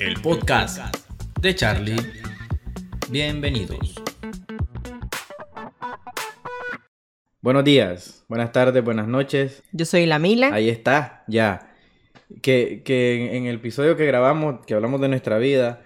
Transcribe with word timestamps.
el 0.00 0.14
podcast 0.22 0.96
de 1.42 1.54
Charlie. 1.54 1.96
Bienvenidos. 3.10 4.02
Buenos 7.42 7.64
días, 7.64 8.24
buenas 8.26 8.50
tardes, 8.50 8.82
buenas 8.82 9.06
noches. 9.06 9.62
Yo 9.72 9.84
soy 9.84 10.06
la 10.06 10.18
Mila. 10.18 10.54
Ahí 10.54 10.70
está, 10.70 11.22
ya. 11.28 11.74
Que, 12.40 12.82
que 12.82 13.36
en 13.36 13.44
el 13.44 13.56
episodio 13.56 13.96
que 13.96 14.06
grabamos, 14.06 14.64
que 14.64 14.72
hablamos 14.72 15.02
de 15.02 15.08
nuestra 15.08 15.36
vida, 15.36 15.82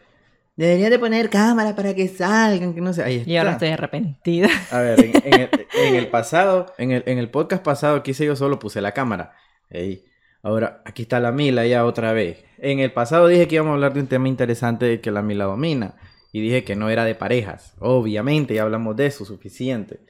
debería 0.54 0.90
de 0.90 0.98
poner 1.00 1.28
cámara 1.28 1.74
para 1.74 1.92
que 1.94 2.06
salgan, 2.06 2.72
que 2.72 2.80
no 2.80 2.92
sé. 2.92 3.02
Ahí 3.02 3.16
está. 3.16 3.30
Y 3.30 3.36
ahora 3.36 3.52
estoy 3.52 3.68
arrepentida. 3.70 4.48
A 4.70 4.78
ver, 4.78 5.00
en, 5.00 5.12
en 5.24 5.40
el, 5.40 5.50
en 5.86 5.94
el 5.96 6.06
pasado, 6.10 6.72
en 6.78 6.92
el, 6.92 7.02
en 7.06 7.18
el 7.18 7.30
podcast 7.30 7.64
pasado 7.64 8.04
que 8.04 8.12
hice 8.12 8.26
yo 8.26 8.36
solo 8.36 8.60
puse 8.60 8.80
la 8.80 8.92
cámara. 8.92 9.32
Ey. 9.70 10.04
Ahora, 10.44 10.82
aquí 10.84 11.02
está 11.02 11.20
la 11.20 11.32
Mila 11.32 11.66
ya 11.66 11.86
otra 11.86 12.12
vez. 12.12 12.44
En 12.58 12.78
el 12.78 12.92
pasado 12.92 13.28
dije 13.28 13.48
que 13.48 13.54
íbamos 13.54 13.70
a 13.70 13.74
hablar 13.76 13.94
de 13.94 14.00
un 14.00 14.08
tema 14.08 14.28
interesante 14.28 15.00
que 15.00 15.10
la 15.10 15.22
Mila 15.22 15.46
domina. 15.46 15.96
Y 16.32 16.42
dije 16.42 16.64
que 16.64 16.76
no 16.76 16.90
era 16.90 17.06
de 17.06 17.14
parejas. 17.14 17.74
Obviamente, 17.78 18.52
ya 18.52 18.64
hablamos 18.64 18.94
de 18.94 19.06
eso 19.06 19.24
suficiente. 19.24 20.00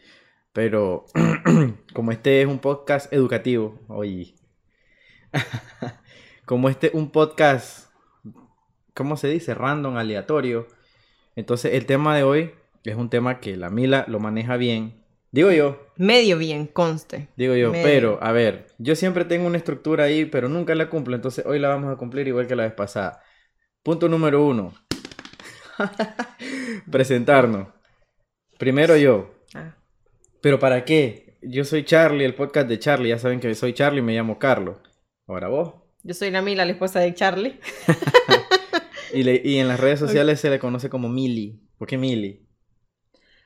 Pero 0.52 1.07
como 1.95 2.10
este 2.10 2.43
es 2.43 2.48
un 2.48 2.59
podcast 2.59 3.12
educativo, 3.12 3.79
oye. 3.87 4.34
como 6.46 6.69
este 6.69 6.88
es 6.88 6.95
un 6.95 7.10
podcast, 7.10 7.91
¿cómo 8.93 9.16
se 9.16 9.29
dice? 9.29 9.55
Random, 9.55 9.96
aleatorio. 9.96 10.66
Entonces 11.37 11.74
el 11.74 11.87
tema 11.87 12.16
de 12.16 12.24
hoy 12.24 12.51
es 12.82 12.96
un 12.96 13.09
tema 13.09 13.38
que 13.38 13.57
la 13.57 13.71
Mila 13.71 14.05
lo 14.09 14.19
maneja 14.19 14.57
bien. 14.57 15.05
Digo 15.30 15.52
yo, 15.52 15.84
Medio 15.97 16.39
bien, 16.39 16.66
conste. 16.66 17.29
digo 17.37 17.55
yo, 17.55 17.71
Medio. 17.71 17.84
pero 17.84 18.19
a 18.23 18.33
ver, 18.33 18.66
yo 18.79 18.97
siempre 18.97 19.25
tengo 19.25 19.47
una 19.47 19.59
estructura 19.59 20.05
ahí, 20.05 20.25
pero 20.25 20.48
nunca 20.48 20.75
la 20.75 20.91
cumplo. 20.91 21.15
Entonces 21.15 21.45
hoy 21.47 21.59
la 21.59 21.69
vamos 21.69 21.93
a 21.93 21.97
cumplir 21.97 22.27
igual 22.29 22.47
que 22.47 22.57
la 22.57 22.65
vez 22.65 22.73
pasada. 22.73 23.23
Punto 23.83 24.09
número 24.09 24.45
uno. 24.45 24.75
Presentarnos. 26.91 27.68
Primero 28.59 28.96
yo. 28.96 29.35
Ah, 29.55 29.77
¿Pero 30.41 30.59
para 30.59 30.85
qué? 30.85 31.38
Yo 31.43 31.65
soy 31.65 31.85
Charlie, 31.85 32.24
el 32.24 32.35
podcast 32.35 32.68
de 32.68 32.79
Charlie. 32.79 33.11
Ya 33.11 33.18
saben 33.18 33.40
que 33.40 33.55
soy 33.55 33.73
Charlie 33.74 34.01
y 34.01 34.02
me 34.02 34.15
llamo 34.15 34.38
Carlos. 34.38 34.79
Ahora 35.27 35.49
vos. 35.49 35.74
Yo 36.02 36.15
soy 36.15 36.30
la 36.30 36.43
Mila, 36.43 36.65
la 36.65 36.73
esposa 36.73 37.01
de 37.01 37.15
Charlie. 37.15 37.61
Y, 39.13 39.23
le- 39.23 39.40
y 39.45 39.59
en 39.59 39.68
las 39.68 39.79
redes 39.79 40.01
sociales 40.01 40.40
se 40.40 40.51
le 40.51 40.59
conoce 40.59 40.90
como 40.90 41.09
Mili. 41.09 41.63
¿Por 41.79 41.87
qué 41.87 41.96
Mili? 41.96 42.43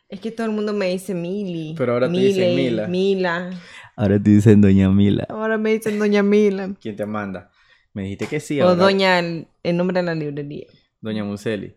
Es 0.09 0.21
que 0.21 0.31
todo 0.31 0.47
el 0.47 0.53
mundo 0.53 0.73
me 0.73 0.89
dice 0.89 1.15
Mili. 1.15 1.75
Pero 1.77 1.93
ahora 1.93 2.11
te 2.11 2.19
dicen 2.19 2.57
Mila. 2.57 2.87
Mila. 2.89 3.51
Ahora 3.97 4.23
te 4.23 4.31
dicen 4.31 4.61
Doña 4.61 4.89
Mila. 4.91 5.27
Ahora 5.29 5.59
me 5.59 5.73
dicen 5.73 5.99
Doña 5.99 6.23
Mila. 6.23 6.71
¿Quién 6.81 6.97
te 6.97 7.05
manda? 7.05 7.51
Me 7.93 8.03
dijiste 8.05 8.27
que 8.27 8.41
sí. 8.41 8.61
o 8.61 8.65
ahora- 8.69 8.77
Doña, 8.83 9.19
el, 9.19 9.49
el 9.63 9.77
nombre 9.77 9.99
de 10.01 10.03
la 10.07 10.15
librería. 10.15 10.67
Doña 11.01 11.25
Museli. 11.25 11.77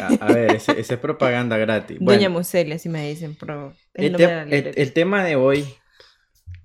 A, 0.00 0.08
a 0.26 0.32
ver, 0.32 0.52
ese 0.56 0.78
es 0.80 0.88
propaganda 0.98 1.56
gratis. 1.58 1.98
Doña 2.00 2.28
Museli, 2.28 2.72
así 2.72 2.88
me 2.88 3.08
dicen, 3.08 3.36
pero 3.38 3.72
el, 3.94 4.06
el, 4.06 4.12
nombre 4.12 4.26
te- 4.26 4.30
de 4.32 4.36
la 4.36 4.42
el- 4.42 4.50
librería. 4.50 4.82
el 4.82 4.92
tema 4.92 5.24
de 5.24 5.36
hoy 5.36 5.64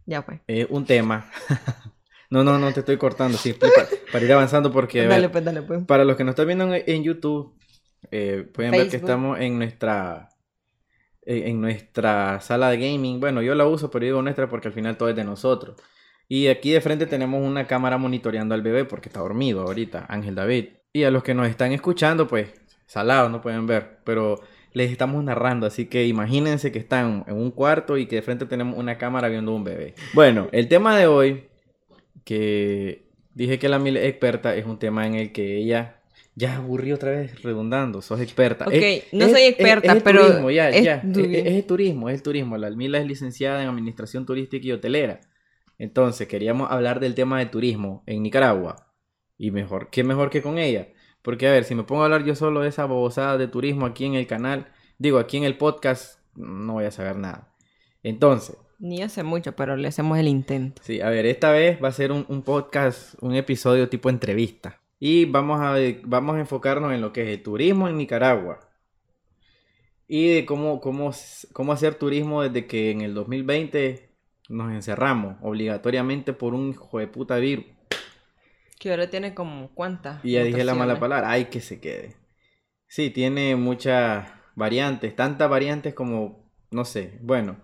Ya 0.06 0.23
pues. 0.25 0.40
es 0.47 0.67
un 0.69 0.86
tema. 0.86 1.30
no, 2.30 2.44
no, 2.44 2.58
no 2.59 2.72
te 2.73 2.80
estoy 2.81 2.97
cortando. 2.97 3.38
Sí, 3.38 3.50
explica, 3.50 3.88
para 4.12 4.25
ir 4.25 4.34
avanzando 4.34 4.72
porque... 4.72 5.00
ver, 5.02 5.09
Dale 5.09 5.30
pues, 5.30 5.44
dale 5.45 5.62
pues. 5.62 5.84
Para 5.86 6.03
los 6.03 6.16
que 6.17 6.23
nos 6.23 6.34
están 6.34 6.47
viendo 6.47 6.73
en, 6.73 6.84
en 6.86 7.03
YouTube, 7.03 7.53
eh, 8.12 8.47
pueden 8.53 8.72
ver 8.72 8.90
que 8.90 8.97
estamos 8.97 9.40
en 9.40 9.58
nuestra 9.58 10.30
en, 11.26 11.62
nuestra 11.62 12.40
sala 12.42 12.70
de 12.70 12.78
gaming. 12.78 13.20
Bueno, 13.20 13.42
yo 13.42 13.56
la 13.56 13.66
uso, 13.66 13.92
pero 13.92 14.06
digo 14.06 14.22
nuestra 14.22 14.48
porque 14.48 14.68
al 14.68 14.73
final 14.73 14.98
todo 14.98 15.09
es 15.09 15.16
de 15.16 15.23
nosotros. 15.23 15.76
Y 16.28 16.48
aquí 16.48 16.72
de 16.72 16.81
frente 16.81 17.06
tenemos 17.06 17.42
una 17.44 17.68
cámara 17.68 17.98
monitoreando 17.98 18.56
al 18.56 18.62
bebé 18.62 18.86
porque 18.86 19.09
está 19.09 19.20
dormido 19.20 19.62
ahorita, 19.62 20.06
Ángel 20.09 20.36
David. 20.36 20.70
Y 20.94 21.03
a 21.03 21.12
los 21.12 21.23
que 21.23 21.34
nos 21.34 21.48
están 21.48 21.72
escuchando, 21.72 22.28
pues, 22.28 22.53
salados, 22.86 23.31
no 23.31 23.42
pueden 23.42 23.68
ver, 23.68 24.00
pero 24.03 24.40
les 24.73 24.92
estamos 24.92 25.23
narrando, 25.23 25.66
así 25.66 25.86
que 25.86 26.06
imagínense 26.06 26.72
que 26.72 26.80
están 26.80 27.23
en 27.28 27.36
un 27.36 27.52
cuarto 27.52 27.97
y 27.97 28.08
que 28.08 28.18
de 28.18 28.22
frente 28.22 28.46
tenemos 28.46 28.78
una 28.78 28.97
cámara 28.97 29.30
viendo 29.30 29.53
un 29.53 29.64
bebé. 29.64 29.94
Bueno, 30.14 30.50
el 30.52 30.68
tema 30.68 30.97
de 30.97 31.08
hoy, 31.08 31.46
que 32.25 33.06
dije 33.34 33.58
que 33.58 33.69
la 33.69 33.80
Mil 33.80 33.96
experta, 33.96 34.56
es 34.56 34.66
un 34.66 34.78
tema 34.78 35.08
en 35.08 35.16
el 35.16 35.31
que 35.31 35.58
ella 35.58 36.02
ya 36.35 36.57
aburrí 36.57 36.91
otra 36.91 37.12
vez 37.12 37.41
redundando, 37.41 38.01
sos 38.01 38.19
experta. 38.19 38.66
Ok, 38.66 38.73
Es- 38.73 39.13
no 39.13 39.25
es- 39.25 39.31
soy 39.31 39.41
experta, 39.44 39.88
es 39.88 39.97
el 39.97 40.03
pero 40.03 40.25
turismo, 40.28 40.51
ya, 40.51 40.69
es 40.69 40.84
ya, 40.84 40.96
es, 40.96 41.46
el 41.46 41.66
turismo, 41.66 42.09
es 42.09 42.16
el 42.16 42.22
turismo. 42.23 42.57
La 42.57 42.69
Mila 42.72 43.00
es 43.00 43.07
licenciada 43.07 43.63
en 43.63 43.69
Administración 43.69 44.25
Turística 44.25 44.68
y 44.68 44.72
Hotelera. 44.73 45.22
Entonces, 45.78 46.28
queríamos 46.28 46.72
hablar 46.72 47.00
del 47.00 47.16
tema 47.16 47.40
de 47.40 47.46
turismo 47.47 48.03
en 48.06 48.23
Nicaragua. 48.23 48.94
Y 49.38 49.51
mejor, 49.51 49.90
¿qué 49.90 50.03
mejor 50.03 50.29
que 50.29 50.41
con 50.41 50.57
ella? 50.57 50.90
Porque, 51.22 51.47
a 51.47 51.51
ver, 51.51 51.63
si 51.66 51.75
me 51.75 51.84
pongo 51.84 52.01
a 52.01 52.06
hablar 52.06 52.23
yo 52.23 52.35
solo 52.35 52.62
de 52.62 52.69
esa 52.69 52.85
babosada 52.85 53.38
de 53.38 53.47
turismo 53.47 53.85
aquí 53.85 54.06
en 54.06 54.13
el 54.16 54.28
canal, 54.28 54.67
digo, 54.97 55.17
aquí 55.19 55.38
en 55.38 55.44
el 55.44 55.57
podcast, 55.57 56.19
no 56.35 56.73
voy 56.73 56.85
a 56.85 56.91
saber 56.91 57.16
nada. 57.17 57.53
Entonces, 58.03 58.57
Ni 58.78 59.07
sé 59.09 59.23
mucho, 59.23 59.56
pero 59.56 59.75
le 59.78 59.88
hacemos 59.88 60.17
el 60.17 60.28
intento. 60.28 60.81
Sí, 60.85 61.00
a 61.02 61.09
ver, 61.09 61.25
esta 61.25 61.52
vez 61.52 61.81
va 61.84 61.88
a 61.88 61.91
ser 61.94 62.12
un, 62.12 62.25
un 62.29 62.44
podcast, 62.44 63.16
un 63.22 63.34
episodio 63.35 63.90
tipo 63.90 64.09
entrevista. 64.09 64.81
Y 65.07 65.25
vamos 65.25 65.61
a, 65.61 65.75
vamos 66.05 66.35
a 66.35 66.39
enfocarnos 66.39 66.91
en 66.91 66.99
lo 66.99 67.13
que 67.13 67.21
es 67.21 67.27
el 67.38 67.43
turismo 67.43 67.88
en 67.88 67.95
Nicaragua. 67.95 68.59
Y 70.07 70.33
de 70.33 70.47
cómo, 70.47 70.81
cómo, 70.81 71.11
cómo 71.53 71.73
hacer 71.73 71.93
turismo 71.93 72.41
desde 72.41 72.66
que 72.66 72.89
en 72.89 73.01
el 73.01 73.13
2020 73.13 74.09
nos 74.49 74.73
encerramos 74.73 75.38
obligatoriamente 75.43 76.33
por 76.33 76.55
un 76.55 76.71
hijo 76.71 76.97
de 76.97 77.05
puta 77.05 77.35
virus. 77.35 77.66
Que 78.79 78.89
ahora 78.89 79.07
tiene 79.07 79.35
como 79.35 79.69
cuántas. 79.75 80.25
Y 80.25 80.31
ya 80.31 80.43
dije 80.43 80.63
la 80.63 80.73
mala 80.73 80.99
palabra, 80.99 81.29
ay 81.29 81.45
que 81.45 81.61
se 81.61 81.79
quede. 81.79 82.16
Sí, 82.87 83.11
tiene 83.11 83.55
muchas 83.55 84.27
variantes, 84.55 85.16
tantas 85.16 85.47
variantes 85.47 85.93
como, 85.93 86.49
no 86.72 86.83
sé, 86.83 87.19
bueno, 87.22 87.57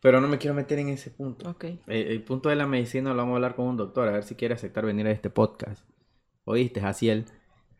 pero 0.00 0.20
no 0.20 0.28
me 0.28 0.38
quiero 0.38 0.54
meter 0.54 0.78
en 0.78 0.90
ese 0.90 1.10
punto. 1.10 1.52
El 1.88 2.22
punto 2.22 2.48
de 2.48 2.54
la 2.54 2.68
medicina 2.68 3.10
lo 3.10 3.16
vamos 3.16 3.32
a 3.32 3.36
hablar 3.38 3.56
con 3.56 3.66
un 3.66 3.76
doctor, 3.76 4.06
a 4.06 4.12
ver 4.12 4.22
si 4.22 4.36
quiere 4.36 4.54
aceptar 4.54 4.86
venir 4.86 5.08
a 5.08 5.10
este 5.10 5.30
podcast. 5.30 5.89
¿Oíste, 6.44 6.80
Jaciel? 6.82 7.24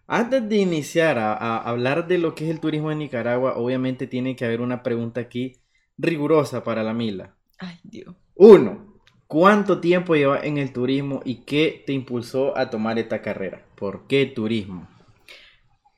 Antes 0.09 0.47
de 0.49 0.57
iniciar 0.59 1.19
a, 1.19 1.33
a 1.35 1.57
hablar 1.71 2.07
de 2.07 2.19
lo 2.19 2.35
que 2.35 2.45
es 2.45 2.51
el 2.51 2.61
turismo 2.61 2.91
en 2.93 2.99
Nicaragua, 2.99 3.57
obviamente 3.57 4.07
tiene 4.07 4.37
que 4.37 4.45
haber 4.45 4.61
una 4.61 4.83
pregunta 4.83 5.21
aquí 5.23 5.55
rigurosa 5.97 6.63
para 6.65 6.83
la 6.83 6.93
Mila. 6.93 7.37
Ay, 7.59 7.79
Dios. 7.85 8.17
Uno, 8.35 8.95
¿cuánto 9.29 9.81
tiempo 9.81 10.17
llevas 10.17 10.43
en 10.43 10.59
el 10.59 10.73
turismo 10.73 11.21
y 11.25 11.45
qué 11.45 11.85
te 11.87 11.93
impulsó 11.93 12.59
a 12.59 12.71
tomar 12.71 12.99
esta 12.99 13.23
carrera? 13.23 13.65
¿Por 13.77 14.09
qué 14.09 14.27
turismo? 14.27 14.89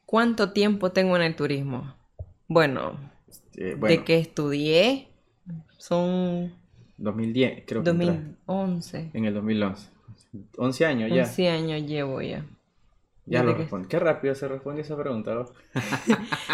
¿Cuánto 0.06 0.52
tiempo 0.52 0.92
tengo 0.92 1.16
en 1.16 1.22
el 1.22 1.34
turismo? 1.34 1.94
Bueno, 2.46 2.98
Eh, 3.56 3.74
bueno, 3.78 3.98
de 3.98 4.04
que 4.04 4.18
estudié 4.18 5.08
son 5.78 6.54
2010, 6.96 7.64
creo 7.66 7.84
que 7.84 7.92
entraste. 7.92 8.24
2011. 8.46 9.12
en 9.14 9.26
el 9.26 9.34
2011. 9.34 9.91
11 10.56 10.86
años 10.86 11.10
ya. 11.10 11.22
11 11.22 11.48
años 11.48 11.82
llevo 11.86 12.20
ya. 12.22 12.44
Ya 13.26 13.42
lo 13.42 13.54
respondo. 13.54 13.88
Qué 13.88 13.98
rápido 13.98 14.34
se 14.34 14.48
responde 14.48 14.82
esa 14.82 14.96
pregunta. 14.96 15.34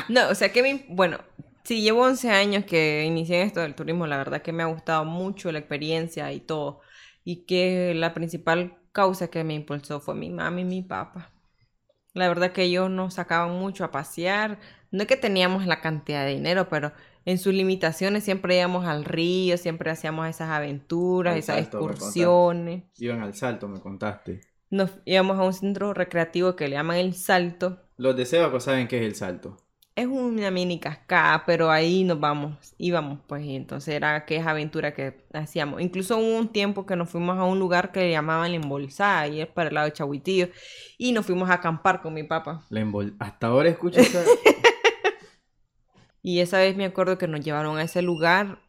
¿no? 0.08 0.28
O 0.30 0.34
sea 0.34 0.52
que 0.52 0.62
me, 0.62 0.84
bueno, 0.88 1.18
sí, 1.64 1.80
llevo 1.80 2.02
11 2.02 2.30
años 2.30 2.64
que 2.64 3.04
inicié 3.04 3.42
esto 3.42 3.60
del 3.60 3.74
turismo, 3.74 4.06
la 4.06 4.18
verdad 4.18 4.42
que 4.42 4.52
me 4.52 4.62
ha 4.62 4.66
gustado 4.66 5.04
mucho 5.04 5.50
la 5.50 5.58
experiencia 5.58 6.30
y 6.32 6.40
todo. 6.40 6.80
Y 7.24 7.46
que 7.46 7.94
la 7.94 8.14
principal 8.14 8.78
causa 8.92 9.28
que 9.28 9.44
me 9.44 9.54
impulsó 9.54 10.00
fue 10.00 10.14
mi 10.14 10.30
mamá 10.30 10.60
y 10.60 10.64
mi 10.64 10.82
papá. 10.82 11.32
La 12.14 12.28
verdad 12.28 12.52
que 12.52 12.64
ellos 12.64 12.90
nos 12.90 13.14
sacaban 13.14 13.58
mucho 13.58 13.84
a 13.84 13.90
pasear. 13.90 14.58
No 14.90 15.02
es 15.02 15.08
que 15.08 15.16
teníamos 15.16 15.66
la 15.66 15.80
cantidad 15.80 16.24
de 16.24 16.32
dinero, 16.32 16.68
pero 16.68 16.92
en 17.30 17.38
sus 17.38 17.52
limitaciones 17.52 18.24
siempre 18.24 18.56
íbamos 18.56 18.86
al 18.86 19.04
río, 19.04 19.58
siempre 19.58 19.90
hacíamos 19.90 20.26
esas 20.28 20.48
aventuras, 20.48 21.34
Al 21.34 21.38
esas 21.40 21.56
Salto, 21.56 21.78
excursiones. 21.78 22.84
Iban 22.96 23.20
al 23.20 23.34
salto, 23.34 23.68
me 23.68 23.80
contaste. 23.80 24.40
Nos 24.70 24.90
íbamos 25.04 25.38
a 25.38 25.42
un 25.42 25.52
centro 25.52 25.92
recreativo 25.92 26.56
que 26.56 26.68
le 26.68 26.76
llaman 26.76 26.96
El 26.96 27.14
Salto. 27.14 27.80
Los 27.98 28.16
de 28.16 28.24
Sebaco 28.24 28.60
saben 28.60 28.88
qué 28.88 28.98
es 28.98 29.04
el 29.04 29.14
salto. 29.14 29.58
Es 29.94 30.06
una 30.06 30.50
mini 30.50 30.78
cascada, 30.80 31.42
pero 31.44 31.70
ahí 31.70 32.04
nos 32.04 32.18
vamos, 32.20 32.56
íbamos 32.78 33.18
pues, 33.26 33.44
y 33.44 33.56
entonces 33.56 33.94
era 33.94 34.14
aquella 34.14 34.48
aventura 34.50 34.94
que 34.94 35.24
hacíamos. 35.34 35.80
Incluso 35.82 36.16
hubo 36.16 36.38
un 36.38 36.48
tiempo 36.52 36.86
que 36.86 36.96
nos 36.96 37.10
fuimos 37.10 37.36
a 37.36 37.44
un 37.44 37.58
lugar 37.58 37.90
que 37.92 38.00
le 38.00 38.10
llamaban 38.12 38.52
La 38.52 38.56
Embolsada, 38.56 39.26
y 39.26 39.40
es 39.40 39.48
para 39.48 39.68
el 39.68 39.74
lado 39.74 39.86
de 39.86 39.92
Chahuitillo, 39.92 40.48
y 40.96 41.12
nos 41.12 41.26
fuimos 41.26 41.50
a 41.50 41.54
acampar 41.54 42.00
con 42.00 42.14
mi 42.14 42.22
papá. 42.22 42.62
La 42.70 42.80
envol- 42.80 43.16
Hasta 43.18 43.48
ahora 43.48 43.68
escucho 43.68 44.00
esa... 44.00 44.22
Y 46.22 46.40
esa 46.40 46.58
vez 46.58 46.76
me 46.76 46.84
acuerdo 46.84 47.18
que 47.18 47.28
nos 47.28 47.40
llevaron 47.44 47.78
a 47.78 47.82
ese 47.82 48.02
lugar 48.02 48.60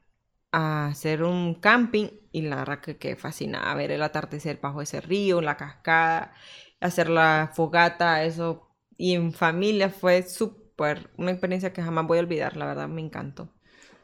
a 0.51 0.87
hacer 0.87 1.23
un 1.23 1.55
camping, 1.55 2.07
y 2.31 2.41
la 2.41 2.57
verdad 2.57 2.79
que, 2.81 2.97
que 2.97 3.15
fascinaba 3.15 3.73
ver 3.75 3.91
el 3.91 4.01
atardecer 4.01 4.59
bajo 4.61 4.81
ese 4.81 5.01
río, 5.01 5.41
la 5.41 5.57
cascada, 5.57 6.33
hacer 6.79 7.09
la 7.09 7.51
fogata, 7.53 8.23
eso, 8.23 8.67
y 8.97 9.13
en 9.13 9.33
familia 9.33 9.89
fue 9.89 10.23
súper, 10.23 11.09
una 11.17 11.31
experiencia 11.31 11.73
que 11.73 11.81
jamás 11.81 12.07
voy 12.07 12.17
a 12.17 12.21
olvidar, 12.21 12.57
la 12.57 12.65
verdad 12.65 12.87
me 12.87 13.01
encantó. 13.01 13.49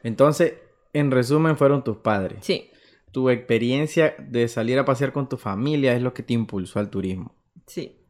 Entonces, 0.03 0.53
en 0.93 1.11
resumen, 1.11 1.57
fueron 1.57 1.83
tus 1.83 1.97
padres. 1.97 2.39
Sí, 2.41 2.69
Tu 3.11 3.29
experiencia 3.29 4.15
de 4.19 4.47
salir 4.47 4.77
a 4.77 4.85
pasear 4.85 5.13
con 5.13 5.29
tu 5.29 5.37
familia 5.37 5.93
es 5.95 6.01
lo 6.01 6.13
que 6.13 6.23
te 6.23 6.33
impulsó 6.33 6.79
al 6.79 6.89
turismo. 6.89 7.35
sí. 7.65 8.01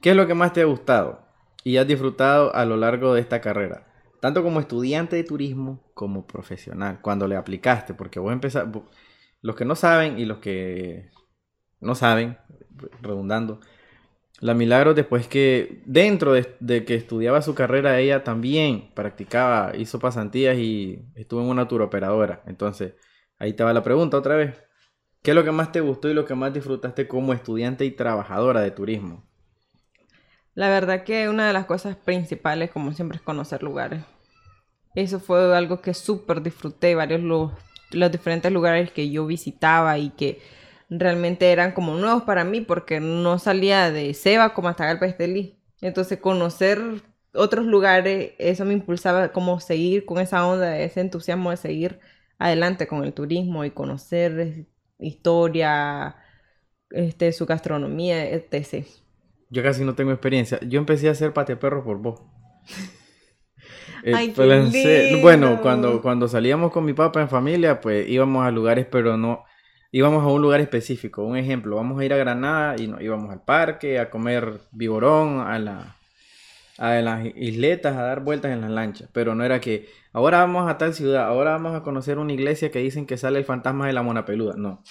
¿Qué 0.00 0.10
es 0.10 0.16
lo 0.16 0.28
que 0.28 0.34
más 0.34 0.52
te 0.52 0.60
ha 0.62 0.64
gustado? 0.64 1.26
y 1.64 1.76
has 1.76 1.86
disfrutado 1.86 2.54
a 2.54 2.64
lo 2.64 2.76
largo 2.76 3.14
de 3.14 3.20
esta 3.20 3.40
carrera? 3.40 3.87
Tanto 4.20 4.42
como 4.42 4.60
estudiante 4.60 5.16
de 5.16 5.24
turismo 5.24 5.90
como 5.94 6.26
profesional, 6.26 7.00
cuando 7.00 7.28
le 7.28 7.36
aplicaste, 7.36 7.94
porque 7.94 8.18
vos 8.18 8.32
empezaste, 8.32 8.80
los 9.42 9.56
que 9.56 9.64
no 9.64 9.76
saben 9.76 10.18
y 10.18 10.24
los 10.24 10.38
que 10.38 11.10
no 11.80 11.94
saben, 11.94 12.38
redundando, 13.00 13.60
la 14.40 14.54
Milagro 14.54 14.94
después 14.94 15.26
que 15.26 15.82
dentro 15.84 16.32
de, 16.32 16.84
que 16.84 16.94
estudiaba 16.94 17.42
su 17.42 17.54
carrera 17.54 17.98
ella 17.98 18.22
también 18.22 18.90
practicaba, 18.94 19.72
hizo 19.76 19.98
pasantías 19.98 20.56
y 20.58 21.04
estuvo 21.16 21.40
en 21.42 21.48
una 21.48 21.66
turoperadora. 21.66 22.42
Entonces, 22.46 22.94
ahí 23.38 23.54
te 23.54 23.64
va 23.64 23.72
la 23.72 23.82
pregunta 23.82 24.16
otra 24.16 24.36
vez. 24.36 24.62
¿Qué 25.22 25.32
es 25.32 25.34
lo 25.34 25.44
que 25.44 25.50
más 25.50 25.72
te 25.72 25.80
gustó 25.80 26.08
y 26.08 26.14
lo 26.14 26.24
que 26.24 26.36
más 26.36 26.54
disfrutaste 26.54 27.08
como 27.08 27.32
estudiante 27.32 27.84
y 27.84 27.90
trabajadora 27.90 28.60
de 28.60 28.70
turismo? 28.70 29.27
La 30.58 30.68
verdad 30.68 31.04
que 31.04 31.28
una 31.28 31.46
de 31.46 31.52
las 31.52 31.66
cosas 31.66 31.94
principales, 31.94 32.72
como 32.72 32.90
siempre, 32.92 33.18
es 33.18 33.22
conocer 33.22 33.62
lugares. 33.62 34.02
Eso 34.96 35.20
fue 35.20 35.56
algo 35.56 35.80
que 35.80 35.94
súper 35.94 36.42
disfruté, 36.42 36.96
varios 36.96 37.20
los, 37.20 37.52
los 37.92 38.10
diferentes 38.10 38.50
lugares 38.50 38.90
que 38.90 39.08
yo 39.08 39.24
visitaba 39.24 39.98
y 39.98 40.10
que 40.10 40.42
realmente 40.90 41.52
eran 41.52 41.70
como 41.70 41.94
nuevos 41.94 42.24
para 42.24 42.42
mí 42.42 42.60
porque 42.60 42.98
no 42.98 43.38
salía 43.38 43.92
de 43.92 44.12
Seba 44.14 44.52
como 44.52 44.66
hasta 44.66 44.86
Galpa 44.86 45.06
Estelí. 45.06 45.60
Entonces 45.80 46.18
conocer 46.18 46.80
otros 47.34 47.64
lugares, 47.64 48.32
eso 48.38 48.64
me 48.64 48.72
impulsaba 48.72 49.28
como 49.28 49.60
seguir 49.60 50.04
con 50.06 50.18
esa 50.18 50.44
onda, 50.44 50.76
ese 50.76 51.02
entusiasmo 51.02 51.50
de 51.52 51.56
seguir 51.56 52.00
adelante 52.36 52.88
con 52.88 53.04
el 53.04 53.12
turismo 53.12 53.64
y 53.64 53.70
conocer 53.70 54.66
historia, 54.98 56.16
este, 56.90 57.32
su 57.32 57.46
gastronomía, 57.46 58.28
etc. 58.28 58.84
Yo 59.50 59.62
casi 59.62 59.84
no 59.84 59.94
tengo 59.94 60.12
experiencia. 60.12 60.58
Yo 60.66 60.78
empecé 60.78 61.08
a 61.08 61.12
hacer 61.12 61.32
perro 61.32 61.84
por 61.84 61.98
vos. 61.98 62.22
Ay, 64.04 64.32
qué 64.32 65.18
Bueno, 65.20 65.60
cuando, 65.60 66.00
cuando 66.00 66.28
salíamos 66.28 66.72
con 66.72 66.84
mi 66.84 66.92
papá 66.92 67.20
en 67.20 67.28
familia, 67.28 67.80
pues 67.80 68.08
íbamos 68.08 68.46
a 68.46 68.50
lugares, 68.50 68.86
pero 68.90 69.16
no, 69.16 69.44
íbamos 69.90 70.22
a 70.22 70.28
un 70.28 70.42
lugar 70.42 70.60
específico. 70.60 71.24
Un 71.24 71.36
ejemplo, 71.36 71.76
vamos 71.76 72.00
a 72.00 72.04
ir 72.04 72.12
a 72.12 72.16
Granada 72.16 72.76
y 72.78 72.86
nos 72.86 73.00
íbamos 73.00 73.30
al 73.30 73.42
parque, 73.42 73.98
a 73.98 74.10
comer 74.10 74.60
viborón, 74.70 75.40
a, 75.40 75.58
la, 75.58 75.96
a 76.78 76.94
las 77.00 77.26
isletas, 77.36 77.96
a 77.96 78.02
dar 78.02 78.20
vueltas 78.20 78.52
en 78.52 78.60
las 78.60 78.70
lanchas. 78.70 79.08
Pero 79.12 79.34
no 79.34 79.44
era 79.44 79.60
que 79.60 79.88
ahora 80.12 80.38
vamos 80.38 80.70
a 80.70 80.78
tal 80.78 80.94
ciudad, 80.94 81.24
ahora 81.26 81.52
vamos 81.52 81.74
a 81.74 81.82
conocer 81.82 82.18
una 82.18 82.32
iglesia 82.32 82.70
que 82.70 82.80
dicen 82.80 83.06
que 83.06 83.16
sale 83.16 83.38
el 83.38 83.44
fantasma 83.44 83.86
de 83.86 83.92
la 83.92 84.02
mona 84.02 84.24
peluda. 84.24 84.54
No. 84.56 84.82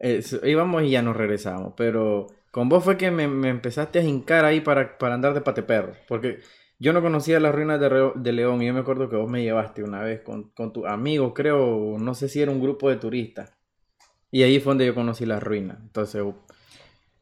íbamos 0.00 0.82
y 0.82 0.90
ya 0.90 1.02
nos 1.02 1.16
regresamos. 1.16 1.74
Pero 1.76 2.26
con 2.56 2.70
vos 2.70 2.82
fue 2.82 2.96
que 2.96 3.10
me, 3.10 3.24
empezaste 3.50 3.98
a 3.98 4.02
hincar 4.02 4.46
ahí 4.46 4.62
para, 4.62 4.96
para 4.96 5.14
andar 5.14 5.34
de 5.34 5.42
pateperro. 5.42 5.92
Porque 6.08 6.38
yo 6.78 6.94
no 6.94 7.02
conocía 7.02 7.38
las 7.38 7.54
ruinas 7.54 7.78
de, 7.78 8.32
León 8.32 8.62
y 8.62 8.66
yo 8.66 8.72
me 8.72 8.80
acuerdo 8.80 9.10
que 9.10 9.16
vos 9.16 9.30
me 9.30 9.42
llevaste 9.42 9.84
una 9.84 10.00
vez 10.00 10.22
con, 10.22 10.52
con 10.52 10.72
tu 10.72 10.86
amigo, 10.86 11.34
creo, 11.34 11.98
no 11.98 12.14
sé 12.14 12.30
si 12.30 12.40
era 12.40 12.50
un 12.50 12.62
grupo 12.62 12.88
de 12.88 12.96
turistas. 12.96 13.52
Y 14.30 14.42
ahí 14.42 14.58
fue 14.58 14.70
donde 14.70 14.86
yo 14.86 14.94
conocí 14.94 15.26
la 15.26 15.38
ruina. 15.38 15.76
Entonces... 15.82 16.24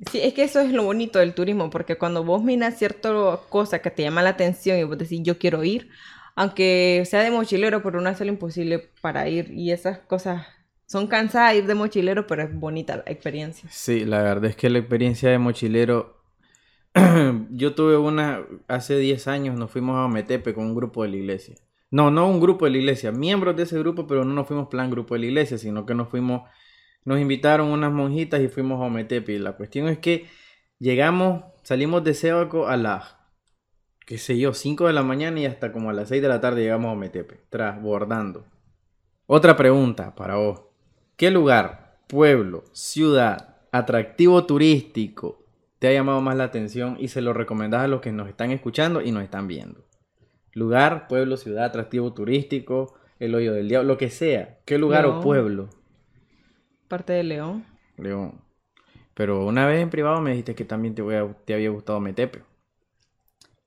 Sí, 0.08 0.20
es 0.22 0.34
que 0.34 0.44
eso 0.44 0.60
es 0.60 0.70
lo 0.70 0.84
bonito 0.84 1.18
del 1.18 1.34
turismo, 1.34 1.68
porque 1.68 1.98
cuando 1.98 2.22
vos 2.22 2.44
miras 2.44 2.78
cierta 2.78 3.10
cosa 3.48 3.80
que 3.80 3.90
te 3.90 4.04
llama 4.04 4.22
la 4.22 4.30
atención 4.30 4.78
y 4.78 4.84
vos 4.84 4.98
decís, 4.98 5.20
yo 5.24 5.36
quiero 5.40 5.64
ir, 5.64 5.90
aunque 6.36 7.02
sea 7.06 7.24
de 7.24 7.32
mochilero, 7.32 7.82
pero 7.82 8.00
no 8.00 8.08
es 8.08 8.20
lo 8.20 8.26
imposible 8.26 8.88
para 9.00 9.28
ir. 9.28 9.50
Y 9.50 9.72
esas 9.72 9.98
cosas 9.98 10.46
son 10.86 11.06
cansadas 11.06 11.56
ir 11.56 11.66
de 11.66 11.74
mochilero, 11.74 12.26
pero 12.26 12.42
es 12.42 12.54
bonita 12.54 12.96
la 12.96 13.12
experiencia. 13.12 13.68
Sí, 13.70 14.04
la 14.04 14.22
verdad 14.22 14.46
es 14.46 14.56
que 14.56 14.70
la 14.70 14.78
experiencia 14.78 15.30
de 15.30 15.38
mochilero, 15.38 16.22
yo 17.50 17.74
tuve 17.74 17.96
una, 17.96 18.42
hace 18.68 18.98
10 18.98 19.28
años 19.28 19.56
nos 19.56 19.70
fuimos 19.70 19.96
a 19.96 20.04
Ometepe 20.04 20.54
con 20.54 20.66
un 20.66 20.74
grupo 20.74 21.02
de 21.02 21.10
la 21.10 21.16
iglesia. 21.16 21.54
No, 21.90 22.10
no 22.10 22.28
un 22.28 22.40
grupo 22.40 22.64
de 22.64 22.72
la 22.72 22.78
iglesia, 22.78 23.12
miembros 23.12 23.56
de 23.56 23.64
ese 23.64 23.78
grupo, 23.78 24.06
pero 24.06 24.24
no 24.24 24.34
nos 24.34 24.46
fuimos 24.46 24.68
plan 24.68 24.90
grupo 24.90 25.14
de 25.14 25.20
la 25.20 25.26
iglesia, 25.26 25.58
sino 25.58 25.86
que 25.86 25.94
nos 25.94 26.08
fuimos 26.08 26.42
nos 27.04 27.20
invitaron 27.20 27.68
unas 27.68 27.92
monjitas 27.92 28.40
y 28.40 28.48
fuimos 28.48 28.80
a 28.80 28.86
Ometepe. 28.86 29.38
La 29.38 29.52
cuestión 29.52 29.88
es 29.88 29.98
que 29.98 30.26
llegamos, 30.78 31.44
salimos 31.62 32.02
de 32.02 32.14
Sébaco 32.14 32.66
a 32.66 32.76
las, 32.76 33.16
qué 34.06 34.18
sé 34.18 34.38
yo, 34.38 34.54
5 34.54 34.86
de 34.86 34.92
la 34.92 35.02
mañana 35.02 35.38
y 35.40 35.46
hasta 35.46 35.70
como 35.70 35.90
a 35.90 35.92
las 35.92 36.08
6 36.08 36.22
de 36.22 36.28
la 36.28 36.40
tarde 36.40 36.62
llegamos 36.62 36.88
a 36.88 36.92
Ometepe, 36.92 37.40
transbordando. 37.50 38.46
Otra 39.26 39.56
pregunta 39.56 40.14
para 40.14 40.36
vos. 40.36 40.62
¿Qué 41.16 41.30
lugar, 41.30 42.00
pueblo, 42.08 42.64
ciudad, 42.72 43.56
atractivo 43.70 44.46
turístico 44.46 45.44
te 45.78 45.86
ha 45.86 45.92
llamado 45.92 46.20
más 46.20 46.36
la 46.36 46.44
atención 46.44 46.96
y 46.98 47.06
se 47.06 47.20
lo 47.20 47.32
recomendás 47.32 47.82
a 47.82 47.88
los 47.88 48.00
que 48.00 48.10
nos 48.10 48.28
están 48.28 48.50
escuchando 48.50 49.00
y 49.00 49.12
nos 49.12 49.22
están 49.22 49.46
viendo? 49.46 49.86
Lugar, 50.54 51.06
pueblo, 51.06 51.36
ciudad, 51.36 51.66
atractivo 51.66 52.12
turístico, 52.12 52.94
el 53.20 53.34
hoyo 53.36 53.52
del 53.52 53.68
diablo, 53.68 53.92
lo 53.92 53.98
que 53.98 54.10
sea. 54.10 54.58
¿Qué 54.64 54.76
lugar 54.76 55.06
o 55.06 55.20
pueblo? 55.20 55.68
parte 56.88 57.12
de 57.12 57.22
León. 57.22 57.64
León. 57.96 58.40
Pero 59.14 59.46
una 59.46 59.66
vez 59.66 59.80
en 59.80 59.90
privado 59.90 60.20
me 60.20 60.30
dijiste 60.30 60.56
que 60.56 60.64
también 60.64 60.96
te, 60.96 61.02
te 61.44 61.54
había 61.54 61.70
gustado 61.70 62.00
Metepe. 62.00 62.42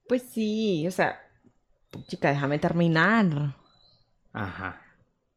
Pues 0.07 0.23
sí, 0.23 0.85
o 0.88 0.91
sea, 0.91 1.19
chica, 2.07 2.29
déjame 2.29 2.59
terminar. 2.59 3.55
Ajá. 4.33 4.81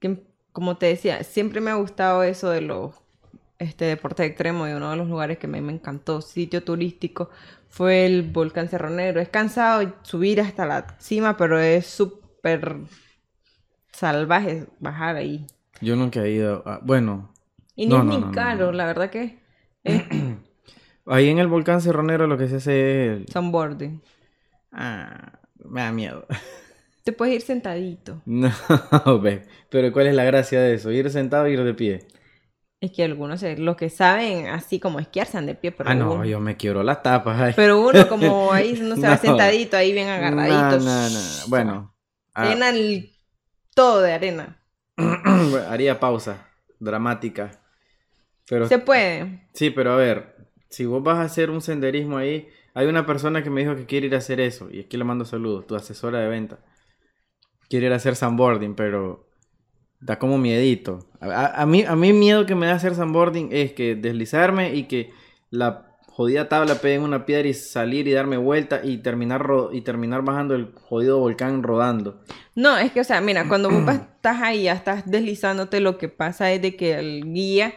Que, 0.01 0.30
como 0.53 0.77
te 0.77 0.87
decía, 0.87 1.23
siempre 1.25 1.61
me 1.61 1.71
ha 1.71 1.75
gustado 1.75 2.23
eso 2.23 2.51
de 2.51 2.61
los 2.61 2.95
este 3.59 3.85
deporte 3.85 4.25
extremo 4.25 4.67
y 4.67 4.73
uno 4.73 4.91
de 4.91 4.97
los 4.97 5.09
lugares 5.09 5.39
que 5.39 5.47
me, 5.47 5.61
me 5.61 5.73
encantó, 5.73 6.23
sitio 6.23 6.65
turístico, 6.65 7.29
fue 7.69 8.07
el 8.07 8.23
volcán 8.23 8.69
Cerro 8.69 8.89
Negro. 8.89 9.21
Es 9.21 9.29
cansado 9.29 9.95
subir 10.03 10.41
hasta 10.41 10.65
la 10.65 10.97
cima, 10.99 11.37
pero 11.37 11.59
es 11.59 11.87
súper 11.87 12.77
salvaje 13.93 14.67
bajar 14.79 15.17
ahí. 15.17 15.47
Yo 15.83 15.95
nunca 15.95 16.25
he 16.25 16.31
ido, 16.31 16.65
bueno, 16.83 17.31
y 17.77 17.87
no, 17.87 17.99
es 17.99 18.05
ni 18.05 18.31
caro, 18.33 18.73
la 18.73 18.87
verdad 18.87 19.11
que... 19.11 19.39
Ahí 21.07 21.29
en 21.29 21.39
el 21.39 21.49
volcán 21.49 21.81
Cerronero 21.81 22.27
lo 22.27 22.37
que 22.37 22.47
se 22.47 22.57
hace 22.57 23.07
es... 23.07 23.17
El... 23.21 23.29
Sunboarding. 23.29 24.03
Ah, 24.71 25.41
me 25.65 25.81
da 25.81 25.91
miedo. 25.91 26.27
Te 27.05 27.13
puedes 27.13 27.35
ir 27.35 27.43
sentadito. 27.43 28.23
No. 28.27 28.51
Pero 29.71 29.93
¿cuál 29.93 30.09
es 30.09 30.15
la 30.15 30.25
gracia 30.25 30.61
de 30.61 30.75
eso? 30.75 30.91
Ir 30.91 31.11
sentado 31.11 31.49
y 31.49 31.53
ir 31.53 31.65
de 31.65 31.75
pie. 31.75 32.07
Es 32.81 32.93
que 32.93 33.05
algunos, 33.05 33.43
los 33.59 33.77
que 33.77 33.91
saben 33.91 34.47
así 34.47 34.81
como 34.81 35.01
esquiar, 35.01 35.27
se 35.27 35.41
de 35.43 35.55
pie. 35.55 35.71
Pero 35.71 35.91
ah, 35.91 35.95
no, 35.95 36.25
yo 36.25 36.41
me 36.41 36.57
quiero 36.57 36.83
las 36.83 37.03
tapas. 37.03 37.55
Pero 37.55 37.87
uno 37.87 38.09
como 38.09 38.53
ahí 38.53 38.73
no 38.81 38.97
se 38.97 39.03
va 39.03 39.19
sentadito, 39.19 39.77
ahí 39.77 39.93
bien 39.93 40.09
agarradito. 40.09 40.85
No, 40.85 41.09
no, 41.09 41.11
no. 41.11 41.21
Bueno. 41.49 41.95
Llena 42.37 42.71
ah. 42.71 43.07
todo 43.75 44.01
de 44.01 44.13
arena. 44.13 44.63
Haría 45.69 46.01
pausa 46.01 46.49
dramática. 46.81 47.51
Se 48.67 48.79
puede. 48.79 49.47
Sí, 49.53 49.71
pero 49.71 49.93
a 49.93 49.97
ver, 49.97 50.35
si 50.69 50.85
vos 50.87 51.03
vas 51.03 51.19
a 51.19 51.23
hacer 51.23 51.51
un 51.51 51.61
senderismo 51.61 52.17
ahí, 52.17 52.49
hay 52.75 52.87
una 52.87 53.07
persona 53.07 53.43
que 53.43 53.51
me 53.51 53.61
dijo 53.61 53.77
que 53.77 53.87
quiere 53.87 54.07
ir 54.07 54.15
a 54.15 54.19
hacer 54.19 54.41
eso, 54.41 54.69
y 54.71 54.81
aquí 54.81 54.97
le 54.97 55.05
mando 55.05 55.25
saludos, 55.25 55.67
tu 55.67 55.77
asesora 55.77 56.19
de 56.19 56.29
venta. 56.29 56.59
Quiere 57.71 57.87
ir 57.87 57.93
a 57.93 57.97
hacer 57.97 58.17
sandboarding, 58.17 58.75
pero 58.75 59.27
da 60.01 60.19
como 60.19 60.37
miedito. 60.37 61.09
A, 61.21 61.65
mí, 61.65 61.85
a 61.85 61.97
mí 61.97 62.13
miedo 62.13 62.45
que 62.45 62.55
me 62.55 62.67
da 62.67 62.75
hacer 62.75 62.95
sandboarding 62.95 63.49
es 63.53 63.73
que 63.73 63.95
deslizarme 63.95 64.75
y 64.75 64.85
que 64.85 65.11
la 65.51 65.91
jodida 66.21 66.51
tabla 66.51 66.75
pegue 66.75 66.97
en 66.97 67.03
una 67.03 67.25
piedra 67.25 67.49
y 67.49 67.55
salir 67.55 68.07
y 68.07 68.13
darme 68.13 68.37
vuelta 68.37 68.81
y 68.85 68.99
terminar, 68.99 69.47
y 69.73 69.81
terminar 69.81 70.23
bajando 70.23 70.55
el 70.55 70.73
jodido 70.75 71.19
volcán 71.19 71.63
rodando. 71.63 72.21
No, 72.55 72.77
es 72.77 72.93
que, 72.93 73.01
o 73.01 73.05
sea, 73.05 73.23
mira, 73.23 73.49
cuando 73.49 73.71
vos 73.71 73.83
estás 73.89 74.43
ahí, 74.43 74.65
ya 74.65 74.75
estás 74.75 75.11
deslizándote, 75.11 75.81
lo 75.81 75.97
que 75.97 76.09
pasa 76.09 76.53
es 76.53 76.61
de 76.61 76.77
que 76.77 76.99
el 76.99 77.33
guía 77.33 77.73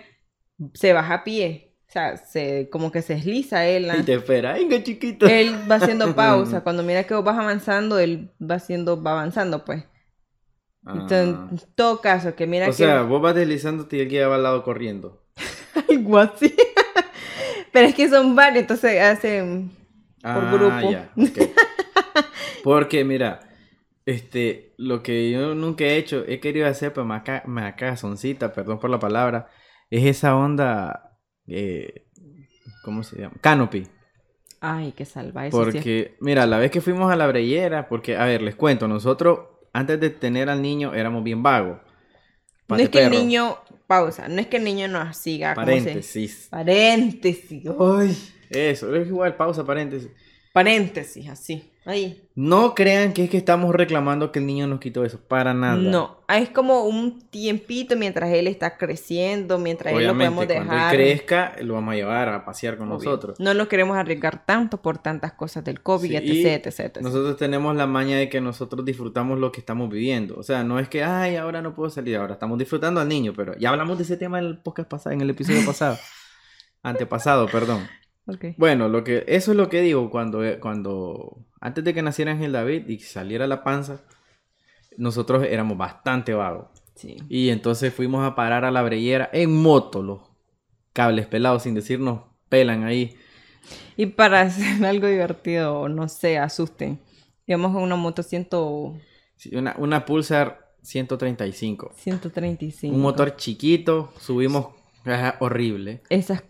se 0.73 0.91
baja 0.91 1.13
a 1.13 1.23
pie. 1.23 1.72
O 1.93 1.99
sea, 1.99 2.17
se, 2.17 2.69
como 2.71 2.91
que 2.91 3.03
se 3.03 3.13
desliza 3.13 3.67
él. 3.67 3.91
Y 3.99 4.01
te 4.01 4.15
espera, 4.15 4.53
venga 4.53 4.81
chiquito. 4.81 5.27
Él 5.27 5.53
va 5.69 5.75
haciendo 5.75 6.15
pausa. 6.15 6.61
Cuando 6.61 6.81
mira 6.81 7.03
que 7.03 7.13
vos 7.13 7.23
vas 7.23 7.37
avanzando, 7.37 7.99
él 7.99 8.31
va 8.41 8.55
haciendo, 8.55 8.99
va 8.99 9.11
avanzando, 9.11 9.63
pues. 9.63 9.83
Entonces, 10.87 11.27
en 11.27 11.35
ah. 11.35 11.49
todo 11.75 12.01
caso, 12.01 12.33
que 12.33 12.47
mira 12.47 12.65
que... 12.65 12.71
O 12.71 12.73
sea, 12.73 13.03
vos 13.03 13.21
vas 13.21 13.35
deslizándote 13.35 13.97
y 13.97 13.99
el 13.99 14.09
guía 14.09 14.27
va 14.27 14.37
al 14.37 14.41
lado 14.41 14.63
corriendo. 14.63 15.23
Algo 15.87 16.17
así. 16.17 16.55
Pero 17.71 17.87
es 17.87 17.93
que 17.93 18.09
son 18.09 18.35
varios, 18.35 18.61
entonces 18.61 18.99
hacen 18.99 19.69
por 20.23 20.31
ah, 20.31 20.51
grupo. 20.51 20.91
Ya, 20.93 21.11
Porque, 22.63 23.03
mira, 23.03 23.39
este, 24.07 24.73
lo 24.79 25.03
que 25.03 25.29
yo 25.29 25.53
nunca 25.53 25.83
he 25.83 25.97
hecho, 25.97 26.23
he 26.27 26.39
querido 26.39 26.65
hacer, 26.65 26.91
pues 26.91 27.05
me 27.05 27.13
acá, 27.13 27.43
me 27.45 27.61
acá 27.61 27.95
soncita, 27.97 28.51
perdón 28.51 28.79
por 28.79 28.89
la 28.89 28.97
palabra, 28.97 29.47
es 29.91 30.05
esa 30.05 30.35
onda, 30.35 31.02
eh, 31.47 32.05
¿cómo 32.83 33.03
se 33.03 33.19
llama? 33.19 33.35
Canopy. 33.41 33.87
Ay, 34.59 34.93
qué 34.93 35.05
salvaje. 35.05 35.51
Porque, 35.51 36.15
mira, 36.19 36.45
la 36.45 36.57
vez 36.57 36.71
que 36.71 36.81
fuimos 36.81 37.11
a 37.11 37.15
la 37.15 37.27
breyera, 37.27 37.89
porque, 37.89 38.15
a 38.15 38.25
ver, 38.25 38.41
les 38.41 38.55
cuento, 38.55 38.87
nosotros 38.87 39.39
antes 39.73 39.99
de 39.99 40.09
tener 40.09 40.49
al 40.49 40.61
niño 40.61 40.93
éramos 40.93 41.23
bien 41.23 41.43
vagos. 41.43 41.79
No 42.69 42.77
es 42.77 42.89
que 42.89 43.03
el 43.03 43.11
niño, 43.11 43.57
pausa, 43.87 44.27
no 44.27 44.39
es 44.39 44.47
que 44.47 44.57
el 44.57 44.63
niño 44.63 44.87
nos 44.87 45.17
siga. 45.17 45.53
Paréntesis. 45.53 46.47
Paréntesis. 46.49 47.63
Ay. 47.79 48.17
Eso, 48.49 48.95
es 48.95 49.07
igual, 49.07 49.35
pausa, 49.35 49.65
paréntesis. 49.65 50.09
Paréntesis, 50.53 51.27
así. 51.29 51.69
Ahí. 51.85 52.29
No 52.35 52.75
crean 52.75 53.11
que 53.11 53.25
es 53.25 53.29
que 53.29 53.35
estamos 53.37 53.75
reclamando 53.75 54.31
que 54.31 54.39
el 54.39 54.45
niño 54.45 54.67
nos 54.67 54.79
quitó 54.79 55.03
eso. 55.03 55.19
Para 55.19 55.53
nada. 55.53 55.75
No, 55.75 56.19
es 56.29 56.49
como 56.49 56.85
un 56.85 57.27
tiempito 57.29 57.97
mientras 57.97 58.31
él 58.31 58.47
está 58.47 58.77
creciendo, 58.77 59.57
mientras 59.59 59.93
él 59.93 60.07
lo 60.07 60.13
podemos 60.13 60.45
Obviamente, 60.45 60.55
cuando 60.55 60.73
él 60.73 60.79
dejar. 60.79 60.95
crezca, 60.95 61.55
lo 61.61 61.73
vamos 61.73 61.91
a 61.93 61.95
llevar 61.95 62.29
a 62.29 62.45
pasear 62.45 62.77
con 62.77 62.87
Obvio. 62.89 62.99
nosotros. 63.03 63.39
No 63.39 63.53
nos 63.53 63.67
queremos 63.67 63.97
arriesgar 63.97 64.45
tanto 64.45 64.81
por 64.81 64.99
tantas 64.99 65.33
cosas 65.33 65.63
del 65.65 65.81
COVID, 65.81 66.07
Sí, 66.07 66.15
etc, 66.47 66.65
etc, 66.67 66.79
etc. 66.79 67.01
Nosotros 67.01 67.35
tenemos 67.35 67.75
la 67.75 67.87
maña 67.87 68.17
de 68.17 68.29
que 68.29 68.39
nosotros 68.39 68.85
disfrutamos 68.85 69.39
lo 69.39 69.51
que 69.51 69.59
estamos 69.59 69.89
viviendo. 69.89 70.35
O 70.37 70.43
sea, 70.43 70.63
no 70.63 70.79
es 70.79 70.87
que, 70.87 71.03
ay, 71.03 71.35
ahora 71.35 71.61
no 71.61 71.73
puedo 71.73 71.89
salir, 71.89 72.15
ahora 72.15 72.33
estamos 72.35 72.57
disfrutando 72.59 73.01
al 73.01 73.09
niño, 73.09 73.33
pero 73.35 73.57
ya 73.57 73.71
hablamos 73.71 73.97
de 73.97 74.03
ese 74.03 74.15
tema 74.15 74.39
en 74.39 74.45
el 74.45 74.57
podcast 74.59 74.87
pasado, 74.87 75.13
en 75.15 75.21
el 75.21 75.31
episodio 75.31 75.65
pasado. 75.65 75.97
Antepasado, 76.83 77.47
perdón. 77.47 77.87
Bueno, 78.57 78.87
lo 78.87 79.03
que, 79.03 79.25
eso 79.27 79.51
es 79.51 79.57
lo 79.57 79.69
que 79.69 79.81
digo 79.81 80.09
cuando, 80.09 80.43
eh, 80.45 80.59
cuando, 80.59 81.45
antes 81.59 81.83
de 81.83 81.93
que 81.93 82.01
naciera 82.01 82.31
Ángel 82.31 82.53
David 82.53 82.87
y 82.87 82.99
saliera 82.99 83.47
la 83.47 83.63
panza, 83.63 84.01
nosotros 84.97 85.45
éramos 85.49 85.77
bastante 85.77 86.33
vagos. 86.33 86.67
Sí. 86.95 87.17
Y 87.27 87.49
entonces 87.49 87.93
fuimos 87.93 88.25
a 88.25 88.35
parar 88.35 88.65
a 88.65 88.71
la 88.71 88.81
breyera 88.81 89.29
en 89.33 89.61
moto, 89.61 90.03
los 90.03 90.21
cables 90.93 91.25
pelados, 91.27 91.63
sin 91.63 91.73
decirnos, 91.73 92.21
pelan 92.49 92.83
ahí. 92.83 93.17
Y 93.97 94.05
para 94.07 94.41
hacer 94.43 94.85
algo 94.85 95.07
divertido, 95.07 95.89
no 95.89 96.07
sé, 96.07 96.37
asusten. 96.37 96.99
Íbamos 97.45 97.75
en 97.75 97.81
una 97.81 97.95
moto 97.95 98.23
100, 98.23 98.47
Sí, 99.35 99.55
Una, 99.55 99.75
una 99.77 100.05
Pulsar 100.05 100.75
135. 100.81 101.93
135. 101.95 102.95
Un 102.95 103.01
motor 103.01 103.35
chiquito, 103.35 104.13
subimos 104.19 104.67
horrible. 105.39 106.01
Esas 106.09 106.43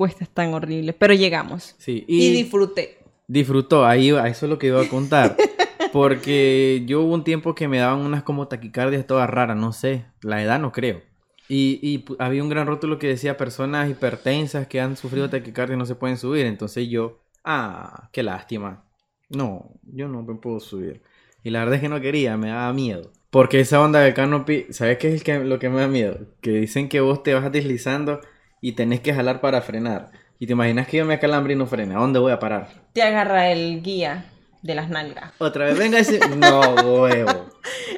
cuestas 0.00 0.30
tan 0.30 0.54
horribles, 0.54 0.94
pero 0.98 1.12
llegamos. 1.12 1.74
Sí, 1.76 2.06
Y, 2.08 2.28
y, 2.28 2.32
disfruté. 2.32 3.00
disfrutó, 3.28 3.84
ahí 3.84 4.08
eso 4.08 4.46
es 4.46 4.48
lo 4.50 4.58
que 4.58 4.68
iba 4.68 4.80
a 4.80 4.88
contar. 4.88 5.36
Porque 5.92 6.84
yo 6.86 7.02
hubo 7.02 7.12
un 7.12 7.22
tiempo 7.22 7.54
que 7.54 7.68
me 7.68 7.76
daban 7.76 7.98
unas 8.00 8.22
como 8.22 8.48
taquicardias 8.48 9.06
todas 9.06 9.28
raras, 9.28 9.58
no 9.58 9.74
sé, 9.74 10.06
la 10.22 10.42
edad 10.42 10.58
no 10.58 10.72
creo. 10.72 11.02
Y, 11.50 11.78
y 11.82 12.06
había 12.18 12.42
un 12.42 12.48
gran 12.48 12.66
rótulo 12.66 12.98
que 12.98 13.08
decía 13.08 13.36
personas 13.36 13.90
hipertensas 13.90 14.66
que 14.68 14.80
han 14.80 14.96
sufrido 14.96 15.28
taquicardia 15.28 15.76
no 15.76 15.84
se 15.84 15.96
pueden 15.96 16.16
subir. 16.16 16.46
Entonces 16.46 16.88
yo, 16.88 17.20
ah, 17.44 18.08
qué 18.10 18.22
lástima. 18.22 18.84
No, 19.28 19.70
yo 19.82 20.08
no 20.08 20.22
me 20.22 20.36
puedo 20.36 20.60
subir. 20.60 21.02
Y 21.44 21.50
la 21.50 21.58
verdad 21.58 21.74
es 21.74 21.80
que 21.82 21.90
no 21.90 22.00
quería, 22.00 22.38
me 22.38 22.48
daba 22.48 22.72
miedo. 22.72 23.12
Porque 23.28 23.60
esa 23.60 23.82
onda 23.82 24.00
del 24.00 24.14
canopy, 24.14 24.66
¿sabes 24.70 24.96
qué 24.96 25.08
es 25.08 25.14
el 25.14 25.22
que, 25.24 25.38
lo 25.40 25.58
que 25.58 25.68
me 25.68 25.80
da 25.82 25.88
miedo? 25.88 26.20
Que 26.40 26.52
dicen 26.52 26.88
que 26.88 27.00
vos 27.00 27.22
te 27.22 27.34
vas 27.34 27.52
deslizando 27.52 28.20
y 28.60 28.72
tenés 28.72 29.00
que 29.00 29.14
jalar 29.14 29.40
para 29.40 29.60
frenar. 29.62 30.10
Y 30.38 30.46
te 30.46 30.52
imaginas 30.52 30.86
que 30.88 30.96
yo 30.98 31.04
me 31.04 31.14
acalambre 31.14 31.52
y 31.52 31.56
no 31.56 31.66
frene. 31.66 31.94
¿A 31.94 31.98
dónde 31.98 32.18
voy 32.18 32.32
a 32.32 32.38
parar? 32.38 32.68
Te 32.92 33.02
agarra 33.02 33.50
el 33.50 33.82
guía 33.82 34.24
de 34.62 34.74
las 34.74 34.88
nalgas. 34.88 35.32
Otra 35.38 35.66
vez, 35.66 35.78
venga 35.78 35.98
ese. 35.98 36.18
No, 36.36 36.60
huevo. 36.76 37.50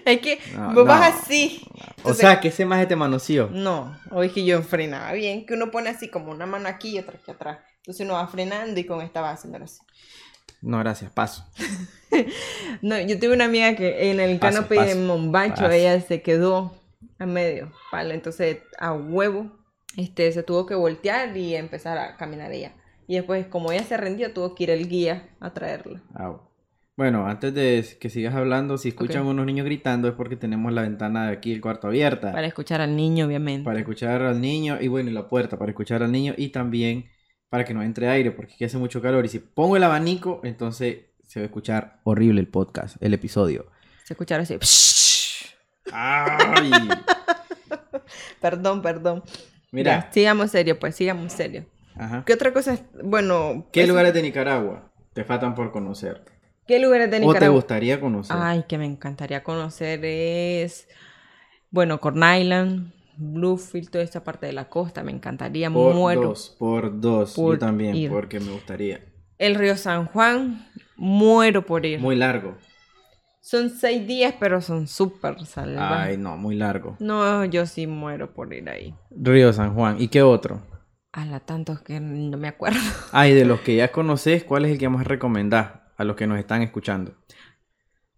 Es 0.05 0.21
que 0.21 0.41
No, 0.55 0.75
vos 0.75 0.87
vas 0.87 1.13
no. 1.15 1.21
así. 1.21 1.65
O 2.03 2.15
sea, 2.15 2.41
que 2.41 2.49
ese 2.49 2.65
más 2.65 2.87
te 2.89 2.97
manoseó. 2.97 3.49
No, 3.53 3.97
hoy 4.11 4.31
que 4.31 4.45
yo 4.45 4.61
frenaba 4.63 5.13
bien, 5.13 5.47
que 5.47 5.55
uno 5.55 5.71
pone 5.71 5.91
así 5.91 6.09
como 6.09 6.33
una 6.33 6.47
mano 6.47 6.69
aquí 6.69 6.97
y 6.97 6.99
otra 6.99 7.17
aquí 7.21 7.31
atrás. 7.31 7.59
Entonces 7.79 8.05
uno 8.05 8.15
va 8.15 8.27
frenando 8.27 8.79
y 8.81 8.85
con 8.85 9.01
esta 9.03 9.21
va 9.21 9.31
haciéndolo 9.31 9.65
así. 9.65 9.81
No, 10.61 10.79
gracias, 10.79 11.11
paso. 11.13 11.45
No, 12.83 12.99
yo 13.01 13.19
tuve 13.19 13.33
una 13.35 13.47
amiga 13.47 13.75
que 13.75 14.11
en 14.11 14.21
el 14.21 14.39
canopy 14.39 14.77
de 14.77 14.95
Mombacho 14.97 15.63
paso. 15.63 15.71
ella 15.71 15.99
se 16.01 16.21
quedó 16.21 16.77
a 17.19 17.25
medio, 17.27 17.73
¿vale? 17.91 18.13
Entonces 18.15 18.59
a 18.79 18.93
huevo 18.93 19.51
este, 19.97 20.33
se 20.33 20.43
tuvo 20.43 20.67
que 20.67 20.75
voltear 20.75 21.37
y 21.37 21.55
empezar 21.55 21.99
a 21.99 22.17
caminar 22.17 22.53
ella. 22.53 22.73
Y 23.07 23.17
después, 23.17 23.47
como 23.47 23.73
ella 23.73 23.85
se 23.85 23.97
rendió, 23.97 24.33
tuvo 24.33 24.55
que 24.55 24.65
ir 24.65 24.71
el 24.71 24.89
guía 24.89 25.29
a 25.41 25.53
traerla. 25.53 26.03
Au. 26.15 26.41
Bueno, 26.97 27.27
antes 27.27 27.55
de 27.55 27.85
que 27.99 28.11
sigas 28.11 28.35
hablando, 28.35 28.77
si 28.77 28.91
escuchan 28.91 29.23
Ok. 29.23 29.29
unos 29.29 29.47
niños 29.47 29.65
gritando 29.65 30.09
es 30.09 30.15
porque 30.15 30.37
tenemos 30.37 30.73
la 30.73 30.83
ventana 30.83 31.27
de 31.27 31.33
aquí, 31.33 31.53
el 31.53 31.61
cuarto 31.61 31.89
abierta. 31.89 32.33
Para 32.33 32.47
escuchar 32.47 32.81
al 32.83 32.95
niño, 32.95 33.27
obviamente. 33.27 33.65
Para 33.65 33.79
escuchar 33.81 34.23
al 34.23 34.41
niño 34.41 34.79
y 34.81 34.89
bueno, 34.89 35.11
y 35.11 35.13
la 35.15 35.29
puerta 35.29 35.59
para 35.59 35.71
escuchar 35.71 36.03
al 36.03 36.13
niño 36.13 36.35
y 36.37 36.51
también 36.51 37.07
para 37.49 37.65
que 37.65 37.73
no 37.75 37.83
entre 37.83 38.09
aire 38.09 38.31
porque 38.31 38.55
aquí 38.55 38.65
hace 38.65 38.77
mucho 38.79 39.01
calor. 39.01 39.25
Y 39.25 39.29
si 39.29 39.39
pongo 39.39 39.77
el 39.77 39.83
abanico, 39.83 40.41
entonces 40.45 41.07
se 41.27 41.41
va 41.41 41.45
a 41.45 41.47
escuchar 41.47 42.01
horrible 42.05 42.41
el 42.41 42.49
podcast, 42.49 42.97
el 43.03 43.15
episodio. 43.15 43.67
Se 44.05 44.13
escucharon 44.13 44.43
así. 44.43 44.59
¡Ay! 45.93 46.71
Perdón, 48.41 48.83
perdón. 48.83 49.23
Mira, 49.73 49.93
Ya, 50.05 50.13
sigamos 50.13 50.51
serio, 50.51 50.79
pues, 50.79 50.95
sigamos 50.97 51.33
serio. 51.33 51.65
ajá. 51.97 52.23
¿Qué 52.27 52.35
otra 52.35 52.53
cosa? 52.53 52.75
es- 52.75 52.85
Bueno, 53.03 53.67
¿Qué 53.73 53.81
pues, 53.81 53.89
lugares 53.89 54.15
de 54.15 54.23
Nicaragua 54.23 54.93
te 55.15 55.25
faltan 55.25 55.55
por 55.55 55.73
conocer? 55.73 56.23
¿Qué 56.67 56.79
lugares 56.79 57.11
de 57.11 57.17
¿O 57.17 57.21
te 57.21 57.27
Nicaragua? 57.27 57.57
gustaría 57.57 58.01
conocer? 58.01 58.37
Ay, 58.39 58.65
que 58.69 58.79
me 58.79 58.87
encantaría 58.87 59.43
conocer 59.43 60.05
es, 60.05 60.89
bueno, 61.71 62.01
Corn 62.01 62.23
Island, 62.23 62.93
Bluefield, 63.17 63.91
toda 63.91 64.05
esa 64.05 64.25
parte 64.25 64.47
de 64.47 64.53
la 64.53 64.69
costa, 64.69 65.03
me 65.03 65.13
encantaría, 65.13 65.71
por 65.71 65.95
muero. 65.95 66.23
dos, 66.23 66.57
por 66.59 67.01
dos. 67.01 67.35
por 67.35 67.55
Yo 67.55 67.59
también, 67.59 67.97
ir. 67.97 68.11
porque 68.11 68.41
me 68.41 68.53
gustaría. 68.53 69.01
El 69.39 69.57
río 69.57 69.77
San 69.77 70.07
Juan, 70.07 70.67
muero 70.97 71.67
por 71.67 71.85
ir. 71.85 72.01
Muy 72.01 72.17
largo. 72.17 72.57
Son 73.45 73.71
seis 73.71 74.07
días, 74.07 74.35
pero 74.39 74.61
son 74.61 74.87
súper 74.87 75.45
salvajes. 75.45 76.11
Ay, 76.11 76.17
no, 76.17 76.37
muy 76.37 76.55
largo. 76.55 76.97
No, 77.01 77.45
yo 77.45 77.67
sí 77.67 77.89
muero 77.89 78.33
por 78.33 78.55
ir 78.55 78.71
ahí. 78.71 78.95
Río 79.11 79.53
San 79.53 79.75
Juan. 79.75 80.01
¿Y 80.01 80.07
qué 80.07 80.23
otro? 80.23 80.63
A 81.11 81.27
la 81.27 81.41
tantos 81.41 81.83
que 81.83 81.99
no 81.99 82.39
me 82.39 82.47
acuerdo. 82.47 82.79
Ay, 83.13 83.35
de 83.35 83.45
los 83.45 83.61
que 83.61 83.75
ya 83.75 83.91
conoces, 83.91 84.45
¿cuál 84.45 84.65
es 84.65 84.71
el 84.71 84.79
que 84.79 84.89
más 84.89 85.09
recomendás 85.09 85.73
a 85.97 86.05
los 86.05 86.15
que 86.15 86.29
nos 86.29 86.39
están 86.39 86.63
escuchando? 86.63 87.17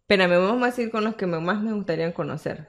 Espérame, 0.00 0.38
vamos 0.38 0.78
a 0.78 0.83
ir 0.83 0.90
con 0.90 1.04
los 1.04 1.14
que 1.14 1.26
más 1.26 1.62
me 1.62 1.73
gustaría 1.73 2.12
conocer. 2.12 2.69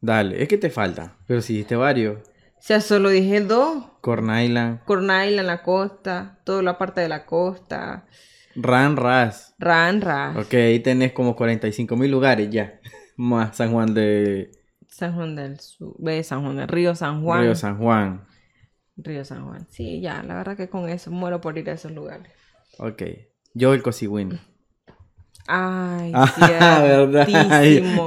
Dale, 0.00 0.42
es 0.42 0.48
que 0.48 0.56
te 0.56 0.70
falta. 0.70 1.18
Pero 1.26 1.42
si 1.42 1.52
dijiste 1.52 1.76
varios. 1.76 2.22
O 2.22 2.62
sea, 2.62 2.80
solo 2.80 3.10
dije 3.10 3.42
dos. 3.42 3.84
Corn 4.00 4.34
Island, 4.34 4.84
Corn 4.86 5.04
Island, 5.04 5.46
la 5.46 5.62
costa, 5.62 6.38
toda 6.44 6.62
la 6.62 6.78
parte 6.78 7.02
de 7.02 7.10
la 7.10 7.26
costa. 7.26 8.06
Ran 8.54 8.96
Ras. 8.96 9.54
Ran 9.58 10.00
Ras. 10.00 10.36
Ok, 10.36 10.54
ahí 10.54 10.80
tenés 10.80 11.12
como 11.12 11.36
45 11.36 11.96
mil 11.96 12.10
lugares 12.10 12.50
ya. 12.50 12.80
Más 13.16 13.56
San 13.56 13.72
Juan 13.72 13.94
de 13.94 14.50
San 14.88 15.14
Juan 15.14 15.36
del 15.36 15.60
Sur, 15.60 15.94
ve 15.98 16.22
San 16.22 16.42
Juan 16.42 16.56
del 16.56 16.68
Río 16.68 16.94
San 16.94 17.22
Juan. 17.22 17.42
Río 17.42 17.54
San 17.54 17.78
Juan. 17.78 18.26
Río 18.96 19.24
San 19.24 19.46
Juan. 19.46 19.66
Sí, 19.70 20.00
ya, 20.00 20.22
la 20.22 20.34
verdad 20.34 20.56
que 20.56 20.68
con 20.68 20.88
eso 20.88 21.10
muero 21.10 21.40
por 21.40 21.56
ir 21.56 21.70
a 21.70 21.74
esos 21.74 21.92
lugares. 21.92 22.32
Ok. 22.78 23.02
Yo 23.54 23.72
el 23.72 23.82
Cosigüín. 23.82 24.38
Ay, 25.52 26.12
Ah, 26.14 26.80
¿verdad? 26.82 27.26
ciertísimo. 27.26 28.06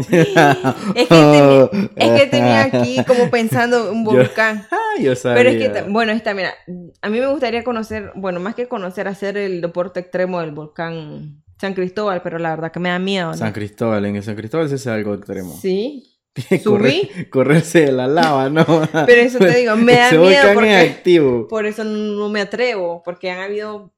es, 0.96 1.08
que 1.08 1.16
tenía, 1.16 1.70
es 1.96 2.22
que 2.22 2.28
tenía 2.28 2.64
aquí 2.64 3.04
como 3.06 3.30
pensando 3.30 3.92
un 3.92 4.06
Yo- 4.06 4.12
volcán. 4.12 4.66
Ah, 4.72 5.02
yo 5.02 5.16
sabía. 5.16 5.38
Pero 5.44 5.50
es 5.50 5.58
que, 5.72 5.82
bueno, 5.90 6.12
está, 6.12 6.34
mira, 6.36 6.54
a 7.02 7.10
mí 7.10 7.20
me 7.20 7.28
gustaría 7.28 7.64
conocer, 7.64 8.12
bueno, 8.16 8.40
más 8.40 8.54
que 8.56 8.68
conocer, 8.68 9.08
hacer 9.08 9.38
el 9.38 9.60
deporte 9.60 10.00
extremo 10.00 10.40
del 10.40 10.52
volcán 10.52 11.44
San 11.60 11.74
Cristóbal, 11.74 12.22
pero 12.22 12.38
la 12.40 12.52
verdad 12.52 12.72
que 12.72 12.80
me 12.80 12.90
da 12.90 13.00
miedo, 13.00 13.28
¿no? 13.32 13.34
San 13.38 13.54
Cristóbal, 13.54 14.06
en 14.06 14.16
el 14.18 14.24
San 14.24 14.36
Cristóbal 14.36 14.70
se 14.70 14.76
hace 14.76 14.90
algo 14.92 15.16
extremo. 15.16 15.58
Sí, 15.60 16.12
Correr- 16.36 16.62
subí. 16.62 17.26
correrse 17.32 17.82
de 17.86 17.92
la 17.92 18.08
lava, 18.08 18.50
¿no? 18.50 18.66
pero 19.06 19.22
eso 19.22 19.40
te 19.40 19.56
digo, 19.58 19.76
me 19.78 19.94
da 19.96 20.12
miedo 20.12 20.54
porque 20.54 20.84
es 20.84 20.92
activo. 20.92 21.48
por 21.48 21.66
eso 21.66 21.84
no 21.84 22.30
me 22.30 22.42
atrevo, 22.42 23.02
porque 23.04 23.32
han 23.32 23.40
habido 23.40 23.92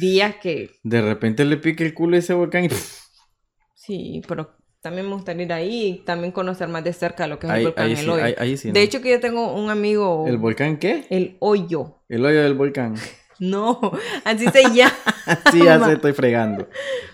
días 0.00 0.36
que 0.42 0.70
De 0.82 1.00
repente 1.02 1.44
le 1.44 1.56
pique 1.58 1.84
el 1.84 1.94
culo 1.94 2.16
a 2.16 2.18
ese 2.18 2.34
volcán 2.34 2.64
y. 2.64 2.68
Sí, 3.74 4.22
pero 4.26 4.56
también 4.80 5.06
me 5.08 5.14
gustaría 5.14 5.44
ir 5.44 5.52
ahí 5.52 5.86
y 5.88 6.04
también 6.04 6.32
conocer 6.32 6.68
más 6.68 6.82
de 6.84 6.92
cerca 6.92 7.26
lo 7.26 7.38
que 7.38 7.46
es 7.46 7.52
ahí, 7.52 7.60
el 7.60 7.66
volcán 7.66 7.86
ahí 7.86 7.92
El 7.92 7.98
sí, 7.98 8.08
Hoyo. 8.08 8.24
ahí, 8.24 8.34
ahí 8.38 8.56
sí, 8.56 8.70
De 8.72 8.82
hecho 8.82 9.00
que 9.02 9.10
yo 9.10 9.20
tengo 9.20 9.52
un 9.54 9.70
amigo... 9.70 10.24
¿El 10.26 10.38
volcán 10.38 10.78
qué? 10.78 11.06
El 11.10 11.36
Hoyo. 11.40 12.02
El 12.08 12.24
hoyo 12.24 12.42
del 12.42 12.54
volcán. 12.54 12.94
No, 13.42 13.80
así 14.24 14.46
se 14.48 14.64
llama. 14.74 14.92
Sí, 15.50 15.64
ya 15.64 15.82
sé, 15.82 15.94
estoy 15.94 16.12
fregando. 16.12 16.68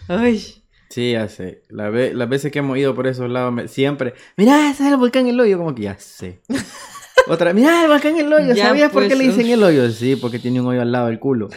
Ay, 0.09 0.43
Sí, 0.91 1.13
ya 1.13 1.29
sé. 1.29 1.63
La 1.69 1.89
ve- 1.89 2.15
las 2.15 2.29
veces 2.29 2.51
que 2.51 2.59
hemos 2.59 2.77
ido 2.79 2.97
por 2.97 3.07
esos 3.07 3.31
lados, 3.31 3.53
me- 3.53 3.69
siempre. 3.69 4.15
Mirá, 4.37 4.69
ese 4.71 4.85
es 4.85 4.91
el 4.91 4.97
volcán 4.97 5.29
El 5.29 5.39
Hoyo. 5.39 5.57
Como 5.59 5.73
que 5.75 5.83
ya 5.83 5.97
sé. 5.99 6.41
Otra, 7.29 7.53
mirá, 7.53 7.83
el 7.85 7.89
volcán 7.89 8.17
El 8.17 8.33
Hoyo. 8.33 8.55
Ya, 8.55 8.67
¿Sabías 8.67 8.91
por 8.91 9.03
qué 9.05 9.11
pues, 9.11 9.19
le 9.21 9.25
dicen 9.27 9.45
uf. 9.47 9.53
El 9.53 9.63
Hoyo? 9.63 9.89
Sí, 9.91 10.17
porque 10.17 10.41
tiene 10.41 10.61
un 10.61 10.67
hoyo 10.67 10.83
al 10.83 10.91
lado 10.91 11.07
del 11.07 11.21
culo. 11.21 11.49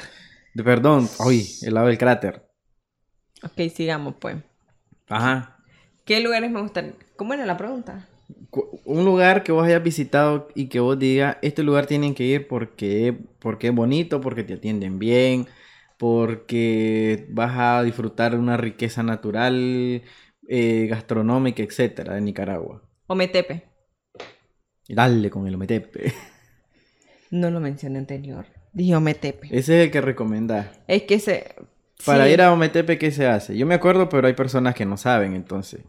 De- 0.64 0.64
perdón, 0.64 1.10
uy, 1.26 1.48
el 1.62 1.74
lado 1.74 1.88
del 1.88 1.98
cráter. 1.98 2.44
ok, 3.44 3.70
sigamos 3.74 4.16
pues. 4.20 4.38
Ajá. 5.08 5.58
¿Qué 6.06 6.20
lugares 6.22 6.52
me 6.52 6.62
gustan? 6.62 6.96
¿Cómo 7.16 7.34
era 7.34 7.46
la 7.46 7.58
pregunta? 7.58 8.08
Un 8.86 9.06
lugar 9.06 9.44
que 9.44 9.52
vos 9.52 9.66
hayas 9.66 9.84
visitado 9.84 10.50
y 10.56 10.68
que 10.70 10.80
vos 10.80 10.98
digas, 10.98 11.38
este 11.42 11.64
lugar 11.64 11.86
tienen 11.86 12.14
que 12.16 12.24
ir 12.24 12.48
porque, 12.48 13.18
porque 13.40 13.68
es 13.68 13.76
bonito, 13.76 14.22
porque 14.22 14.44
te 14.44 14.54
atienden 14.56 15.00
bien, 15.00 15.48
porque 15.98 17.28
vas 17.32 17.54
a 17.58 17.84
disfrutar 17.84 18.32
de 18.34 18.38
una 18.40 18.58
riqueza 18.58 19.04
natural, 19.04 20.04
eh, 20.48 20.88
gastronómica, 20.90 21.64
etcétera, 21.64 22.16
de 22.16 22.22
Nicaragua. 22.22 22.82
Ometepe. 23.08 23.64
Dale 24.90 25.30
con 25.30 25.48
el 25.48 25.56
Ometepe. 25.56 26.14
No 27.32 27.50
lo 27.52 27.60
mencioné 27.60 28.00
anterior. 28.00 28.46
Dije 28.80 28.96
Ometepe. 28.96 29.48
Ese 29.48 29.78
es 29.78 29.86
el 29.88 29.92
que 29.92 30.00
recomendás. 30.00 30.68
Es 30.88 31.04
que 31.04 31.20
se... 31.20 31.54
Para 32.06 32.28
Sí. 32.28 32.32
ir 32.32 32.42
a 32.42 32.54
Ometepe, 32.54 32.98
¿qué 32.98 33.12
se 33.12 33.28
hace? 33.28 33.58
Yo 33.58 33.66
me 33.66 33.76
acuerdo, 33.76 34.08
pero 34.08 34.26
hay 34.28 34.34
personas 34.34 34.74
que 34.74 34.86
no 34.86 34.96
saben, 34.96 35.36
entonces. 35.36 35.82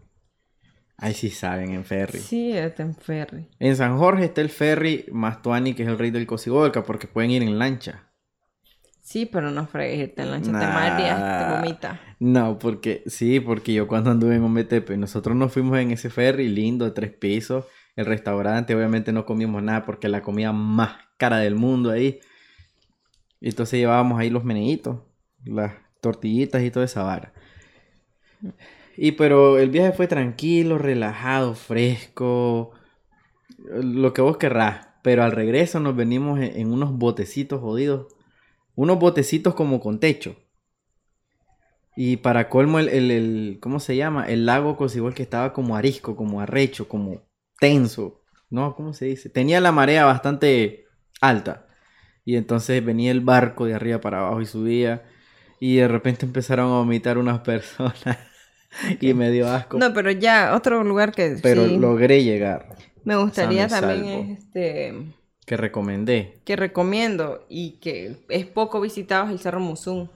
Ahí 0.96 1.14
sí 1.14 1.30
saben 1.30 1.70
en 1.72 1.84
ferry. 1.84 2.18
Sí, 2.18 2.50
está 2.52 2.82
en 2.82 2.96
ferry. 2.96 3.46
En 3.60 3.76
San 3.76 3.96
Jorge 3.96 4.24
está 4.24 4.40
el 4.40 4.48
ferry 4.48 5.06
Mastuani, 5.12 5.74
que 5.74 5.84
es 5.84 5.88
el 5.88 5.98
rey 5.98 6.10
del 6.10 6.26
Cocibolca, 6.26 6.82
porque 6.82 7.06
pueden 7.06 7.30
ir 7.30 7.44
en 7.44 7.60
lancha. 7.60 8.08
Sí, 9.00 9.24
pero 9.24 9.52
no 9.52 9.68
fregues, 9.68 10.08
irte 10.08 10.22
en 10.22 10.32
lancha, 10.32 10.50
te 10.50 10.58
Nah. 10.58 10.74
mareas, 10.74 11.18
te 11.48 11.54
vomita. 11.54 12.00
No, 12.18 12.58
porque 12.58 13.04
sí, 13.06 13.38
porque 13.38 13.72
yo 13.72 13.86
cuando 13.86 14.10
anduve 14.10 14.34
en 14.34 14.42
Ometepe, 14.42 14.96
nosotros 14.96 15.36
nos 15.36 15.52
fuimos 15.52 15.78
en 15.78 15.92
ese 15.92 16.10
ferry 16.10 16.48
lindo 16.48 16.86
de 16.86 16.90
tres 16.90 17.12
pisos. 17.12 17.66
El 17.94 18.06
restaurante, 18.06 18.74
obviamente 18.74 19.12
no 19.12 19.24
comimos 19.24 19.62
nada 19.62 19.84
porque 19.84 20.08
la 20.08 20.22
comida 20.22 20.52
más 20.52 20.96
cara 21.18 21.38
del 21.38 21.54
mundo 21.54 21.90
ahí. 21.92 22.18
Y 23.40 23.48
entonces 23.50 23.78
llevábamos 23.80 24.18
ahí 24.20 24.30
los 24.30 24.44
meneitos, 24.44 24.98
las 25.44 25.74
tortillitas 26.00 26.62
y 26.62 26.70
toda 26.70 26.84
esa 26.86 27.02
vara. 27.02 27.32
Y 28.96 29.12
pero 29.12 29.58
el 29.58 29.70
viaje 29.70 29.92
fue 29.92 30.06
tranquilo, 30.08 30.78
relajado, 30.78 31.54
fresco, 31.54 32.72
lo 33.58 34.12
que 34.12 34.22
vos 34.22 34.36
querrás. 34.38 34.88
Pero 35.02 35.22
al 35.24 35.32
regreso 35.32 35.80
nos 35.80 35.96
venimos 35.96 36.40
en, 36.40 36.72
unos 36.72 36.92
botecitos 36.98 37.60
jodidos. 37.60 38.08
Unos 38.76 38.98
botecitos 38.98 39.54
como 39.54 39.80
con 39.80 40.00
techo. 40.00 40.36
Y 41.96 42.18
para 42.18 42.48
colmo, 42.48 42.78
el, 42.78 42.88
el, 42.88 43.10
el- 43.10 43.58
¿cómo 43.60 43.80
se 43.80 43.96
llama? 43.96 44.24
El 44.28 44.46
lago 44.46 44.76
Cocibol 44.76 45.14
que 45.14 45.22
estaba 45.22 45.52
como 45.52 45.76
arisco, 45.76 46.16
como 46.16 46.40
arrecho, 46.40 46.88
como 46.88 47.22
tenso. 47.58 48.22
¿No? 48.48 48.74
¿Cómo 48.74 48.92
se 48.94 49.04
dice? 49.06 49.28
Tenía 49.30 49.60
la 49.60 49.70
marea 49.72 50.04
bastante 50.06 50.86
alta. 51.20 51.68
Y 52.24 52.36
entonces 52.36 52.84
venía 52.84 53.10
el 53.10 53.20
barco 53.20 53.64
de 53.66 53.74
arriba 53.74 54.00
para 54.00 54.20
abajo 54.20 54.40
y 54.40 54.46
subía. 54.46 55.02
Y 55.58 55.76
de 55.76 55.88
repente 55.88 56.26
empezaron 56.26 56.66
a 56.66 56.76
vomitar 56.76 57.18
unas 57.18 57.40
personas. 57.44 58.18
y 59.00 59.14
me 59.14 59.30
dio 59.30 59.48
asco. 59.50 59.78
No, 59.78 59.92
pero 59.92 60.10
ya, 60.10 60.54
otro 60.54 60.84
lugar 60.84 61.12
que 61.12 61.36
pero 61.42 61.66
sí 61.66 61.76
logré 61.76 62.22
llegar. 62.24 62.68
me 63.04 63.16
gustaría 63.16 63.68
sano 63.68 63.88
también 63.88 64.30
este 64.38 64.94
Que 65.44 65.56
recomendé. 65.56 66.38
que 66.44 66.54
recomiendo 66.56 67.44
y 67.48 67.80
que 67.80 68.16
es 68.28 68.46
poco 68.46 68.80
visitado 68.80 69.26
es 69.26 69.32
el 69.32 69.38
Cerro 69.40 69.60
Musún. 69.60 70.08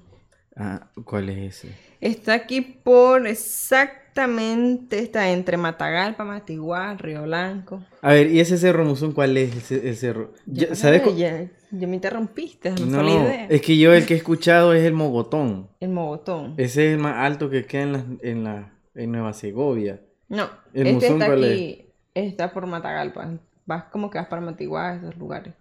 Ah, 0.56 0.88
¿cuál 1.04 1.30
es 1.30 1.56
ese? 1.64 1.74
Está 2.00 2.34
aquí 2.34 2.60
por 2.60 3.26
exactamente, 3.26 4.98
está 4.98 5.30
entre 5.30 5.56
Matagalpa, 5.56 6.24
Matiguá, 6.24 6.94
Río 6.94 7.22
Blanco. 7.22 7.82
A 8.02 8.12
ver, 8.12 8.30
¿y 8.30 8.40
ese 8.40 8.58
cerro 8.58 8.84
Musún 8.84 9.12
cuál 9.12 9.36
es? 9.36 9.70
Ese, 9.70 9.94
cerro. 9.94 10.32
Ya, 10.46 10.68
Ya- 10.68 10.74
¿Sabes? 10.74 11.02
Ya, 11.16 11.50
ya 11.70 11.86
me 11.86 11.94
interrumpiste, 11.96 12.70
no, 12.72 13.02
No, 13.02 13.08
idea. 13.08 13.46
es 13.48 13.60
que 13.62 13.76
yo 13.78 13.92
el 13.94 14.06
que 14.06 14.14
he 14.14 14.16
escuchado 14.16 14.74
es 14.74 14.84
el 14.84 14.92
Mogotón. 14.92 15.68
El 15.80 15.90
Mogotón. 15.90 16.54
Ese 16.56 16.86
es 16.88 16.94
el 16.94 16.98
más 17.00 17.16
alto 17.16 17.50
que 17.50 17.64
queda 17.66 17.82
en, 17.82 17.92
la, 17.92 18.04
en, 18.22 18.44
la, 18.44 18.72
en 18.94 19.12
Nueva 19.12 19.32
Segovia. 19.32 20.00
No, 20.28 20.48
¿El 20.72 20.86
este 20.86 20.92
Musún 21.10 21.12
está 21.22 21.26
cuál 21.26 21.44
aquí, 21.44 21.86
está 22.14 22.52
por 22.52 22.66
Matagalpa. 22.66 23.38
Vas 23.66 23.84
como 23.84 24.10
que 24.10 24.18
vas 24.18 24.28
para 24.28 24.42
Matiguá, 24.42 24.94
esos 24.96 25.16
lugares. 25.16 25.54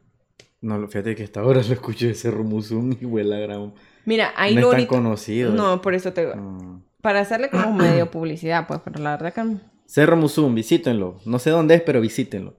No, 0.64 0.78
lo- 0.80 0.88
fíjate 0.88 1.14
que 1.16 1.24
hasta 1.26 1.42
ahora 1.42 1.62
lo 1.62 1.74
escucho 1.74 2.08
de 2.08 2.16
Cerro 2.16 2.44
Musún 2.44 2.98
y 3.00 3.06
huele 3.06 3.36
a 3.36 3.40
gran... 3.40 3.74
Mira, 4.06 4.34
ahí 4.36 4.56
no 4.56 4.62
lo 4.62 4.72
es 4.72 4.78
tan 4.78 4.86
conocido. 4.88 5.54
No, 5.54 5.82
por 5.82 5.94
eso 5.94 6.12
te 6.14 6.26
Mm. 6.36 6.82
para 7.02 7.20
hacerle 7.20 7.50
como 7.50 7.74
medio 7.74 8.10
publicidad, 8.10 8.66
pues, 8.66 8.80
pero 8.84 9.00
la 9.04 9.12
verdad 9.12 9.34
que 9.34 9.58
Cerro 9.86 10.16
Musún, 10.18 10.56
visítenlo. 10.56 11.20
No 11.26 11.38
sé 11.38 11.50
dónde 11.52 11.76
es, 11.76 11.82
pero 11.82 12.00
visítenlo. 12.02 12.56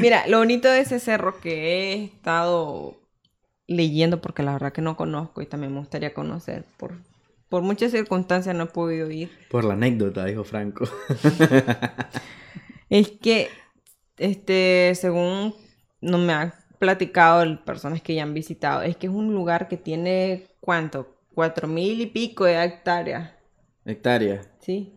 Mira, 0.00 0.26
lo 0.26 0.38
bonito 0.38 0.68
de 0.68 0.80
ese 0.80 0.98
cerro 0.98 1.38
que 1.40 1.52
he 1.92 2.04
estado 2.04 2.96
leyendo, 3.66 4.20
porque 4.20 4.42
la 4.42 4.52
verdad 4.54 4.72
que 4.72 4.82
no 4.82 4.96
conozco 4.96 5.42
y 5.42 5.46
también 5.46 5.72
me 5.72 5.78
gustaría 5.80 6.12
conocer, 6.14 6.64
por, 6.78 6.92
por 7.48 7.62
muchas 7.62 7.92
circunstancias 7.92 8.54
no 8.56 8.64
he 8.64 8.66
podido 8.68 9.10
ir, 9.10 9.30
Por 9.50 9.64
la 9.64 9.74
anécdota, 9.74 10.24
dijo 10.24 10.44
Franco. 10.44 10.84
es 12.90 13.10
que, 13.22 13.48
este, 14.18 14.92
según 14.94 15.54
no 16.00 16.18
me 16.18 16.32
han 16.32 16.54
platicado 16.78 17.64
personas 17.64 18.02
que 18.02 18.14
ya 18.14 18.22
han 18.22 18.34
visitado, 18.34 18.82
es 18.82 18.96
que 18.96 19.06
es 19.06 19.12
un 19.12 19.32
lugar 19.32 19.68
que 19.68 19.76
tiene, 19.76 20.46
¿cuánto? 20.60 21.16
Cuatro 21.34 21.66
mil 21.68 22.00
y 22.00 22.06
pico 22.06 22.44
de 22.44 22.62
hectáreas, 22.62 23.32
Hectárea. 23.84 24.42
¿sí? 24.60 24.94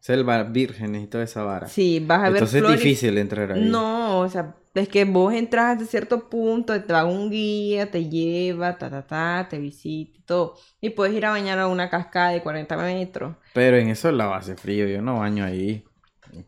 Selva 0.00 0.42
vírgenes 0.44 1.04
y 1.04 1.06
toda 1.06 1.24
esa 1.24 1.44
vara. 1.44 1.68
Sí, 1.68 2.00
vas 2.00 2.20
a 2.20 2.30
ver 2.30 2.42
Entonces 2.42 2.62
es 2.62 2.70
difícil 2.70 3.18
entrar 3.18 3.52
ahí. 3.52 3.60
No, 3.68 4.20
o 4.20 4.28
sea, 4.28 4.56
es 4.74 4.88
que 4.88 5.04
vos 5.04 5.34
entras 5.34 5.74
hasta 5.74 5.84
cierto 5.84 6.28
punto, 6.30 6.80
te 6.82 6.92
va 6.92 7.04
un 7.04 7.30
guía, 7.30 7.90
te 7.90 8.08
lleva, 8.08 8.78
ta, 8.78 8.88
ta, 8.88 9.06
ta, 9.06 9.46
te 9.48 9.58
visita 9.58 10.18
y 10.18 10.22
todo. 10.22 10.56
Y 10.80 10.90
puedes 10.90 11.14
ir 11.14 11.26
a 11.26 11.30
bañar 11.30 11.58
a 11.58 11.66
una 11.66 11.90
cascada 11.90 12.30
de 12.30 12.42
40 12.42 12.76
metros, 12.78 13.36
Pero 13.52 13.76
en 13.76 13.88
eso 13.88 14.10
la 14.10 14.34
hace 14.34 14.56
frío. 14.56 14.86
Yo 14.88 15.02
no 15.02 15.18
baño 15.18 15.44
ahí. 15.44 15.84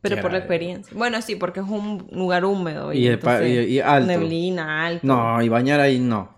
Pero 0.00 0.20
por 0.20 0.32
la 0.32 0.38
experiencia. 0.38 0.92
Bueno, 0.96 1.20
sí, 1.22 1.36
porque 1.36 1.60
es 1.60 1.66
un 1.66 2.06
lugar 2.12 2.44
húmedo. 2.44 2.92
Y, 2.92 3.06
el 3.06 3.18
pa- 3.18 3.34
entonces, 3.38 3.68
y- 3.68 3.72
y 3.74 3.80
alto. 3.80 4.06
Neblina, 4.08 4.86
alto. 4.86 5.06
No, 5.06 5.42
y 5.42 5.48
bañar 5.48 5.80
ahí 5.80 5.98
no. 5.98 6.34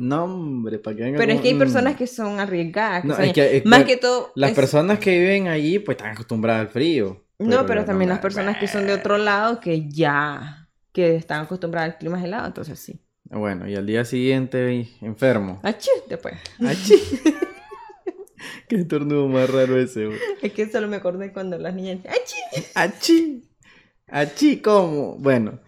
No, 0.00 0.24
hombre, 0.24 0.78
para 0.78 0.96
que 0.96 1.02
venga 1.02 1.18
Pero 1.18 1.32
es 1.32 1.40
que 1.40 1.48
hay 1.48 1.54
personas 1.54 1.96
que 1.96 2.06
son 2.06 2.40
arriesgadas. 2.40 3.02
que 3.02 3.08
No, 3.08 3.14
son- 3.16 3.24
es 3.24 3.32
que- 3.32 3.56
es 3.58 3.64
más 3.66 3.84
que 3.84 3.96
todo. 3.96 4.32
Las 4.34 4.50
es- 4.50 4.56
personas 4.56 4.98
que 4.98 5.18
viven 5.18 5.48
allí, 5.48 5.78
pues 5.78 5.96
están 5.96 6.12
acostumbradas 6.12 6.60
al 6.62 6.68
frío. 6.68 7.24
No, 7.38 7.66
pero 7.66 7.84
también 7.84 8.08
las 8.10 8.20
personas 8.20 8.56
que 8.58 8.68
son 8.68 8.86
de 8.86 8.92
otro 8.94 9.18
lado 9.18 9.58
que 9.60 9.88
ya. 9.88 10.58
que 10.92 11.16
están 11.16 11.40
acostumbradas 11.44 11.92
al 11.92 11.98
clima 11.98 12.22
helado, 12.22 12.46
entonces 12.46 12.78
sí. 12.78 13.00
Bueno, 13.24 13.66
y 13.66 13.74
al 13.76 13.86
día 13.86 14.04
siguiente 14.04 14.86
enfermo. 15.00 15.58
Achí, 15.62 15.88
después. 16.06 16.34
¡Achí! 16.66 16.94
Qué 18.68 18.76
estornudo 18.76 19.28
más 19.28 19.48
raro 19.50 19.78
ese, 19.78 20.06
güey. 20.06 20.18
Es 20.42 20.52
que 20.52 20.70
solo 20.70 20.88
me 20.88 20.96
acordé 20.96 21.32
cuando 21.32 21.58
las 21.58 21.74
niñas. 21.74 22.00
¡Achí! 22.06 22.66
¡Achí! 22.74 23.48
¡Achí! 24.08 24.60
¿Cómo? 24.60 25.16
Bueno. 25.18 25.60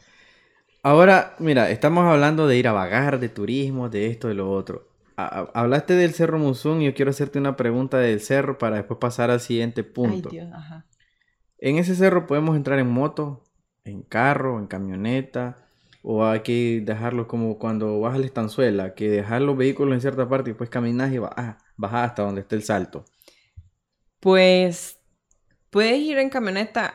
Ahora, 0.82 1.34
mira, 1.38 1.70
estamos 1.70 2.04
hablando 2.04 2.46
de 2.46 2.58
ir 2.58 2.68
a 2.68 2.72
vagar, 2.72 3.18
de 3.18 3.28
turismo, 3.30 3.88
de 3.88 4.06
esto, 4.08 4.28
de 4.28 4.34
lo 4.34 4.50
otro. 4.52 4.88
A- 5.16 5.50
hablaste 5.54 5.94
del 5.94 6.12
Cerro 6.12 6.38
Musún 6.38 6.82
y 6.82 6.86
yo 6.86 6.94
quiero 6.94 7.10
hacerte 7.10 7.38
una 7.38 7.56
pregunta 7.56 7.98
del 7.98 8.20
cerro 8.20 8.58
para 8.58 8.76
después 8.76 8.98
pasar 8.98 9.30
al 9.30 9.40
siguiente 9.40 9.80
Ay, 9.82 9.90
punto. 9.92 10.28
Dios, 10.28 10.48
ajá. 10.52 10.86
En 11.58 11.78
ese 11.78 11.94
cerro 11.94 12.26
podemos 12.26 12.56
entrar 12.56 12.78
en 12.78 12.90
moto, 12.90 13.42
en 13.84 14.02
carro, 14.02 14.58
en 14.58 14.66
camioneta, 14.66 15.56
o 16.02 16.26
hay 16.26 16.40
que 16.40 16.82
dejarlo 16.84 17.26
como 17.28 17.58
cuando 17.58 17.98
vas 18.00 18.14
a 18.14 18.18
la 18.18 18.26
estanzuela, 18.26 18.94
que 18.94 19.08
dejar 19.08 19.40
los 19.40 19.56
vehículos 19.56 19.94
en 19.94 20.00
cierta 20.02 20.28
parte 20.28 20.50
y 20.50 20.52
después 20.52 20.68
caminas 20.68 21.12
y 21.12 21.18
bajas, 21.18 21.56
bajas 21.76 22.10
hasta 22.10 22.22
donde 22.22 22.42
esté 22.42 22.56
el 22.56 22.62
salto. 22.62 23.04
Pues 24.20 24.98
puedes 25.70 25.98
ir 25.98 26.18
en 26.18 26.30
camioneta 26.30 26.94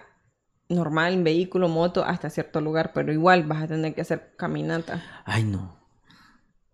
normal, 0.68 1.14
en 1.14 1.24
vehículo, 1.24 1.68
moto, 1.68 2.04
hasta 2.04 2.30
cierto 2.30 2.62
lugar, 2.62 2.92
pero 2.94 3.12
igual 3.12 3.44
vas 3.44 3.64
a 3.64 3.68
tener 3.68 3.94
que 3.94 4.02
hacer 4.02 4.34
caminata. 4.38 5.04
Ay, 5.26 5.44
no. 5.44 5.78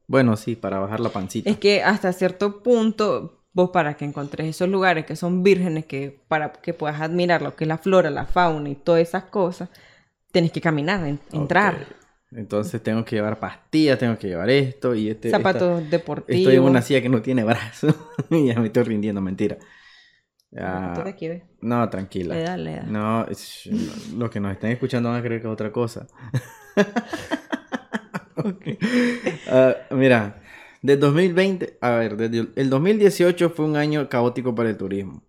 Bueno, 0.07 0.35
sí, 0.37 0.55
para 0.55 0.79
bajar 0.79 0.99
la 0.99 1.09
pancita. 1.09 1.49
Es 1.49 1.57
que 1.57 1.81
hasta 1.83 2.13
cierto 2.13 2.61
punto, 2.61 3.43
vos 3.53 3.71
para 3.71 3.95
que 3.95 4.05
encontres 4.05 4.47
esos 4.47 4.69
lugares 4.69 5.05
que 5.05 5.15
son 5.15 5.43
vírgenes, 5.43 5.85
que 5.85 6.23
para 6.27 6.51
que 6.53 6.73
puedas 6.73 7.01
admirar 7.01 7.41
lo 7.41 7.55
que 7.55 7.63
es 7.63 7.67
la 7.67 7.77
flora, 7.77 8.09
la 8.09 8.25
fauna 8.25 8.69
y 8.69 8.75
todas 8.75 9.01
esas 9.01 9.23
cosas, 9.25 9.69
tenés 10.31 10.51
que 10.51 10.61
caminar, 10.61 11.05
en- 11.07 11.19
entrar. 11.31 11.87
Entonces 12.35 12.81
tengo 12.83 13.03
que 13.05 13.15
llevar 13.15 13.39
pastillas, 13.39 13.97
tengo 13.97 14.17
que 14.17 14.27
llevar 14.27 14.49
esto 14.49 14.93
y 14.93 15.09
este... 15.09 15.29
esta- 15.29 15.39
Zapatos 15.39 15.89
deportivos. 15.89 16.37
Estoy 16.39 16.55
en 16.55 16.63
una 16.63 16.81
silla 16.81 17.01
que 17.01 17.09
no 17.09 17.21
tiene 17.21 17.43
brazo. 17.43 17.87
y 18.29 18.47
ya 18.47 18.59
me 18.59 18.67
estoy 18.67 18.83
rindiendo, 18.83 19.21
mentira. 19.21 19.57
Ah, 20.57 20.93
Tú 20.95 21.03
no, 21.61 21.89
tranquila. 21.89 22.35
Le 22.35 22.41
da, 22.43 22.57
le 22.57 22.75
da. 22.75 22.83
No, 22.83 23.25
es- 23.27 23.67
no, 23.71 24.19
los 24.19 24.29
que 24.29 24.39
nos 24.39 24.51
están 24.51 24.71
escuchando 24.71 25.09
van 25.09 25.19
a 25.19 25.23
creer 25.23 25.41
que 25.41 25.47
es 25.47 25.53
otra 25.53 25.71
cosa. 25.71 26.07
Ok. 28.37 28.67
Ah, 29.47 29.75
mira, 29.91 30.41
de 30.81 30.97
2020, 30.97 31.77
a 31.81 31.91
ver, 31.91 32.17
desde 32.17 32.49
el 32.55 32.69
2018 32.69 33.49
fue 33.49 33.65
un 33.65 33.75
año 33.77 34.09
caótico 34.09 34.53
para 34.53 34.69
el 34.69 34.77
turismo. 34.77 35.23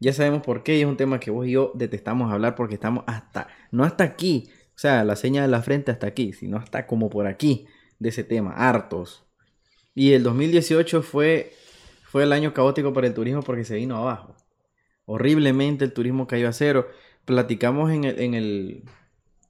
Ya 0.00 0.12
sabemos 0.12 0.42
por 0.42 0.62
qué 0.62 0.76
y 0.78 0.80
es 0.80 0.86
un 0.86 0.96
tema 0.96 1.20
que 1.20 1.30
vos 1.30 1.46
y 1.46 1.52
yo 1.52 1.72
detestamos 1.74 2.32
hablar 2.32 2.54
porque 2.54 2.74
estamos 2.74 3.04
hasta, 3.06 3.48
no 3.70 3.84
hasta 3.84 4.04
aquí, 4.04 4.50
o 4.76 4.78
sea, 4.78 5.04
la 5.04 5.16
seña 5.16 5.40
de 5.40 5.48
la 5.48 5.62
frente 5.62 5.90
hasta 5.90 6.06
aquí, 6.06 6.34
sino 6.34 6.58
hasta 6.58 6.86
como 6.86 7.08
por 7.08 7.26
aquí 7.26 7.66
de 7.98 8.10
ese 8.10 8.24
tema, 8.24 8.52
hartos. 8.52 9.24
Y 9.94 10.12
el 10.12 10.22
2018 10.22 11.02
fue, 11.02 11.54
fue 12.02 12.24
el 12.24 12.32
año 12.34 12.52
caótico 12.52 12.92
para 12.92 13.06
el 13.06 13.14
turismo 13.14 13.42
porque 13.42 13.64
se 13.64 13.76
vino 13.76 13.96
abajo. 13.96 14.36
Horriblemente 15.06 15.86
el 15.86 15.94
turismo 15.94 16.26
cayó 16.26 16.46
a 16.46 16.52
cero. 16.52 16.88
Platicamos 17.24 17.90
en 17.90 18.04
el, 18.04 18.20
en 18.20 18.34
el, 18.34 18.84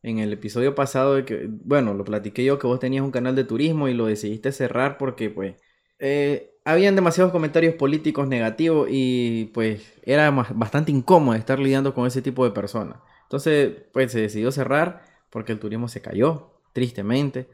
en 0.04 0.20
el 0.20 0.32
episodio 0.32 0.76
pasado 0.76 1.16
de 1.16 1.24
que, 1.24 1.48
bueno, 1.50 1.92
lo 1.92 2.04
platiqué 2.04 2.44
yo 2.44 2.60
que 2.60 2.68
vos 2.68 2.78
tenías 2.78 3.02
un 3.02 3.10
canal 3.10 3.34
de 3.34 3.42
turismo 3.42 3.88
y 3.88 3.94
lo 3.94 4.06
decidiste 4.06 4.52
cerrar 4.52 4.96
porque 4.96 5.28
pues 5.28 5.56
eh, 5.98 6.52
habían 6.64 6.94
demasiados 6.94 7.32
comentarios 7.32 7.74
políticos 7.74 8.28
negativos 8.28 8.86
y 8.92 9.46
pues 9.46 9.92
era 10.04 10.30
bastante 10.30 10.92
incómodo 10.92 11.36
estar 11.36 11.58
lidiando 11.58 11.94
con 11.94 12.06
ese 12.06 12.22
tipo 12.22 12.44
de 12.44 12.52
personas. 12.52 12.98
Entonces 13.24 13.72
pues 13.92 14.12
se 14.12 14.20
decidió 14.20 14.52
cerrar 14.52 15.15
porque 15.36 15.52
el 15.52 15.58
turismo 15.58 15.86
se 15.86 16.00
cayó, 16.00 16.62
tristemente. 16.72 17.50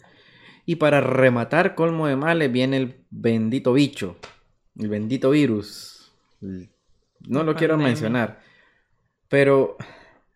Y 0.65 0.77
para 0.77 1.01
rematar 1.01 1.75
colmo 1.75 2.07
de 2.07 2.15
males 2.15 2.53
viene 2.53 2.77
el 2.77 3.05
bendito 3.11 3.73
bicho, 3.73 4.19
el 4.79 4.89
bendito 4.89 5.31
virus. 5.31 6.13
No 6.39 7.43
lo 7.43 7.57
quiero 7.57 7.77
mencionar, 7.77 8.39
pero 9.29 9.77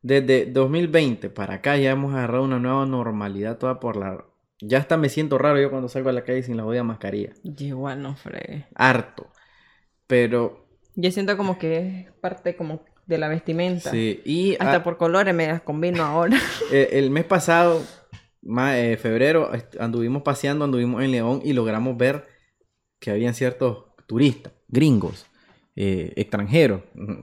desde 0.03 0.47
2020 0.47 1.31
para 1.31 1.55
acá 1.55 1.77
ya 1.77 1.93
hemos 1.93 2.17
agarrado 2.17 2.43
una 2.43 2.59
nueva 2.59 2.85
normalidad 2.85 3.59
toda 3.59 3.79
por 3.79 3.95
la... 3.95 4.25
Ya 4.59 4.79
hasta 4.79 4.97
me 4.97 5.09
siento 5.09 5.39
raro 5.39 5.61
yo 5.61 5.71
cuando 5.71 5.89
salgo 5.89 6.09
a 6.09 6.15
la 6.15 6.25
calle 6.25 6.43
sin 6.43 6.57
la 6.57 6.65
jodida 6.65 6.83
mascarilla. 6.83 7.33
Y 7.45 7.67
igual 7.67 8.03
no 8.03 8.17
fregué. 8.17 8.67
Harto. 8.75 9.31
Pero 10.09 10.67
Yo 10.97 11.13
siento 11.13 11.37
como 11.37 11.61
que 11.61 12.07
es 12.09 12.13
parte 12.15 12.57
como 12.57 12.85
de 13.07 13.19
la 13.19 13.29
vestimenta. 13.29 13.91
sí, 13.91 14.21
y 14.25 14.53
Hasta 14.55 14.77
a- 14.77 14.83
por 14.85 14.97
colores 14.97 15.35
me 15.35 15.47
las 15.47 15.63
combino 15.63 16.05
ahora. 16.05 16.37
Eh, 16.73 16.91
el 16.93 17.11
mes 17.11 17.25
pasado, 17.25 17.83
ma- 18.43 18.79
eh, 18.79 18.97
febrero, 18.97 19.51
anduvimos 19.79 20.23
paseando, 20.23 20.65
anduvimos 20.65 21.03
en 21.03 21.13
León 21.13 21.41
y 21.45 21.53
logramos 21.53 21.97
ver 21.97 22.27
que 22.99 23.11
habían 23.11 23.35
ciertos 23.35 23.85
turistas, 24.07 24.53
gringos, 24.69 25.27
eh, 25.77 26.13
extranjeros. 26.17 26.81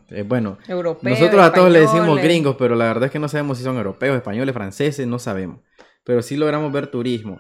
Eh, 0.10 0.24
bueno, 0.24 0.58
Europeos. 0.68 1.20
nosotros 1.20 1.44
a 1.44 1.52
todos 1.54 1.72
le 1.72 1.80
decimos 1.82 2.22
gringos, 2.22 2.56
pero 2.58 2.76
la 2.76 2.86
verdad 2.86 3.06
es 3.06 3.12
que 3.12 3.20
no 3.20 3.28
sabemos 3.28 3.58
si 3.58 3.64
son 3.64 3.76
europeos, 3.78 4.16
españoles, 4.16 4.54
franceses, 4.54 5.06
no 5.08 5.20
sabemos. 5.20 5.60
Pero 6.06 6.22
sí 6.22 6.36
logramos 6.38 6.72
ver 6.72 6.88
turismo, 6.88 7.40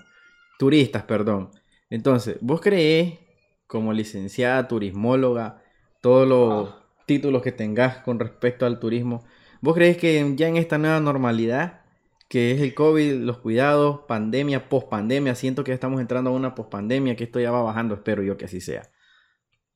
turistas, 0.60 1.03
perdón. 1.03 1.51
Entonces, 1.89 2.38
¿vos 2.41 2.60
creés, 2.62 3.19
como 3.67 3.93
licenciada 3.93 4.67
turismóloga, 4.67 5.62
todos 6.01 6.27
los 6.27 6.69
Ah. 6.69 6.79
Títulos 7.06 7.42
que 7.42 7.52
tengas 7.52 7.98
con 8.00 8.20
respecto 8.20 8.66
al 8.66 8.80
turismo, 8.80 9.24
¿vos 9.62 9.76
creés 9.76 9.98
que 9.98 10.34
ya 10.36 10.48
en 10.48 10.58
esta 10.58 10.78
nueva 10.78 11.00
normalidad, 11.00 11.82
que 12.30 12.52
es 12.52 12.62
el 12.62 12.74
COVID, 12.74 13.13
los 13.22 13.38
cuidados, 13.39 14.02
pandemia, 14.08 14.70
pospandemia, 14.70 15.36
siento 15.36 15.63
que 15.63 15.70
ya 15.72 15.76
estamos 15.76 16.02
entrando 16.02 16.30
a 16.30 16.34
una 16.34 16.56
pospandemia, 16.56 17.16
que 17.16 17.26
esto 17.26 17.39
ya 17.39 17.52
va 17.52 17.62
bajando, 17.62 17.96
espero 17.96 18.24
yo 18.24 18.38
que 18.38 18.46
así 18.46 18.62
sea. 18.62 18.84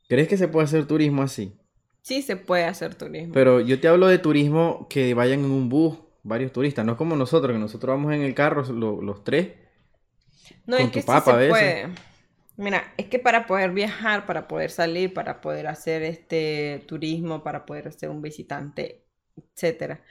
¿Crees 0.07 0.27
que 0.27 0.37
se 0.37 0.47
puede 0.47 0.65
hacer 0.65 0.85
turismo 0.85 1.21
así? 1.21 1.53
Sí 2.01 2.21
se 2.21 2.37
puede 2.37 2.63
hacer 2.63 2.95
turismo. 2.95 3.33
Pero 3.33 3.59
yo 3.59 3.79
te 3.79 3.87
hablo 3.89 4.07
de 4.07 4.17
turismo 4.17 4.87
que 4.89 5.13
vayan 5.13 5.41
en 5.41 5.51
un 5.51 5.67
bus, 5.69 5.97
varios 6.23 6.51
turistas, 6.53 6.85
no 6.85 6.93
es 6.93 6.97
como 6.97 7.15
nosotros, 7.15 7.51
que 7.53 7.59
nosotros 7.59 7.95
vamos 7.95 8.13
en 8.13 8.21
el 8.21 8.33
carro 8.33 8.63
lo- 8.71 9.01
los 9.01 9.23
tres. 9.23 9.49
No, 10.65 10.77
con 10.77 10.85
es 10.85 10.91
que 10.91 10.99
tu 11.01 11.05
sí 11.05 11.07
papa 11.07 11.37
a 11.37 11.41
se 11.41 11.49
puede. 11.49 11.89
Mira, 12.57 12.93
es 12.97 13.07
que 13.07 13.19
para 13.19 13.45
poder 13.45 13.71
viajar, 13.71 14.25
para 14.25 14.47
poder 14.47 14.71
salir, 14.71 15.13
para 15.13 15.41
poder 15.41 15.67
hacer 15.67 16.01
este 16.03 16.83
turismo, 16.87 17.43
para 17.43 17.65
poder 17.65 17.91
ser 17.93 18.09
un 18.09 18.21
visitante, 18.21 19.03
etcétera, 19.53 20.01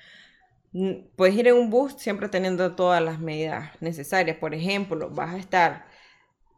puedes 1.16 1.34
ir 1.34 1.48
en 1.48 1.56
un 1.56 1.70
bus 1.70 1.94
siempre 1.98 2.28
teniendo 2.28 2.74
todas 2.74 3.02
las 3.02 3.18
medidas 3.20 3.70
necesarias. 3.80 4.36
Por 4.38 4.54
ejemplo, 4.54 5.10
vas 5.10 5.34
a 5.34 5.38
estar, 5.38 5.86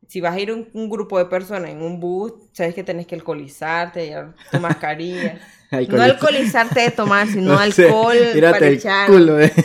si 0.08 0.20
vas 0.20 0.34
a 0.34 0.40
ir 0.40 0.52
un, 0.52 0.68
un 0.74 0.88
grupo 0.90 1.18
de 1.18 1.26
personas 1.26 1.70
en 1.70 1.82
un 1.82 2.00
bus, 2.00 2.32
sabes 2.52 2.74
que 2.74 2.84
tenés 2.84 3.06
que 3.06 3.14
alcoholizarte, 3.16 4.06
llevar 4.06 4.34
tu 4.50 4.58
mascarilla. 4.60 5.38
no 5.72 5.78
Alcoholiz- 5.78 6.00
alcoholizarte 6.02 6.80
de 6.80 6.90
tomar, 6.90 7.26
sino 7.28 7.52
O 7.54 7.70
sea, 7.70 7.86
alcohol 7.88 8.16
tírate 8.32 8.52
para 8.52 8.66
el 8.68 8.74
echar. 8.74 9.06
culo, 9.08 9.40
eh. 9.40 9.52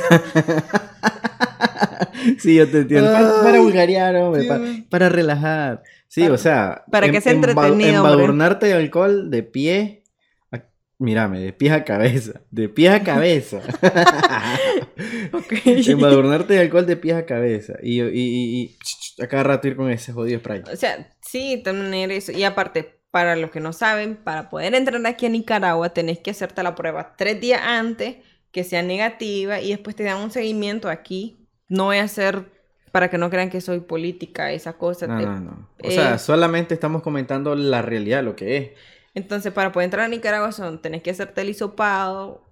sí, 2.40 2.56
yo 2.56 2.70
te 2.70 2.80
entiendo. 2.80 3.12
Para, 3.12 3.30
para 3.42 3.58
Ay, 3.58 3.60
vulgarear, 3.60 4.16
hombre, 4.18 4.42
sí, 4.42 4.48
pa- 4.48 4.56
hombre. 4.56 4.86
para, 4.90 5.10
relajar. 5.10 5.84
Sí, 6.14 6.22
Para- 6.22 6.34
o 6.34 6.38
sea. 6.38 6.84
para 6.92 7.10
que 7.10 7.22
sea 7.22 7.32
entretenido. 7.32 7.96
Embadurnarte 8.06 8.68
de 8.68 8.74
alcohol 8.74 9.32
de 9.32 9.42
pie. 9.42 10.04
a- 10.52 10.62
Mírame, 11.00 11.40
de 11.40 11.54
pies 11.54 11.74
a 11.74 11.84
cabeza. 11.84 12.42
De 12.52 12.70
pies 12.70 12.92
a 12.94 13.04
cabeza. 13.04 13.62
Ok. 15.34 15.54
embadurnarte 15.66 16.54
de 16.54 16.60
alcohol 16.60 16.86
de 16.86 16.98
pies 16.98 17.16
a 17.16 17.26
cabeza. 17.26 17.74
Y, 17.82 18.00
y, 18.02 18.06
y, 18.12 18.76
y 19.18 19.24
a 19.24 19.28
cada 19.28 19.42
rato 19.44 19.68
ir 19.68 19.76
con 19.76 19.90
ese 19.90 20.14
jodido 20.14 20.40
spray. 20.40 20.62
O 20.72 20.76
sea, 20.76 21.10
sí, 21.22 21.62
tener 21.64 22.12
eso. 22.12 22.32
Y 22.32 22.44
aparte, 22.44 23.00
para 23.10 23.36
los 23.36 23.50
que 23.50 23.60
no 23.60 23.74
saben, 23.74 24.16
para 24.16 24.50
poder 24.52 24.76
entrar 24.76 25.04
aquí 25.08 25.26
a 25.26 25.30
Nicaragua, 25.30 25.90
tenés 25.90 26.20
que 26.20 26.30
hacerte 26.32 26.62
la 26.62 26.76
prueba 26.76 27.16
tres 27.18 27.42
días 27.42 27.62
antes, 27.64 28.18
que 28.52 28.64
sea 28.64 28.84
negativa, 28.84 29.60
y 29.62 29.70
después 29.70 29.96
te 29.96 30.04
dan 30.04 30.22
un 30.22 30.30
seguimiento 30.30 30.90
aquí. 30.90 31.48
No 31.70 31.86
voy 31.86 31.98
a 31.98 32.04
hacer 32.04 32.52
para 32.94 33.10
que 33.10 33.18
no 33.18 33.30
crean 33.30 33.50
que 33.50 33.60
soy 33.60 33.82
política, 33.82 34.54
esa 34.54 34.74
cosa. 34.78 35.08
No, 35.08 35.18
te- 35.20 35.26
no, 35.26 35.40
no. 35.42 35.70
O 35.84 35.92
sea, 35.92 36.16
eh, 36.16 36.20
solamente 36.20 36.74
estamos 36.74 37.02
comentando 37.02 37.56
la 37.56 37.82
realidad, 37.82 38.24
lo 38.24 38.36
que 38.38 38.58
es. 38.58 38.72
Entonces, 39.16 39.52
para 39.52 39.72
poder 39.74 39.86
entrar 39.88 40.06
a 40.06 40.08
Nicaragua, 40.08 40.52
son, 40.52 40.82
tenés 40.82 41.04
que 41.04 41.12
hacerte 41.12 41.42
el 41.42 41.50
hisopado, 41.50 42.44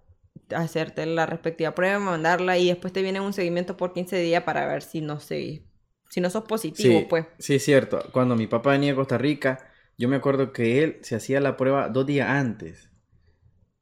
hacerte 0.56 1.06
la 1.06 1.26
respectiva 1.26 1.74
prueba, 1.74 2.00
mandarla, 2.00 2.58
y 2.58 2.68
después 2.68 2.94
te 2.94 3.02
viene 3.02 3.22
un 3.22 3.34
seguimiento 3.34 3.78
por 3.78 3.94
15 3.94 4.18
días 4.18 4.44
para 4.44 4.68
ver 4.68 4.82
si 4.84 5.02
no 5.02 5.20
se, 5.20 5.64
si 6.10 6.22
no 6.22 6.30
sos 6.30 6.44
positivo, 6.44 6.94
Sí, 7.02 7.08
pues. 7.10 7.26
sí, 7.40 7.56
es 7.56 7.64
cierto. 7.64 8.04
Cuando 8.12 8.36
mi 8.36 8.48
papá 8.48 8.72
venía 8.72 8.94
a 8.94 8.96
Costa 8.96 9.18
Rica, 9.18 9.60
yo 9.98 10.10
me 10.10 10.18
acuerdo 10.18 10.52
que 10.54 10.84
él 10.84 11.00
se 11.04 11.16
hacía 11.16 11.40
la 11.40 11.58
prueba 11.58 11.90
dos 11.90 12.06
días 12.06 12.30
antes. 12.30 12.90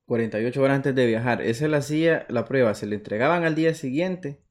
48 0.05 0.61
horas 0.61 0.75
antes 0.77 0.95
de 0.95 1.05
viajar. 1.07 1.41
Ese 1.41 1.67
la 1.67 1.77
hacía 1.77 2.25
la 2.29 2.45
prueba, 2.45 2.73
se 2.75 2.85
le 2.87 2.95
entregaban 2.95 3.43
al 3.45 3.55
día 3.55 3.73
siguiente. 3.73 4.41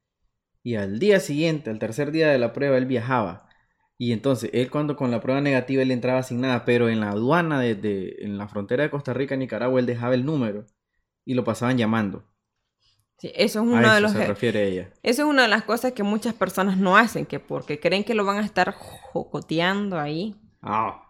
Y 0.69 0.77
al 0.77 0.99
día 0.99 1.19
siguiente, 1.21 1.71
al 1.71 1.79
tercer 1.79 2.11
día 2.13 2.29
de 2.29 2.39
la 2.39 2.53
prueba, 2.53 2.77
él 2.77 2.85
viajaba. 2.87 3.49
Y 3.97 4.13
entonces, 4.13 4.51
él 4.53 4.71
cuando 4.71 4.97
con 4.97 5.11
la 5.11 5.21
prueba 5.21 5.41
negativa, 5.41 5.83
él 5.83 5.91
entraba 5.91 6.23
sin 6.23 6.41
nada. 6.43 6.65
Pero 6.67 6.89
en 6.91 7.01
la 7.01 7.11
aduana, 7.11 7.59
de, 7.61 7.75
de- 7.75 8.17
en 8.21 8.37
la 8.39 8.49
frontera 8.49 8.83
de 8.85 8.91
Costa 8.91 9.15
Rica, 9.15 9.35
Nicaragua, 9.37 9.81
él 9.81 9.87
dejaba 9.87 10.15
el 10.15 10.25
número. 10.27 10.67
Y 11.25 11.35
lo 11.35 11.45
pasaban 11.45 11.79
llamando. 11.79 12.25
Sí, 13.19 13.33
eso 13.35 13.61
es 13.61 13.65
A 13.65 13.69
uno 13.69 13.81
eso 13.81 13.95
de 13.95 14.01
los... 14.03 14.13
se 14.13 14.27
refiere 14.27 14.69
ella. 14.69 14.89
Eso 15.03 15.23
es 15.23 15.29
una 15.29 15.43
de 15.43 15.49
las 15.49 15.65
cosas 15.65 15.93
que 15.93 16.03
muchas 16.03 16.35
personas 16.35 16.77
no 16.77 16.97
hacen, 16.97 17.25
que 17.27 17.41
porque 17.41 17.81
creen 17.81 18.05
que 18.05 18.15
lo 18.15 18.25
van 18.25 18.39
a 18.39 18.45
estar 18.45 18.73
jocoteando 18.75 19.99
ahí. 19.99 20.37
Ah, 20.63 21.03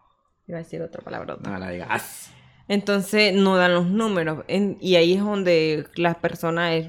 Iba 0.47 0.59
a 0.59 0.63
decir 0.63 0.81
otra 0.83 1.03
palabra. 1.03 1.37
no 1.43 1.59
la 1.59 1.71
digas. 1.71 2.31
Entonces 2.69 3.35
no 3.35 3.57
dan 3.57 3.75
los 3.75 3.87
números. 3.87 4.45
En- 4.49 4.79
y 4.81 4.97
ahí 4.97 5.15
es 5.15 5.21
donde 5.21 5.87
las 5.97 6.17
personas 6.17 6.87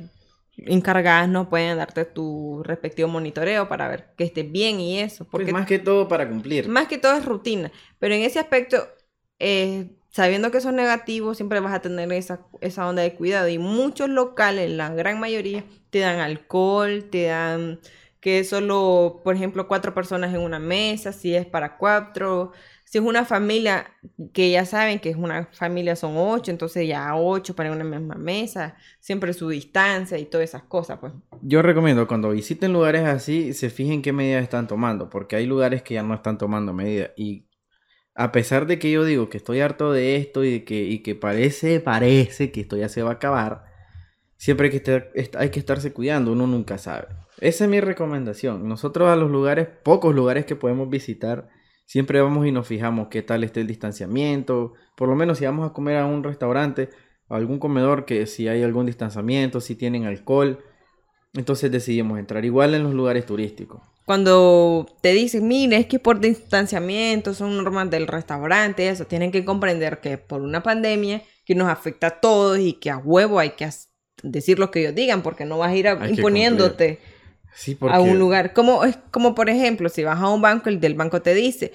encargadas 0.68 1.30
no 1.30 1.50
pueden 1.50 1.78
darte 1.78 2.06
tu 2.06 2.62
respectivo 2.64 3.10
monitoreo 3.10 3.68
para 3.68 3.88
ver 3.88 4.14
que 4.18 4.24
estés 4.26 4.52
bien 4.52 4.80
y 4.80 5.00
eso. 5.00 5.26
Pues 5.32 5.46
Porque 5.46 5.52
más 5.52 5.66
que 5.68 5.80
todo 5.80 6.08
para 6.08 6.28
cumplir. 6.28 6.68
más 6.68 6.88
que 6.88 6.98
todo 6.98 7.16
es 7.16 7.26
rutina. 7.26 7.72
Pero 8.00 8.16
en 8.16 8.22
ese 8.22 8.40
aspecto, 8.40 8.88
eh, 9.40 9.92
sabiendo 10.10 10.52
que 10.52 10.62
son 10.62 10.76
negativos, 10.76 11.38
siempre 11.38 11.60
vas 11.60 11.74
a 11.74 11.82
tener 11.82 12.12
esa, 12.14 12.48
esa 12.62 12.88
onda 12.88 13.02
de 13.02 13.16
cuidado. 13.16 13.48
Y 13.50 13.58
muchos 13.58 14.10
locales, 14.10 14.70
la 14.72 14.90
gran 14.94 15.20
mayoría, 15.20 15.66
te 15.90 16.00
dan 16.00 16.20
alcohol, 16.20 17.10
te 17.10 17.26
dan 17.26 17.80
que 18.20 18.44
solo, 18.44 19.22
por 19.24 19.36
ejemplo, 19.36 19.68
cuatro 19.68 19.94
personas 19.94 20.34
en 20.34 20.42
una 20.42 20.60
mesa, 20.60 21.14
si 21.14 21.36
es 21.36 21.46
para 21.46 21.78
cuatro. 21.78 22.52
Si 22.92 22.98
es 22.98 23.04
una 23.04 23.24
familia 23.24 23.86
que 24.34 24.50
ya 24.50 24.66
saben 24.66 24.98
que 24.98 25.12
es 25.12 25.16
una 25.16 25.48
familia 25.52 25.96
son 25.96 26.16
ocho, 26.18 26.50
entonces 26.50 26.88
ya 26.88 27.16
ocho 27.16 27.56
para 27.56 27.72
una 27.72 27.84
misma 27.84 28.16
mesa, 28.16 28.78
siempre 29.00 29.32
su 29.34 29.48
distancia 29.48 30.18
y 30.18 30.26
todas 30.26 30.50
esas 30.50 30.64
cosas, 30.64 30.98
pues. 30.98 31.14
Yo 31.44 31.62
recomiendo 31.62 32.08
cuando 32.08 32.32
visiten 32.32 32.74
lugares 32.74 33.04
así, 33.04 33.54
se 33.54 33.70
fijen 33.70 34.02
qué 34.02 34.12
medidas 34.12 34.42
están 34.42 34.66
tomando, 34.68 35.08
porque 35.08 35.36
hay 35.36 35.46
lugares 35.46 35.84
que 35.84 35.94
ya 35.94 36.02
no 36.02 36.16
están 36.16 36.40
tomando 36.40 36.74
medidas. 36.74 37.12
Y 37.16 37.46
a 38.16 38.32
pesar 38.32 38.66
de 38.66 38.80
que 38.80 38.90
yo 38.90 39.06
digo 39.06 39.30
que 39.30 39.38
estoy 39.38 39.60
harto 39.62 39.92
de 39.92 40.16
esto 40.16 40.44
y 40.44 40.62
que, 40.62 40.82
y 40.82 41.04
que 41.04 41.14
parece, 41.14 41.80
parece 41.82 42.52
que 42.52 42.62
esto 42.62 42.76
ya 42.76 42.90
se 42.90 43.04
va 43.04 43.12
a 43.12 43.14
acabar, 43.14 43.66
siempre 44.36 44.66
hay 44.66 44.72
que, 44.72 44.78
estar, 44.78 45.12
est- 45.14 45.36
hay 45.36 45.52
que 45.52 45.60
estarse 45.60 45.94
cuidando, 45.94 46.32
uno 46.32 46.48
nunca 46.48 46.80
sabe. 46.80 47.10
Esa 47.40 47.66
es 47.66 47.70
mi 47.70 47.82
recomendación. 47.82 48.68
Nosotros 48.68 49.10
a 49.10 49.16
los 49.16 49.30
lugares, 49.30 49.68
pocos 49.84 50.16
lugares 50.16 50.46
que 50.48 50.56
podemos 50.56 50.90
visitar, 50.90 51.50
siempre 51.90 52.22
vamos 52.22 52.46
y 52.46 52.52
nos 52.52 52.68
fijamos 52.68 53.08
qué 53.10 53.24
tal 53.24 53.44
está 53.44 53.60
el 53.60 53.66
distanciamiento. 53.66 54.74
Por 54.96 55.10
lo 55.10 55.16
menos 55.16 55.40
si 55.40 55.46
vamos 55.46 55.68
a 55.68 55.74
comer 55.74 55.98
a 55.98 56.06
un 56.06 56.24
restaurante, 56.24 56.90
a 57.28 57.36
algún 57.36 57.58
comedor, 57.58 58.06
que 58.06 58.28
si 58.28 58.48
hay 58.48 58.62
algún 58.62 58.86
distanciamiento, 58.86 59.60
si 59.60 59.74
tienen 59.74 60.06
alcohol. 60.06 60.60
Entonces 61.34 61.72
decidimos 61.72 62.20
entrar 62.20 62.46
igual 62.46 62.76
en 62.76 62.84
los 62.84 62.94
lugares 62.94 63.26
turísticos. 63.26 63.82
Cuando 64.06 64.86
te 65.02 65.14
dicen, 65.14 65.48
mire, 65.48 65.78
es 65.78 65.88
que 65.88 65.98
por 65.98 66.20
distanciamiento 66.20 67.34
son 67.34 67.58
normas 67.58 67.90
del 67.90 68.06
restaurante, 68.06 68.88
eso, 68.88 69.06
tienen 69.06 69.32
que 69.32 69.44
comprender 69.44 70.00
que 70.00 70.20
por 70.20 70.42
una 70.42 70.62
pandemia 70.62 71.24
que 71.44 71.56
nos 71.56 71.70
afecta 71.70 72.08
a 72.08 72.20
todos 72.20 72.60
y 72.60 72.74
que 72.74 72.92
a 72.92 72.98
huevo 72.98 73.40
hay 73.40 73.52
que 73.52 73.68
decir 74.22 74.60
lo 74.60 74.70
que 74.70 74.82
ellos 74.82 74.94
digan, 74.96 75.24
porque 75.24 75.46
no 75.46 75.58
vas 75.58 75.72
a 75.72 75.76
ir 75.76 75.88
a- 75.88 75.94
imponiéndote 76.18 77.00
Sí, 77.60 77.76
porque 77.76 77.96
a 77.96 78.00
un 78.02 78.20
lugar. 78.20 78.54
Como, 78.54 78.84
es 78.86 78.98
como 79.12 79.36
por 79.36 79.50
ejemplo, 79.50 79.90
si 79.90 80.04
vas 80.04 80.20
a 80.20 80.30
un 80.30 80.42
banco, 80.42 80.70
el 80.70 80.80
del 80.80 80.94
banco 80.96 81.22
te 81.22 81.34
dice, 81.34 81.72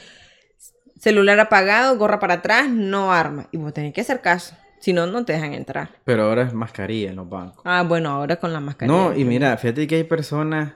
celular 0.98 1.38
apagado, 1.40 1.96
gorra 1.98 2.18
para 2.18 2.34
atrás, 2.34 2.68
no 2.68 3.12
arma. 3.12 3.48
Y 3.52 3.56
vos 3.58 3.72
tenés 3.72 3.92
que 3.92 4.00
hacer 4.00 4.20
caso, 4.20 4.56
si 4.80 4.92
no, 4.92 5.06
no 5.06 5.24
te 5.24 5.32
dejan 5.32 5.54
entrar. 5.54 5.90
Pero 6.04 6.24
ahora 6.24 6.42
es 6.42 6.54
mascarilla 6.54 7.10
en 7.10 7.16
los 7.16 7.28
bancos. 7.28 7.62
Ah, 7.64 7.82
bueno, 7.82 8.10
ahora 8.10 8.36
con 8.36 8.52
la 8.52 8.60
mascarilla. 8.60 8.98
No, 8.98 9.16
y 9.16 9.24
mira, 9.24 9.56
fíjate 9.56 9.86
que 9.86 9.96
hay 9.96 10.04
personas 10.04 10.74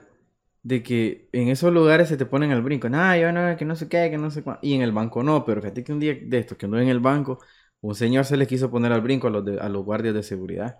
de 0.63 0.83
que 0.83 1.29
en 1.31 1.47
esos 1.49 1.73
lugares 1.73 2.09
se 2.09 2.17
te 2.17 2.25
ponen 2.25 2.51
al 2.51 2.61
brinco. 2.61 2.89
Nah, 2.89 3.15
yo 3.17 3.31
no, 3.31 3.55
que 3.57 3.65
no 3.65 3.75
sé 3.75 3.87
qué, 3.87 4.09
que 4.11 4.17
no 4.17 4.31
sé 4.31 4.43
cuánto. 4.43 4.65
Y 4.65 4.73
en 4.73 4.81
el 4.81 4.91
banco 4.91 5.23
no, 5.23 5.45
pero 5.45 5.61
fíjate 5.61 5.83
que 5.83 5.93
un 5.93 5.99
día 5.99 6.15
de 6.21 6.39
estos 6.39 6.57
que 6.57 6.65
anduve 6.65 6.83
en 6.83 6.89
el 6.89 6.99
banco, 6.99 7.39
un 7.81 7.95
señor 7.95 8.25
se 8.25 8.37
les 8.37 8.47
quiso 8.47 8.69
poner 8.71 8.91
al 8.91 9.01
brinco 9.01 9.27
a 9.27 9.29
los, 9.31 9.45
de- 9.45 9.59
a 9.59 9.69
los 9.69 9.85
guardias 9.85 10.13
de 10.15 10.23
seguridad. 10.23 10.77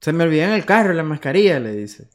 Se 0.00 0.12
me 0.12 0.24
olvidó 0.24 0.44
en 0.44 0.50
el 0.52 0.66
carro 0.66 0.92
la 0.92 1.02
mascarilla, 1.02 1.58
le 1.60 1.72
dice. 1.74 2.10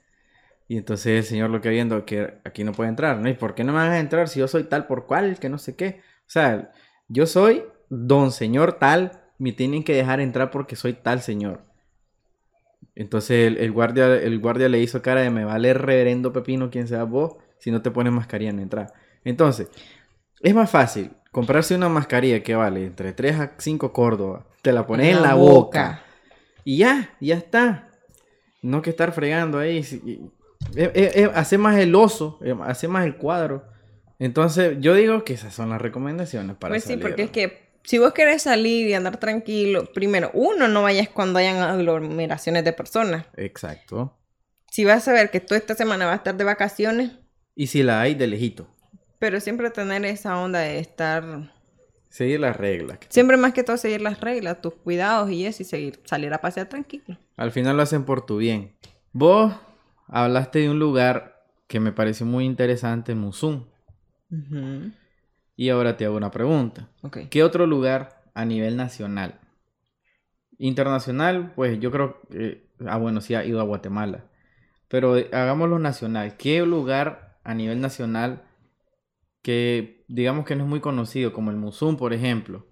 Y 0.67 0.77
entonces 0.77 1.19
el 1.19 1.23
señor 1.23 1.49
lo 1.49 1.62
que 1.62 1.69
viendo 1.69 2.06
que 2.06 2.39
aquí 2.43 2.63
no 2.63 2.73
puede 2.73 2.89
entrar, 2.89 3.17
¿no? 3.19 3.30
¿Y 3.30 3.34
por 3.34 3.56
qué 3.56 3.63
no 3.63 3.71
me 3.71 3.80
van 3.80 3.91
a 3.91 3.99
entrar 3.99 4.27
si 4.27 4.39
yo 4.39 4.47
soy 4.47 4.63
tal 4.63 4.86
por 4.86 5.06
cual, 5.06 5.39
que 5.39 5.49
no 5.49 5.58
sé 5.58 5.75
qué? 5.75 6.01
O 6.21 6.30
sea, 6.30 6.71
yo 7.08 7.25
soy 7.25 7.63
don 7.89 8.32
señor 8.32 8.73
tal, 8.73 9.23
me 9.38 9.53
tienen 9.53 9.84
que 9.84 9.95
dejar 9.95 10.19
entrar 10.19 10.51
porque 10.51 10.75
soy 10.75 10.93
tal 10.93 11.21
señor. 11.21 11.62
Entonces 12.95 13.47
el, 13.47 13.58
el 13.58 13.71
guardia, 13.71 14.15
el 14.15 14.39
guardia 14.39 14.67
le 14.67 14.80
hizo 14.80 15.01
cara 15.01 15.21
de 15.21 15.30
me 15.30 15.45
vale 15.45 15.73
reverendo 15.73 16.34
pepino 16.34 16.69
quien 16.69 16.88
sea 16.88 17.03
vos 17.03 17.38
si 17.60 17.71
no 17.71 17.82
te 17.82 17.91
pones 17.91 18.12
mascarilla 18.12 18.49
en 18.49 18.58
la 18.58 18.62
entrada. 18.63 18.93
Entonces, 19.23 19.69
es 20.41 20.53
más 20.53 20.69
fácil 20.69 21.12
comprarse 21.32 21.75
una 21.75 21.89
mascarilla 21.89 22.41
que 22.43 22.56
vale 22.56 22.86
entre 22.86 23.13
3 23.13 23.39
a 23.39 23.51
5 23.58 23.93
Córdoba. 23.93 24.45
Te 24.62 24.71
la 24.71 24.86
pones 24.86 25.15
en 25.15 25.21
la, 25.21 25.34
boca. 25.34 26.01
Y 26.63 26.77
ya, 26.77 27.15
ya 27.19 27.36
está. 27.36 27.89
No 28.62 28.82
que 28.82 28.89
estar 28.89 29.12
fregando 29.12 29.60
ahí. 29.60 29.84
Eh, 30.75 30.91
eh, 30.95 31.11
eh, 31.15 31.31
hace 31.35 31.57
más 31.57 31.77
el 31.77 31.93
oso, 31.95 32.39
hace 32.65 32.87
más 32.87 33.05
el 33.05 33.15
cuadro. 33.17 33.65
Entonces, 34.19 34.77
yo 34.79 34.93
digo 34.95 35.23
que 35.23 35.33
esas 35.33 35.53
son 35.53 35.69
las 35.69 35.81
recomendaciones 35.81 36.55
para 36.57 36.71
Pues 36.73 36.83
sí, 36.83 36.89
salir. 36.89 37.01
porque 37.03 37.23
es 37.23 37.29
que 37.31 37.67
si 37.83 37.99
vos 37.99 38.13
querés 38.13 38.41
salir 38.43 38.87
y 38.87 38.93
andar 38.93 39.17
tranquilo, 39.17 39.85
primero, 39.93 40.31
uno, 40.33 40.67
no 40.67 40.81
vayas 40.83 41.07
cuando 41.09 41.39
hayan 41.39 41.57
aglomeraciones 41.57 42.63
de 42.63 42.73
personas. 42.73 43.25
Exacto. 43.37 44.17
Si 44.71 44.83
vas 44.85 45.07
a 45.07 45.13
ver 45.13 45.29
que 45.31 45.39
toda 45.39 45.57
esta 45.57 45.75
semana 45.75 46.05
va 46.05 46.13
a 46.13 46.15
estar 46.17 46.35
de 46.35 46.43
vacaciones, 46.43 47.11
Y 47.55 47.67
si 47.67 47.83
la 47.83 48.01
hay, 48.01 48.13
de 48.15 48.27
lejito. 48.27 48.67
pero 49.19 49.39
siempre 49.39 49.69
tener 49.71 50.03
esa 50.05 50.37
onda 50.39 50.59
de 50.59 50.79
estar, 50.79 51.51
Seguir 52.09 52.39
las 52.39 52.55
reglas. 52.57 52.99
siempre 53.09 53.37
más 53.37 53.53
que 53.53 53.63
todo 53.63 53.77
seguir 53.77 54.01
las 54.01 54.19
reglas, 54.19 54.61
tus 54.61 54.73
cuidados 54.73 55.29
y 55.31 55.45
eso, 55.45 55.61
y 55.61 55.65
seguir, 55.65 55.99
salir 56.05 56.33
a 56.33 56.41
pasear 56.41 56.67
tranquilo. 56.67 57.17
Al 57.35 57.51
final 57.51 57.77
lo 57.77 57.83
hacen 57.83 58.03
por 58.03 58.25
tu 58.25 58.37
bien. 58.37 58.75
Vos 59.13 59.53
hablaste 60.07 60.59
de 60.59 60.69
un 60.69 60.79
lugar 60.79 61.43
que 61.67 61.79
me 61.79 61.91
pareció 61.91 62.25
muy 62.25 62.45
interesante, 62.45 63.15
Musum. 63.15 63.65
Ujú. 64.31 64.91
Y 65.55 65.69
ahora 65.69 65.97
te 65.97 66.05
hago 66.05 66.17
una 66.17 66.31
pregunta. 66.31 66.89
¿Qué 67.29 67.43
otro 67.43 67.65
lugar 67.65 68.23
a 68.33 68.45
nivel 68.45 68.77
nacional? 68.77 69.39
Internacional, 70.57 71.53
pues 71.55 71.79
yo 71.79 71.91
creo 71.91 72.21
que... 72.29 72.67
Ah, 72.85 72.97
bueno, 72.97 73.21
sí 73.21 73.33
ha 73.35 73.43
ido 73.43 73.59
a 73.59 73.63
Guatemala. 73.63 74.25
Pero 74.87 75.17
eh, 75.17 75.29
hagámoslo 75.33 75.79
nacional. 75.79 76.37
¿Qué 76.37 76.63
lugar 76.65 77.39
a 77.43 77.53
nivel 77.53 77.81
nacional 77.81 78.43
que 79.41 80.03
digamos 80.07 80.45
que 80.45 80.55
no 80.55 80.63
es 80.63 80.69
muy 80.69 80.79
conocido, 80.79 81.33
como 81.33 81.51
el 81.51 81.57
Musum, 81.57 81.97
por 81.97 82.13
ejemplo, 82.13 82.67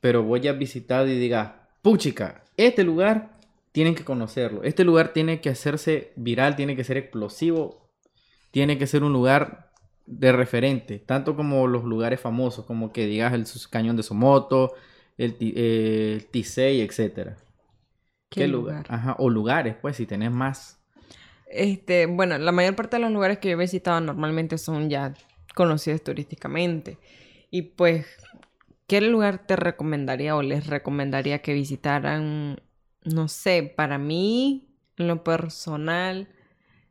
pero 0.00 0.22
vos 0.22 0.40
ya 0.40 0.52
has 0.52 0.58
visitado 0.58 1.08
y 1.08 1.18
digas, 1.18 1.52
puchica, 1.82 2.44
este 2.56 2.84
lugar 2.84 3.37
tienen 3.72 3.94
que 3.94 4.04
conocerlo. 4.04 4.62
Este 4.62 4.84
lugar 4.84 5.12
tiene 5.12 5.40
que 5.40 5.50
hacerse 5.50 6.12
viral, 6.16 6.56
tiene 6.56 6.76
que 6.76 6.84
ser 6.84 6.96
explosivo, 6.96 7.90
tiene 8.50 8.78
que 8.78 8.86
ser 8.86 9.02
un 9.04 9.12
lugar 9.12 9.72
de 10.06 10.32
referente, 10.32 10.98
tanto 10.98 11.36
como 11.36 11.66
los 11.66 11.84
lugares 11.84 12.20
famosos, 12.20 12.64
como 12.64 12.92
que 12.92 13.06
digas 13.06 13.34
el 13.34 13.44
cañón 13.70 13.96
de 13.96 14.02
Somoto, 14.02 14.74
el, 15.18 15.36
eh, 15.40 16.14
el 16.14 16.26
Tisei, 16.26 16.80
etcétera. 16.80 17.36
¿Qué 18.30 18.48
lugar? 18.48 18.84
lugar? 18.84 18.86
Ajá, 18.88 19.16
o 19.18 19.30
lugares, 19.30 19.76
pues, 19.80 19.96
si 19.96 20.06
tenés 20.06 20.30
más. 20.30 20.78
Este, 21.46 22.06
bueno, 22.06 22.38
la 22.38 22.52
mayor 22.52 22.76
parte 22.76 22.96
de 22.96 23.02
los 23.02 23.12
lugares 23.12 23.38
que 23.38 23.48
yo 23.48 23.54
he 23.54 23.60
visitado 23.60 24.00
normalmente 24.00 24.58
son 24.58 24.90
ya 24.90 25.14
conocidos 25.54 26.02
turísticamente. 26.02 26.98
Y 27.50 27.62
pues, 27.62 28.06
¿qué 28.86 29.00
lugar 29.00 29.46
te 29.46 29.56
recomendaría 29.56 30.36
o 30.36 30.42
les 30.42 30.66
recomendaría 30.66 31.40
que 31.40 31.54
visitaran? 31.54 32.60
No 33.12 33.28
sé, 33.28 33.62
para 33.76 33.98
mí, 33.98 34.68
en 34.96 35.08
lo 35.08 35.24
personal, 35.24 36.28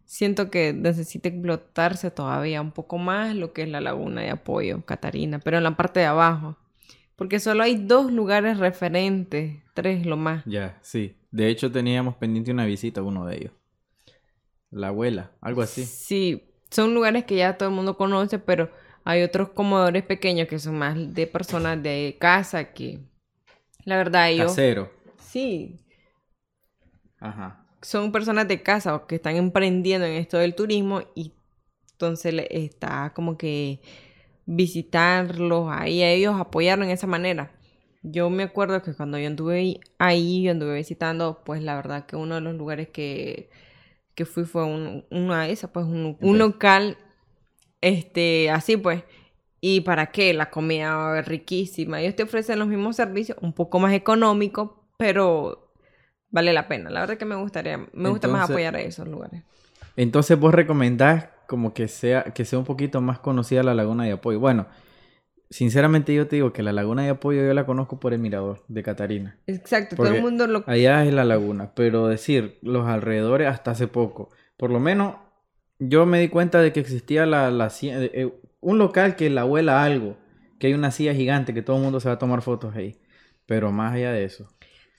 siento 0.06 0.50
que 0.50 0.74
necesita 0.74 1.30
explotarse 1.30 2.12
todavía 2.12 2.62
un 2.62 2.72
poco 2.72 2.98
más 2.98 3.36
lo 3.36 3.54
que 3.54 3.64
es 3.64 3.70
la 3.70 3.82
laguna 3.82 4.22
de 4.22 4.32
apoyo, 4.32 4.84
Catarina, 4.86 5.40
pero 5.40 5.58
en 5.58 5.64
la 5.64 5.76
parte 5.76 6.00
de 6.00 6.06
abajo. 6.08 6.58
Porque 7.16 7.40
solo 7.40 7.64
hay 7.64 7.76
dos 7.76 8.12
lugares 8.12 8.58
referentes, 8.58 9.62
tres 9.74 10.06
lo 10.06 10.18
más. 10.18 10.44
Ya, 10.46 10.78
sí. 10.82 11.16
De 11.32 11.50
hecho, 11.50 11.72
teníamos 11.72 12.16
pendiente 12.16 12.52
una 12.52 12.66
visita 12.66 13.02
a 13.02 13.04
uno 13.04 13.26
de 13.26 13.36
ellos. 13.38 13.52
La 14.70 14.90
abuela, 14.90 15.32
algo 15.42 15.62
así. 15.62 15.84
Sí, 15.84 16.52
son 16.70 16.94
lugares 16.94 17.26
que 17.26 17.36
ya 17.36 17.58
todo 17.58 17.70
el 17.70 17.76
mundo 17.76 17.98
conoce, 17.98 18.40
pero 18.40 18.70
hay 19.04 19.24
otros 19.24 19.50
comedores 19.50 20.04
pequeños 20.04 20.48
que 20.48 20.60
son 20.60 20.78
más 20.78 20.96
de 21.14 21.28
personas 21.28 21.82
de 21.82 22.18
casa 22.20 22.74
que, 22.74 23.00
la 23.84 23.98
verdad, 23.98 24.30
ellos... 24.30 24.52
Casero. 24.52 24.92
Sí, 25.20 25.80
Ajá. 27.20 27.66
son 27.82 28.12
personas 28.12 28.48
de 28.48 28.62
casa 28.64 28.96
o 28.96 29.08
que 29.08 29.16
están 29.16 29.36
emprendiendo 29.36 30.06
en 30.08 30.14
esto 30.14 30.38
del 30.38 30.56
turismo 30.56 31.02
y 31.16 31.34
entonces 31.94 32.36
está 32.52 33.14
como 33.16 33.38
que 33.38 33.82
visitarlos 34.46 35.68
ahí, 35.72 36.02
a 36.04 36.12
ellos 36.12 36.36
apoyarlos 36.40 36.88
en 36.88 36.94
esa 36.94 37.08
manera. 37.08 37.52
Yo 38.04 38.30
me 38.30 38.44
acuerdo 38.44 38.82
que 38.82 38.94
cuando 38.94 39.18
yo 39.20 39.28
anduve 39.28 39.80
ahí- 40.00 40.44
yo 40.44 40.52
anduve 40.52 40.76
visitando, 40.76 41.42
pues 41.46 41.62
la 41.64 41.76
verdad 41.76 42.06
que 42.06 42.16
uno 42.16 42.36
de 42.36 42.42
los 42.42 42.56
lugares 42.56 42.90
que, 42.90 43.50
que 44.16 44.26
fui 44.26 44.46
fue 44.46 44.66
un, 44.66 45.06
una 45.12 45.44
de 45.44 45.52
esas, 45.54 45.72
pues 45.72 45.86
un, 45.86 46.18
un 46.22 46.38
local, 46.38 46.98
este, 47.82 48.50
así 48.50 48.78
pues. 48.78 49.04
¿Y 49.62 49.82
para 49.82 50.08
qué? 50.12 50.34
La 50.34 50.50
comida 50.52 51.22
riquísima. 51.24 52.00
Ellos 52.02 52.16
te 52.16 52.24
ofrecen 52.24 52.60
los 52.60 52.68
mismos 52.68 52.96
servicios, 52.96 53.38
un 53.42 53.54
poco 53.54 53.80
más 53.80 53.94
económico, 53.94 54.88
pero 54.98 55.67
vale 56.30 56.54
la 56.54 56.68
pena. 56.68 56.90
La 56.90 57.02
verdad 57.02 57.18
que 57.18 57.26
me 57.26 57.36
gustaría, 57.36 57.78
me 57.94 58.10
gusta 58.10 58.28
más 58.28 58.50
apoyar 58.50 58.76
a 58.76 58.82
esos 58.82 59.08
lugares. 59.08 59.44
Entonces 59.96 60.40
vos 60.40 60.54
recomendás 60.54 61.30
como 61.48 61.74
que 61.74 61.88
sea, 61.88 62.24
que 62.24 62.46
sea 62.46 62.60
un 62.60 62.66
poquito 62.66 63.02
más 63.02 63.20
conocida 63.20 63.64
la 63.64 63.74
Laguna 63.74 64.04
de 64.04 64.12
Apoyo. 64.12 64.40
Bueno, 64.40 64.68
sinceramente 65.50 66.14
yo 66.14 66.28
te 66.28 66.36
digo 66.36 66.54
que 66.54 66.62
la 66.62 66.74
Laguna 66.74 67.04
de 67.04 67.10
Apoyo 67.10 67.46
yo 67.46 67.54
la 67.54 67.66
conozco 67.66 68.00
por 68.00 68.14
el 68.14 68.20
mirador 68.20 68.64
de 68.68 68.84
Catarina. 68.84 69.38
Exacto, 69.48 69.96
todo 69.96 70.08
el 70.08 70.22
mundo 70.22 70.46
lo... 70.46 70.64
Allá 70.68 71.04
es 71.06 71.14
la 71.14 71.26
laguna, 71.26 71.72
pero 71.74 72.08
decir 72.08 72.60
los 72.62 72.88
alrededores 72.88 73.48
hasta 73.48 73.72
hace 73.72 73.88
poco. 73.88 74.30
Por 74.58 74.72
lo 74.72 74.80
menos 74.80 75.16
yo 75.80 76.06
me 76.06 76.20
di 76.20 76.28
cuenta 76.28 76.62
de 76.62 76.74
que 76.74 76.80
existía 76.80 77.26
la, 77.26 77.50
la 77.50 77.68
eh, 77.68 78.12
eh, 78.14 78.34
un 78.60 78.78
local 78.78 79.16
que 79.16 79.30
la 79.30 79.42
abuela 79.42 79.84
algo, 79.84 80.18
que 80.60 80.68
hay 80.68 80.74
una 80.74 80.92
silla 80.92 81.14
gigante 81.14 81.54
que 81.54 81.62
todo 81.62 81.78
el 81.78 81.84
mundo 81.84 82.00
se 82.00 82.10
va 82.10 82.16
a 82.16 82.20
tomar 82.20 82.42
fotos 82.42 82.76
ahí. 82.76 83.00
Pero 83.46 83.72
más 83.72 83.94
allá 83.94 84.12
de 84.12 84.26
eso. 84.26 84.50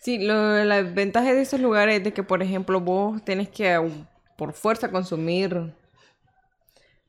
Sí, 0.00 0.18
lo, 0.24 0.64
la 0.64 0.82
ventaja 0.82 1.34
de 1.34 1.42
esos 1.42 1.60
lugares 1.60 1.98
es 1.98 2.04
de 2.04 2.12
que, 2.12 2.22
por 2.22 2.42
ejemplo, 2.42 2.80
vos 2.80 3.22
tenés 3.24 3.48
que 3.48 3.78
um, 3.78 4.04
por 4.36 4.52
fuerza 4.52 4.90
consumir 4.90 5.72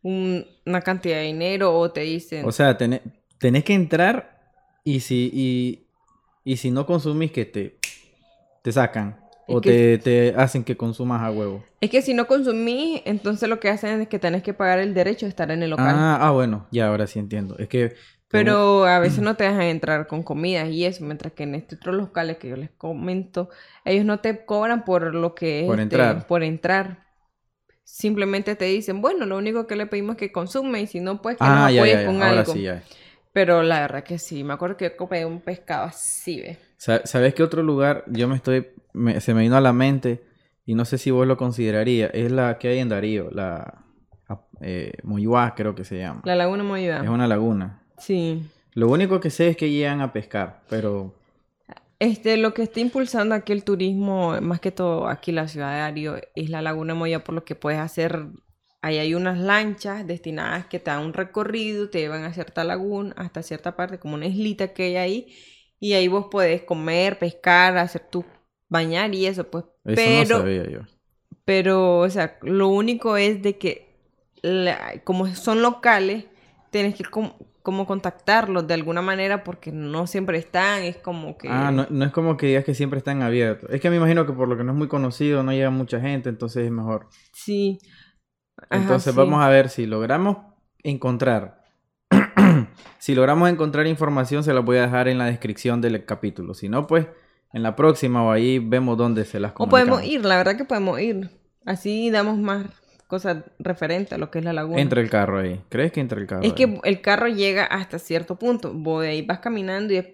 un- 0.01 0.45
una 0.65 0.81
cantidad 0.81 1.17
de 1.17 1.23
dinero 1.23 1.77
o 1.77 1.91
te 1.91 2.01
dicen... 2.01 2.45
O 2.45 2.51
sea, 2.51 2.77
tenés, 2.77 3.01
tenés 3.37 3.63
que 3.63 3.73
entrar 3.73 4.39
y 4.83 5.01
si, 5.01 5.29
y, 5.33 5.87
y 6.43 6.57
si 6.57 6.71
no 6.71 6.85
consumís 6.85 7.31
que 7.31 7.45
te, 7.45 7.77
te 8.61 8.71
sacan. 8.71 9.17
O 9.47 9.61
te, 9.61 9.97
te 9.97 10.33
hacen 10.37 10.63
que 10.63 10.77
consumas 10.77 11.21
a 11.23 11.31
huevo. 11.31 11.63
Es 11.81 11.89
que 11.89 12.01
si 12.03 12.13
no 12.13 12.27
consumís, 12.27 13.01
entonces 13.05 13.49
lo 13.49 13.59
que 13.59 13.69
hacen 13.69 14.01
es 14.01 14.07
que 14.07 14.19
tenés 14.19 14.43
que 14.43 14.53
pagar 14.53 14.79
el 14.79 14.93
derecho 14.93 15.25
de 15.25 15.29
estar 15.31 15.49
en 15.49 15.63
el 15.63 15.71
local. 15.71 15.95
Ah, 15.95 16.19
ah, 16.21 16.31
bueno, 16.31 16.67
ya 16.71 16.87
ahora 16.87 17.07
sí 17.07 17.19
entiendo. 17.19 17.57
Es 17.57 17.67
que... 17.67 17.95
Pero 18.29 18.85
a 18.85 18.99
veces 18.99 19.19
no 19.19 19.35
te 19.35 19.43
dejan 19.43 19.63
entrar 19.63 20.07
con 20.07 20.23
comidas 20.23 20.69
y 20.69 20.85
eso, 20.85 21.03
mientras 21.03 21.33
que 21.33 21.43
en 21.43 21.55
estos 21.55 21.79
otros 21.79 21.95
locales 21.95 22.37
que 22.37 22.49
yo 22.49 22.55
les 22.55 22.69
comento, 22.71 23.49
ellos 23.85 24.05
no 24.05 24.19
te 24.19 24.45
cobran 24.45 24.85
por 24.85 25.13
lo 25.15 25.35
que 25.35 25.61
es 25.61 25.65
Por 25.65 25.79
este, 25.79 25.83
entrar. 25.83 26.27
por 26.27 26.43
entrar. 26.43 27.05
Simplemente 27.83 28.55
te 28.55 28.65
dicen, 28.65 29.01
bueno, 29.01 29.25
lo 29.25 29.37
único 29.37 29.65
que 29.65 29.75
le 29.75 29.87
pedimos 29.87 30.15
es 30.15 30.19
que 30.19 30.31
consume 30.31 30.81
y 30.81 30.87
si 30.87 30.99
no, 30.99 31.21
pues 31.21 31.37
que 31.37 31.43
Ah, 31.43 31.55
nos 31.69 31.73
apoyes 31.73 31.95
ya, 31.95 32.01
ya. 32.01 32.05
con 32.07 32.15
Ahora 32.21 32.39
algo. 32.41 32.53
sí, 32.53 32.61
ya. 32.63 32.83
Pero 33.33 33.63
la 33.63 33.81
verdad 33.81 34.03
que 34.03 34.19
sí, 34.19 34.43
me 34.43 34.53
acuerdo 34.53 34.77
que 34.77 34.85
yo 34.85 34.97
comí 34.97 35.23
un 35.23 35.41
pescado 35.41 35.85
así, 35.85 36.41
¿ves? 36.41 36.57
Sa- 36.77 37.05
¿Sabes 37.05 37.33
qué 37.33 37.43
otro 37.43 37.63
lugar 37.63 38.03
yo 38.07 38.27
me 38.27 38.35
estoy, 38.35 38.67
me- 38.93 39.19
se 39.21 39.33
me 39.33 39.41
vino 39.41 39.55
a 39.57 39.61
la 39.61 39.73
mente 39.73 40.21
y 40.65 40.75
no 40.75 40.85
sé 40.85 40.97
si 40.97 41.09
vos 41.11 41.25
lo 41.27 41.35
considerarías? 41.37 42.11
Es 42.13 42.31
la 42.31 42.57
que 42.59 42.69
hay 42.69 42.79
en 42.79 42.89
Darío, 42.89 43.29
la 43.31 43.83
eh, 44.61 44.93
Moyuá 45.03 45.55
creo 45.55 45.73
que 45.75 45.83
se 45.83 45.97
llama. 45.97 46.21
La 46.25 46.35
Laguna 46.35 46.63
Moyuá. 46.63 47.01
Es 47.03 47.09
una 47.09 47.27
laguna. 47.27 47.81
Sí. 47.99 48.49
Lo 48.73 48.87
único 48.89 49.19
que 49.19 49.29
sé 49.29 49.49
es 49.49 49.57
que 49.57 49.69
llegan 49.69 50.01
a 50.01 50.11
pescar, 50.11 50.63
pero 50.69 51.13
Este, 51.99 52.37
lo 52.37 52.53
que 52.53 52.63
está 52.63 52.79
impulsando 52.79 53.35
aquí 53.35 53.51
el 53.51 53.63
turismo, 53.65 54.39
más 54.41 54.59
que 54.61 54.71
todo 54.71 55.07
aquí 55.07 55.31
la 55.33 55.47
ciudad 55.49 55.73
de 55.73 55.79
Darío, 55.79 56.15
es 56.35 56.49
la 56.49 56.61
Laguna 56.61 56.95
Moya, 56.95 57.23
por 57.23 57.35
lo 57.35 57.43
que 57.43 57.55
puedes 57.55 57.79
hacer. 57.79 58.27
Ahí 58.81 58.97
hay 58.97 59.13
unas 59.15 59.37
lanchas 59.37 60.07
destinadas 60.07 60.65
que 60.67 60.79
te 60.79 60.91
dan 60.91 61.03
un 61.05 61.13
recorrido, 61.13 61.89
te 61.89 61.99
llevan 61.99 62.23
a 62.23 62.33
cierta 62.33 62.63
laguna, 62.63 63.13
hasta 63.17 63.43
cierta 63.43 63.75
parte, 63.75 63.99
como 63.99 64.15
una 64.15 64.27
islita 64.27 64.69
que 64.73 64.83
hay 64.83 64.95
ahí, 64.97 65.35
y 65.79 65.93
ahí 65.93 66.07
vos 66.07 66.27
podés 66.31 66.63
comer, 66.63 67.19
pescar, 67.19 67.77
hacer 67.77 68.03
tu 68.09 68.23
bañar 68.69 69.13
y 69.13 69.25
eso, 69.25 69.49
pues. 69.49 69.65
eso 69.85 69.95
pero, 69.95 70.37
no 70.37 70.37
sabía 70.37 70.69
yo. 70.69 70.79
pero, 71.45 71.99
o 71.99 72.09
sea, 72.09 72.37
lo 72.43 72.67
único 72.69 73.17
es 73.17 73.41
de 73.41 73.57
que, 73.57 73.87
la- 74.41 75.01
como 75.03 75.27
son 75.35 75.61
locales, 75.61 76.25
tienes 76.71 76.95
que 76.95 77.03
com- 77.05 77.33
como 77.69 77.85
contactarlos 77.85 78.65
de 78.65 78.73
alguna 78.73 79.03
manera 79.03 79.43
porque 79.43 79.71
no 79.71 80.07
siempre 80.07 80.39
están, 80.39 80.81
es 80.81 80.97
como 80.97 81.37
que... 81.37 81.47
Ah, 81.47 81.69
no, 81.71 81.85
no 81.91 82.05
es 82.05 82.11
como 82.11 82.35
que 82.35 82.47
digas 82.47 82.65
que 82.65 82.73
siempre 82.73 82.97
están 82.97 83.21
abiertos. 83.21 83.69
Es 83.71 83.79
que 83.79 83.91
me 83.91 83.97
imagino 83.97 84.25
que 84.25 84.33
por 84.33 84.47
lo 84.47 84.57
que 84.57 84.63
no 84.63 84.71
es 84.71 84.77
muy 84.79 84.87
conocido 84.87 85.43
no 85.43 85.51
llega 85.51 85.69
mucha 85.69 85.99
gente, 85.99 86.29
entonces 86.29 86.65
es 86.65 86.71
mejor. 86.71 87.07
Sí, 87.31 87.77
Ajá, 88.69 88.81
Entonces 88.81 89.13
sí. 89.13 89.17
vamos 89.17 89.43
a 89.43 89.49
ver 89.49 89.69
si 89.69 89.85
logramos 89.85 90.37
encontrar. 90.81 91.61
si 92.97 93.13
logramos 93.13 93.49
encontrar 93.51 93.85
información, 93.85 94.43
se 94.43 94.51
la 94.53 94.61
voy 94.61 94.77
a 94.77 94.81
dejar 94.81 95.07
en 95.07 95.19
la 95.19 95.25
descripción 95.25 95.79
del 95.79 96.03
capítulo. 96.05 96.55
Si 96.55 96.69
no, 96.69 96.87
pues 96.87 97.05
en 97.53 97.61
la 97.61 97.75
próxima 97.75 98.23
o 98.23 98.31
ahí 98.31 98.57
vemos 98.57 98.97
dónde 98.97 99.25
se 99.25 99.39
las 99.39 99.51
O 99.51 99.53
comunicamos. 99.53 99.99
podemos 99.99 100.11
ir, 100.11 100.25
la 100.25 100.37
verdad 100.37 100.57
que 100.57 100.65
podemos 100.65 100.99
ir. 100.99 101.29
Así 101.65 102.09
damos 102.09 102.37
más 102.39 102.65
cosas 103.09 103.43
referentes 103.57 104.13
a 104.13 104.17
lo 104.19 104.29
que 104.29 104.37
es 104.39 104.45
la 104.45 104.53
laguna. 104.53 104.79
Entre 104.79 105.01
el 105.01 105.09
carro 105.09 105.39
ahí. 105.39 105.59
¿Crees 105.67 105.91
que 105.91 105.99
entre 105.99 106.21
el 106.21 106.27
carro? 106.27 106.43
Es 106.43 106.51
ahí? 106.51 106.55
que 106.55 106.79
el 106.83 107.01
carro 107.01 107.27
llega 107.27 107.65
hasta 107.65 107.97
cierto 107.97 108.35
punto. 108.37 108.71
Vos 108.71 109.01
de 109.01 109.09
ahí 109.09 109.21
vas 109.23 109.39
caminando 109.39 109.91
y 109.93 109.97
es 109.97 110.07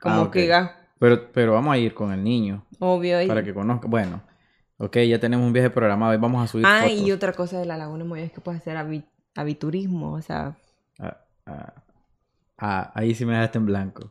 como 0.00 0.22
Ah, 0.22 0.30
que 0.32 0.40
llegas, 0.42 0.72
Pero, 0.98 1.30
pero 1.32 1.52
vamos 1.52 1.72
a 1.72 1.78
ir 1.78 1.94
con 1.94 2.12
el 2.12 2.22
niño 2.24 2.66
obvio. 2.80 3.22
y- 3.22 3.28
para 3.28 3.44
que 3.44 3.54
conozca. 3.54 3.86
Bueno, 3.86 4.20
ok, 4.78 4.96
ya 5.08 5.20
tenemos 5.20 5.46
un 5.46 5.52
viaje 5.52 5.70
programado 5.70 6.12
y 6.12 6.16
vamos 6.16 6.42
a 6.42 6.48
subir 6.48 6.66
Ah, 6.66 6.80
fotos. 6.82 6.98
y 6.98 7.12
otra 7.12 7.32
cosa 7.32 7.58
de 7.60 7.66
la 7.66 7.76
laguna 7.76 8.04
Moya 8.04 8.24
es 8.24 8.32
que 8.32 8.40
puedes 8.40 8.60
hacer 8.60 8.76
avi- 8.76 9.06
aviturismo, 9.36 10.12
o 10.14 10.20
sea, 10.20 10.56
Ah, 10.98 11.16
ah, 11.46 11.72
ah, 12.58 12.92
ahí 12.96 13.14
sí 13.14 13.24
me 13.24 13.34
dejaste 13.34 13.58
en 13.58 13.66
blanco. 13.66 14.10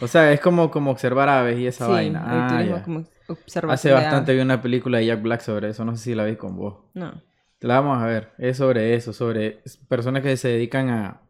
O 0.00 0.06
sea, 0.06 0.30
es 0.32 0.40
como, 0.40 0.70
como 0.70 0.92
observar 0.92 1.28
aves 1.28 1.58
y 1.58 1.66
esa 1.66 1.86
sí, 1.86 1.90
vaina. 1.92 2.22
Ah, 2.24 2.62
ya. 2.62 2.82
como 2.84 3.02
observación 3.26 3.70
Hace 3.72 3.92
bastante 3.92 4.32
vi 4.34 4.40
una 4.40 4.62
película 4.62 4.98
de 4.98 5.06
Jack 5.06 5.22
Black 5.22 5.40
sobre 5.40 5.70
eso, 5.70 5.84
no 5.84 5.96
sé 5.96 6.04
si 6.04 6.14
la 6.14 6.24
vi 6.24 6.36
con 6.36 6.56
vos. 6.56 6.76
No. 6.94 7.20
La 7.64 7.80
vamos 7.80 8.02
a 8.02 8.04
ver. 8.04 8.30
Es 8.36 8.58
sobre 8.58 8.94
eso, 8.94 9.14
sobre 9.14 9.62
personas 9.88 10.22
que 10.22 10.36
se 10.36 10.48
dedican 10.48 10.90
a, 10.90 11.22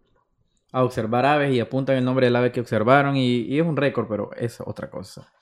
a 0.72 0.82
observar 0.82 1.24
aves 1.24 1.54
y 1.54 1.60
apuntan 1.60 1.96
el 1.96 2.04
nombre 2.04 2.26
del 2.26 2.34
ave 2.34 2.50
que 2.50 2.58
observaron 2.58 3.16
y, 3.16 3.42
y 3.42 3.60
es 3.60 3.64
un 3.64 3.76
récord, 3.76 4.08
pero 4.08 4.32
es 4.36 4.60
otra 4.60 4.90
cosa. 4.90 5.32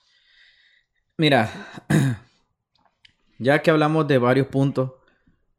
Mira, 1.17 1.51
ya 3.39 3.63
que 3.63 3.71
hablamos 3.71 4.07
de 4.07 4.19
varios 4.19 4.49
puntos 4.49 4.93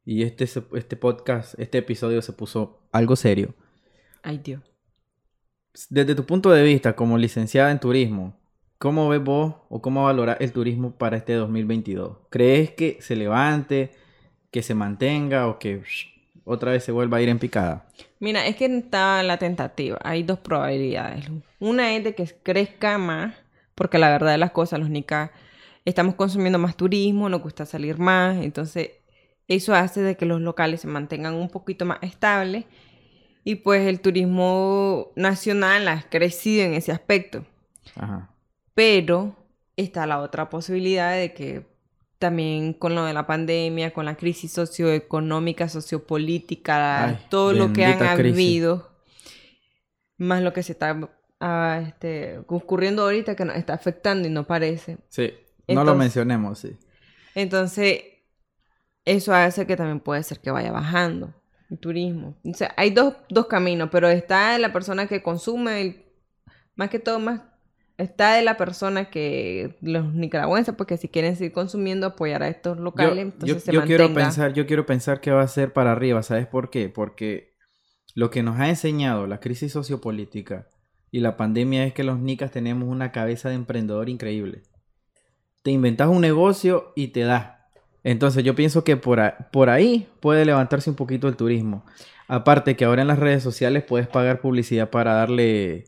y 0.06 0.22
este, 0.22 0.44
este 0.44 0.98
podcast, 0.98 1.60
este 1.60 1.80
episodio 1.80 2.22
se 2.22 2.34
puso 2.34 2.88
algo 2.92 3.16
serio. 3.16 3.56
Ay, 4.22 4.38
Dios. 4.38 4.62
Desde 5.90 6.14
tu 6.14 6.28
punto 6.28 6.52
de 6.52 6.62
vista 6.62 6.96
como 6.96 7.18
licenciada 7.18 7.72
en 7.72 7.80
turismo, 7.80 8.40
¿cómo 8.78 9.10
ves 9.10 9.24
vos 9.24 9.56
o 9.70 9.82
cómo 9.82 10.04
valoras 10.04 10.38
el 10.42 10.54
turismo 10.54 10.96
para 10.96 11.18
este 11.18 11.34
2022? 11.34 12.20
¿Crees 12.30 12.70
que 12.76 13.00
se 13.02 13.16
levante, 13.16 14.03
que 14.54 14.62
se 14.62 14.76
mantenga 14.76 15.48
o 15.48 15.58
que 15.58 15.82
otra 16.46 16.72
vez 16.72 16.84
se 16.84 16.92
vuelva 16.92 17.18
a 17.18 17.22
ir 17.22 17.28
en 17.28 17.40
picada? 17.40 17.88
Mira, 18.20 18.46
es 18.46 18.56
que 18.56 18.66
está 18.66 19.24
la 19.24 19.38
tentativa. 19.38 19.98
Hay 20.04 20.22
dos 20.22 20.40
probabilidades. 20.40 21.26
Una 21.60 21.96
es 21.96 22.04
de 22.04 22.14
que 22.14 22.26
crezca 22.44 23.00
más, 23.00 23.34
porque 23.74 23.98
la 23.98 24.10
verdad 24.10 24.32
de 24.32 24.38
las 24.38 24.52
cosas, 24.52 24.80
los 24.80 24.90
nicas 24.90 25.32
estamos 25.86 26.16
consumiendo 26.16 26.60
más 26.60 26.78
turismo, 26.78 27.28
nos 27.30 27.42
gusta 27.42 27.66
salir 27.66 27.98
más, 27.98 28.38
entonces 28.38 28.92
eso 29.48 29.74
hace 29.74 30.02
de 30.02 30.16
que 30.16 30.26
los 30.26 30.40
locales 30.40 30.82
se 30.82 30.88
mantengan 30.88 31.34
un 31.34 31.50
poquito 31.50 31.84
más 31.84 31.98
estables 32.02 32.66
y 33.44 33.56
pues 33.56 33.86
el 33.88 34.00
turismo 34.00 35.12
nacional 35.16 35.88
ha 35.90 36.04
crecido 36.10 36.64
en 36.64 36.76
ese 36.76 36.92
aspecto. 36.92 37.44
Ajá. 37.96 38.30
Pero 38.74 39.36
está 39.76 40.06
la 40.06 40.20
otra 40.20 40.50
posibilidad 40.50 41.14
de 41.14 41.34
que 41.34 41.73
también 42.20 42.74
con 42.74 42.96
lo 42.96 43.04
de 43.06 43.14
la 43.14 43.28
pandemia, 43.28 43.94
con 43.94 44.06
la 44.06 44.16
crisis 44.16 44.52
socioeconómica, 44.54 45.68
sociopolítica, 45.70 47.06
Ay, 47.08 47.20
todo 47.30 47.54
lo 47.54 47.74
que 47.74 47.84
han 47.86 47.98
crisis. 48.18 48.34
habido, 48.34 48.92
más 50.18 50.42
lo 50.42 50.54
que 50.54 50.64
se 50.64 50.72
está 50.74 51.00
ah, 51.40 51.82
este, 51.86 52.40
ocurriendo 52.48 53.04
ahorita 53.04 53.36
que 53.36 53.46
nos 53.46 53.56
está 53.56 53.74
afectando 53.74 54.28
y 54.28 54.32
no 54.32 54.46
parece. 54.46 54.98
Sí, 55.10 55.34
no 55.68 55.84
lo 55.84 55.96
mencionemos, 55.96 56.60
sí. 56.60 56.78
Entonces, 57.36 58.02
eso 59.06 59.34
hace 59.34 59.68
que 59.68 59.76
también 59.76 60.00
puede 60.00 60.24
ser 60.24 60.40
que 60.40 60.52
vaya 60.52 60.72
bajando 60.72 61.34
el 61.70 61.78
turismo. 61.80 62.38
O 62.46 62.54
sea, 62.54 62.74
hay 62.78 62.92
dos, 62.92 63.16
dos 63.30 63.48
caminos, 63.48 63.90
pero 63.92 64.08
está 64.08 64.58
la 64.60 64.72
persona 64.72 65.08
que 65.08 65.22
consume, 65.22 65.82
el- 65.82 66.06
más 66.76 66.90
que 66.90 67.00
todo, 67.00 67.20
más 67.20 67.42
está 67.98 68.34
de 68.36 68.42
la 68.44 68.58
persona 68.58 69.10
que 69.10 69.76
los 69.82 70.14
nicaragüenses, 70.14 70.76
porque 70.76 70.98
si 70.98 71.08
quieren 71.10 71.36
seguir 71.36 71.52
consumiendo, 71.54 72.08
apoyar 72.08 72.44
a 72.44 72.48
estos 72.48 72.78
Yo, 72.78 72.84
locales, 72.84 73.16
yo- 73.16 73.22
entonces 73.22 73.64
se 73.64 73.72
yo 73.72 73.84
quiero 73.86 74.14
pensar, 74.14 74.54
yo 74.54 74.66
quiero 74.66 74.86
pensar 74.86 75.22
que 75.22 75.32
va 75.32 75.42
a 75.42 75.48
ser 75.48 75.74
para 75.74 75.92
arriba, 75.92 76.24
¿sabes 76.24 76.48
por 76.48 76.70
qué? 76.70 76.90
Porque 76.90 77.54
lo 78.16 78.30
que 78.30 78.44
nos 78.44 78.60
ha 78.60 78.70
enseñado 78.70 79.28
la 79.28 79.40
crisis 79.40 79.72
sociopolítica 79.72 80.68
y 81.12 81.20
la 81.20 81.38
pandemia 81.38 81.86
es 81.86 81.94
que 81.94 82.04
los 82.04 82.20
nicas 82.20 82.52
tenemos 82.52 82.90
una 82.90 83.12
cabeza 83.12 83.50
de 83.50 83.56
emprendedor 83.56 84.10
increíble. 84.10 84.64
Te 85.62 85.72
inventas 85.72 86.10
un 86.10 86.22
negocio 86.22 86.92
y 86.96 87.08
te 87.10 87.22
da. 87.22 87.70
Entonces 88.04 88.44
yo 88.44 88.54
pienso 88.56 88.84
que 88.84 88.98
por, 88.98 89.20
a- 89.20 89.50
por 89.52 89.70
ahí 89.70 90.10
puede 90.20 90.44
levantarse 90.46 90.90
un 90.90 90.96
poquito 90.96 91.28
el 91.28 91.36
turismo. 91.38 91.86
Aparte 92.28 92.76
que 92.76 92.86
ahora 92.86 93.02
en 93.04 93.08
las 93.08 93.20
redes 93.20 93.44
sociales 93.44 93.84
puedes 93.84 94.08
pagar 94.08 94.42
publicidad 94.42 94.90
para 94.90 95.14
darle 95.14 95.86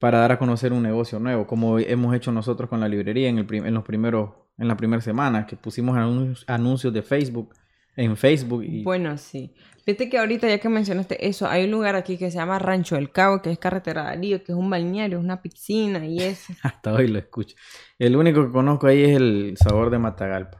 para 0.00 0.18
dar 0.18 0.32
a 0.32 0.38
conocer 0.38 0.72
un 0.72 0.82
negocio 0.82 1.20
nuevo, 1.20 1.46
como 1.46 1.78
hemos 1.78 2.14
hecho 2.16 2.32
nosotros 2.32 2.68
con 2.68 2.80
la 2.80 2.88
librería 2.88 3.28
en, 3.28 3.38
el 3.38 3.46
en 3.54 3.74
los 3.74 3.84
primeros 3.84 4.30
en 4.58 4.66
la 4.68 4.76
primera 4.76 5.00
semana 5.00 5.46
que 5.46 5.56
pusimos 5.56 5.96
anun- 5.96 6.42
anuncios 6.46 6.92
de 6.92 7.02
Facebook 7.02 7.54
en 7.96 8.16
Facebook 8.16 8.62
y 8.64 8.82
Bueno, 8.82 9.16
sí. 9.16 9.54
Fíjate 9.84 10.08
que 10.10 10.18
ahorita, 10.18 10.48
ya 10.48 10.58
que 10.58 10.68
mencionaste 10.68 11.26
eso, 11.26 11.48
hay 11.48 11.64
un 11.64 11.70
lugar 11.70 11.96
aquí 11.96 12.16
que 12.18 12.30
se 12.30 12.36
llama 12.38 12.58
Rancho 12.58 12.96
del 12.96 13.10
Cabo, 13.10 13.40
que 13.42 13.50
es 13.50 13.58
carretera 13.58 14.02
de 14.02 14.08
Darío, 14.08 14.44
que 14.44 14.52
es 14.52 14.58
un 14.58 14.68
balneario, 14.70 15.18
es 15.18 15.24
una 15.24 15.40
piscina 15.42 16.04
y 16.06 16.18
eso. 16.18 16.52
hasta 16.62 16.92
hoy 16.92 17.08
lo 17.08 17.18
escucho. 17.18 17.56
El 17.98 18.16
único 18.16 18.44
que 18.44 18.52
conozco 18.52 18.86
ahí 18.86 19.02
es 19.02 19.16
el 19.16 19.54
sabor 19.56 19.90
de 19.90 19.98
Matagalpa. 19.98 20.58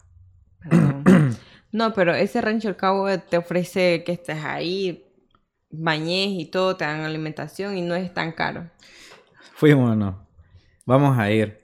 No, 1.72 1.92
pero 1.94 2.14
ese 2.14 2.40
Rancho 2.40 2.66
del 2.68 2.76
Cabo 2.76 3.06
te 3.18 3.36
ofrece 3.36 4.02
que 4.04 4.10
estés 4.12 4.42
ahí, 4.44 5.04
bañes 5.70 6.30
y 6.32 6.46
todo, 6.46 6.76
te 6.76 6.84
dan 6.84 7.02
alimentación 7.02 7.76
y 7.78 7.82
no 7.82 7.94
es 7.94 8.12
tan 8.12 8.32
caro. 8.32 8.68
Fuimos 9.60 9.90
o 9.90 9.94
no. 9.94 10.26
Vamos 10.86 11.18
a 11.18 11.30
ir. 11.30 11.60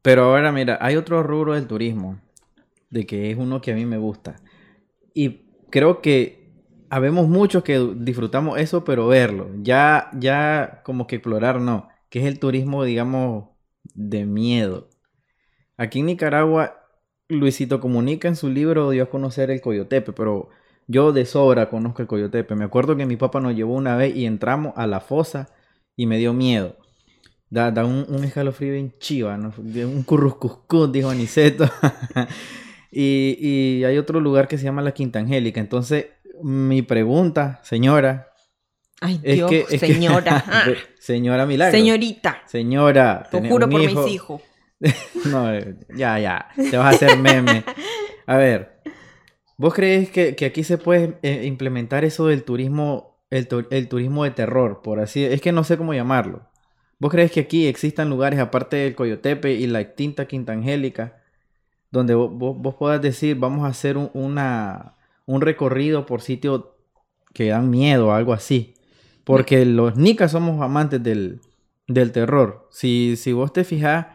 Pero 0.00 0.22
ahora 0.26 0.52
mira, 0.52 0.78
hay 0.80 0.94
otro 0.94 1.24
rubro 1.24 1.54
del 1.54 1.66
turismo, 1.66 2.20
de 2.88 3.04
que 3.04 3.32
es 3.32 3.36
uno 3.36 3.60
que 3.60 3.72
a 3.72 3.74
mí 3.74 3.84
me 3.84 3.98
gusta. 3.98 4.36
Y 5.12 5.40
creo 5.68 6.00
que 6.00 6.52
habemos 6.88 7.26
muchos 7.26 7.64
que 7.64 7.80
disfrutamos 7.96 8.60
eso, 8.60 8.84
pero 8.84 9.08
verlo, 9.08 9.50
ya, 9.60 10.08
ya 10.16 10.82
como 10.84 11.08
que 11.08 11.16
explorar 11.16 11.60
no, 11.60 11.88
que 12.10 12.20
es 12.20 12.26
el 12.26 12.38
turismo, 12.38 12.84
digamos, 12.84 13.48
de 13.92 14.24
miedo. 14.24 14.88
Aquí 15.76 15.98
en 15.98 16.06
Nicaragua, 16.06 16.86
Luisito 17.26 17.80
Comunica 17.80 18.28
en 18.28 18.36
su 18.36 18.50
libro 18.50 18.90
dio 18.90 19.02
a 19.02 19.10
conocer 19.10 19.50
el 19.50 19.60
Coyotepe, 19.60 20.12
pero 20.12 20.50
yo 20.86 21.12
de 21.12 21.26
sobra 21.26 21.68
conozco 21.68 22.02
el 22.02 22.08
Coyotepe. 22.08 22.54
Me 22.54 22.64
acuerdo 22.64 22.96
que 22.96 23.04
mi 23.04 23.16
papá 23.16 23.40
nos 23.40 23.56
llevó 23.56 23.74
una 23.74 23.96
vez 23.96 24.14
y 24.14 24.26
entramos 24.26 24.74
a 24.76 24.86
la 24.86 25.00
fosa 25.00 25.48
y 25.96 26.06
me 26.06 26.18
dio 26.18 26.32
miedo. 26.34 26.76
Da, 27.52 27.70
da 27.70 27.84
un, 27.84 28.06
un 28.08 28.24
escalofrío 28.24 28.72
bien 28.72 28.94
chiva, 28.98 29.36
Un 29.36 30.02
curruscuscú, 30.04 30.90
dijo 30.90 31.10
Aniceto. 31.10 31.68
y, 32.90 33.36
y 33.38 33.84
hay 33.84 33.98
otro 33.98 34.20
lugar 34.20 34.48
que 34.48 34.56
se 34.56 34.64
llama 34.64 34.80
la 34.80 34.92
Quinta 34.92 35.18
Angélica. 35.18 35.60
Entonces, 35.60 36.06
mi 36.42 36.80
pregunta, 36.80 37.60
señora, 37.62 38.32
Ay, 39.02 39.20
es 39.22 39.34
Dios, 39.34 39.50
que... 39.50 39.66
es 39.68 39.78
señora. 39.80 40.42
Señora 40.98 41.44
Milagro. 41.44 41.76
Señorita, 41.76 42.40
Señora. 42.46 43.28
tenés 43.30 43.52
juro 43.52 43.68
por 43.68 43.82
hijo. 43.82 44.02
mis 44.02 44.12
hijos. 44.14 44.40
No, 45.26 45.52
eh, 45.52 45.76
ya, 45.94 46.18
ya. 46.18 46.48
Te 46.56 46.78
vas 46.78 46.86
a 46.86 46.96
hacer 46.96 47.18
meme. 47.18 47.64
A 48.26 48.38
ver, 48.38 48.80
¿vos 49.58 49.74
crees 49.74 50.08
que, 50.08 50.34
que 50.36 50.46
aquí 50.46 50.64
se 50.64 50.78
puede 50.78 51.18
eh, 51.22 51.44
implementar 51.44 52.02
eso 52.06 52.28
del 52.28 52.44
turismo, 52.44 53.22
el, 53.28 53.46
el 53.70 53.88
turismo 53.88 54.24
de 54.24 54.30
terror, 54.30 54.80
por 54.82 55.00
así 55.00 55.22
Es 55.22 55.42
que 55.42 55.52
no 55.52 55.64
sé 55.64 55.76
cómo 55.76 55.92
llamarlo. 55.92 56.50
¿Vos 57.02 57.10
crees 57.10 57.32
que 57.32 57.40
aquí 57.40 57.66
existan 57.66 58.08
lugares, 58.08 58.38
aparte 58.38 58.76
del 58.76 58.94
Coyotepe 58.94 59.54
y 59.54 59.66
la 59.66 59.80
extinta 59.80 60.26
Quinta 60.26 60.52
Angélica, 60.52 61.20
donde 61.90 62.14
vos, 62.14 62.30
vos- 62.32 62.56
vos 62.56 62.76
puedas 62.76 63.02
decir, 63.02 63.36
vamos 63.36 63.64
a 63.64 63.70
hacer 63.70 63.96
un, 63.96 64.08
una, 64.14 64.94
un 65.26 65.40
recorrido 65.40 66.06
por 66.06 66.20
sitios 66.20 66.62
que 67.34 67.48
dan 67.48 67.70
miedo 67.70 68.06
o 68.06 68.12
algo 68.12 68.32
así? 68.32 68.74
Porque 69.24 69.64
los 69.66 69.96
nicas 69.96 70.30
somos 70.30 70.62
amantes 70.62 71.02
del, 71.02 71.40
del 71.88 72.12
terror. 72.12 72.68
Si, 72.70 73.16
si 73.16 73.32
vos 73.32 73.52
te 73.52 73.64
fijas, 73.64 74.06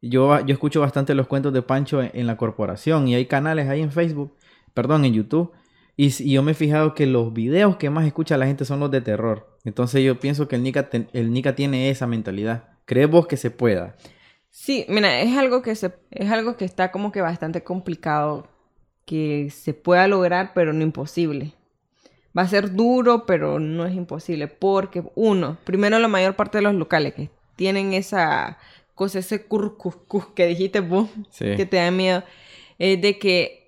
yo, 0.00 0.38
yo 0.46 0.52
escucho 0.52 0.80
bastante 0.80 1.16
los 1.16 1.26
cuentos 1.26 1.52
de 1.52 1.62
Pancho 1.62 2.00
en, 2.00 2.12
en 2.14 2.28
la 2.28 2.36
corporación 2.36 3.08
y 3.08 3.16
hay 3.16 3.26
canales 3.26 3.68
ahí 3.68 3.80
en 3.80 3.90
Facebook, 3.90 4.36
perdón, 4.72 5.04
en 5.04 5.14
YouTube. 5.14 5.50
Y, 5.96 6.06
y 6.22 6.34
yo 6.34 6.44
me 6.44 6.52
he 6.52 6.54
fijado 6.54 6.94
que 6.94 7.06
los 7.06 7.32
videos 7.32 7.74
que 7.76 7.90
más 7.90 8.06
escucha 8.06 8.36
la 8.36 8.46
gente 8.46 8.64
son 8.64 8.78
los 8.78 8.92
de 8.92 9.00
terror. 9.00 9.49
Entonces 9.64 10.02
yo 10.02 10.18
pienso 10.20 10.48
que 10.48 10.56
el 10.56 10.62
Nica, 10.62 10.88
el 11.12 11.32
Nica 11.32 11.54
tiene 11.54 11.90
esa 11.90 12.06
mentalidad. 12.06 12.64
¿Crees 12.86 13.10
vos 13.10 13.26
que 13.26 13.36
se 13.36 13.50
pueda? 13.50 13.94
Sí, 14.50 14.84
mira, 14.88 15.20
es 15.20 15.36
algo 15.36 15.62
que 15.62 15.74
se, 15.74 15.92
es 16.10 16.30
algo 16.30 16.56
que 16.56 16.64
está 16.64 16.90
como 16.90 17.12
que 17.12 17.20
bastante 17.20 17.62
complicado 17.62 18.48
que 19.04 19.48
se 19.50 19.74
pueda 19.74 20.08
lograr, 20.08 20.52
pero 20.54 20.72
no 20.72 20.82
imposible. 20.82 21.52
Va 22.36 22.42
a 22.42 22.48
ser 22.48 22.72
duro, 22.74 23.26
pero 23.26 23.58
no 23.58 23.86
es 23.86 23.94
imposible, 23.94 24.46
porque 24.48 25.02
uno, 25.14 25.58
primero 25.64 25.98
la 25.98 26.08
mayor 26.08 26.36
parte 26.36 26.58
de 26.58 26.62
los 26.62 26.74
locales 26.74 27.14
que 27.14 27.28
tienen 27.56 27.92
esa 27.92 28.58
cosa, 28.94 29.18
ese 29.18 29.46
curcuscus 29.46 30.26
que 30.28 30.46
dijiste 30.46 30.80
vos, 30.80 31.08
Sí. 31.30 31.56
que 31.56 31.66
te 31.66 31.76
da 31.78 31.90
miedo, 31.90 32.22
es 32.78 33.00
de 33.00 33.18
que 33.18 33.59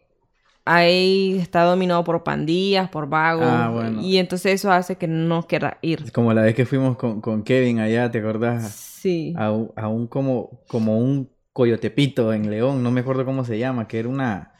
ahí 0.64 1.38
está 1.38 1.62
dominado 1.64 2.04
por 2.04 2.22
pandillas, 2.22 2.88
por 2.90 3.08
vagos. 3.08 3.46
Ah, 3.46 3.70
bueno. 3.72 4.00
Y 4.02 4.18
entonces 4.18 4.54
eso 4.54 4.70
hace 4.70 4.96
que 4.96 5.06
no 5.06 5.46
quiera 5.46 5.78
ir. 5.82 6.02
Es 6.04 6.12
como 6.12 6.32
la 6.32 6.42
vez 6.42 6.54
que 6.54 6.66
fuimos 6.66 6.96
con, 6.96 7.20
con 7.20 7.42
Kevin 7.42 7.80
allá, 7.80 8.10
¿te 8.10 8.18
acordás? 8.18 8.70
Sí. 8.70 9.34
A 9.36 9.50
un, 9.50 9.72
a 9.76 9.88
un 9.88 10.06
como, 10.06 10.62
como 10.68 10.98
un 10.98 11.30
coyotepito 11.52 12.32
en 12.32 12.50
León, 12.50 12.82
no 12.82 12.90
me 12.90 13.00
acuerdo 13.00 13.24
cómo 13.24 13.44
se 13.44 13.58
llama, 13.58 13.88
que 13.88 13.98
era 13.98 14.08
una... 14.08 14.52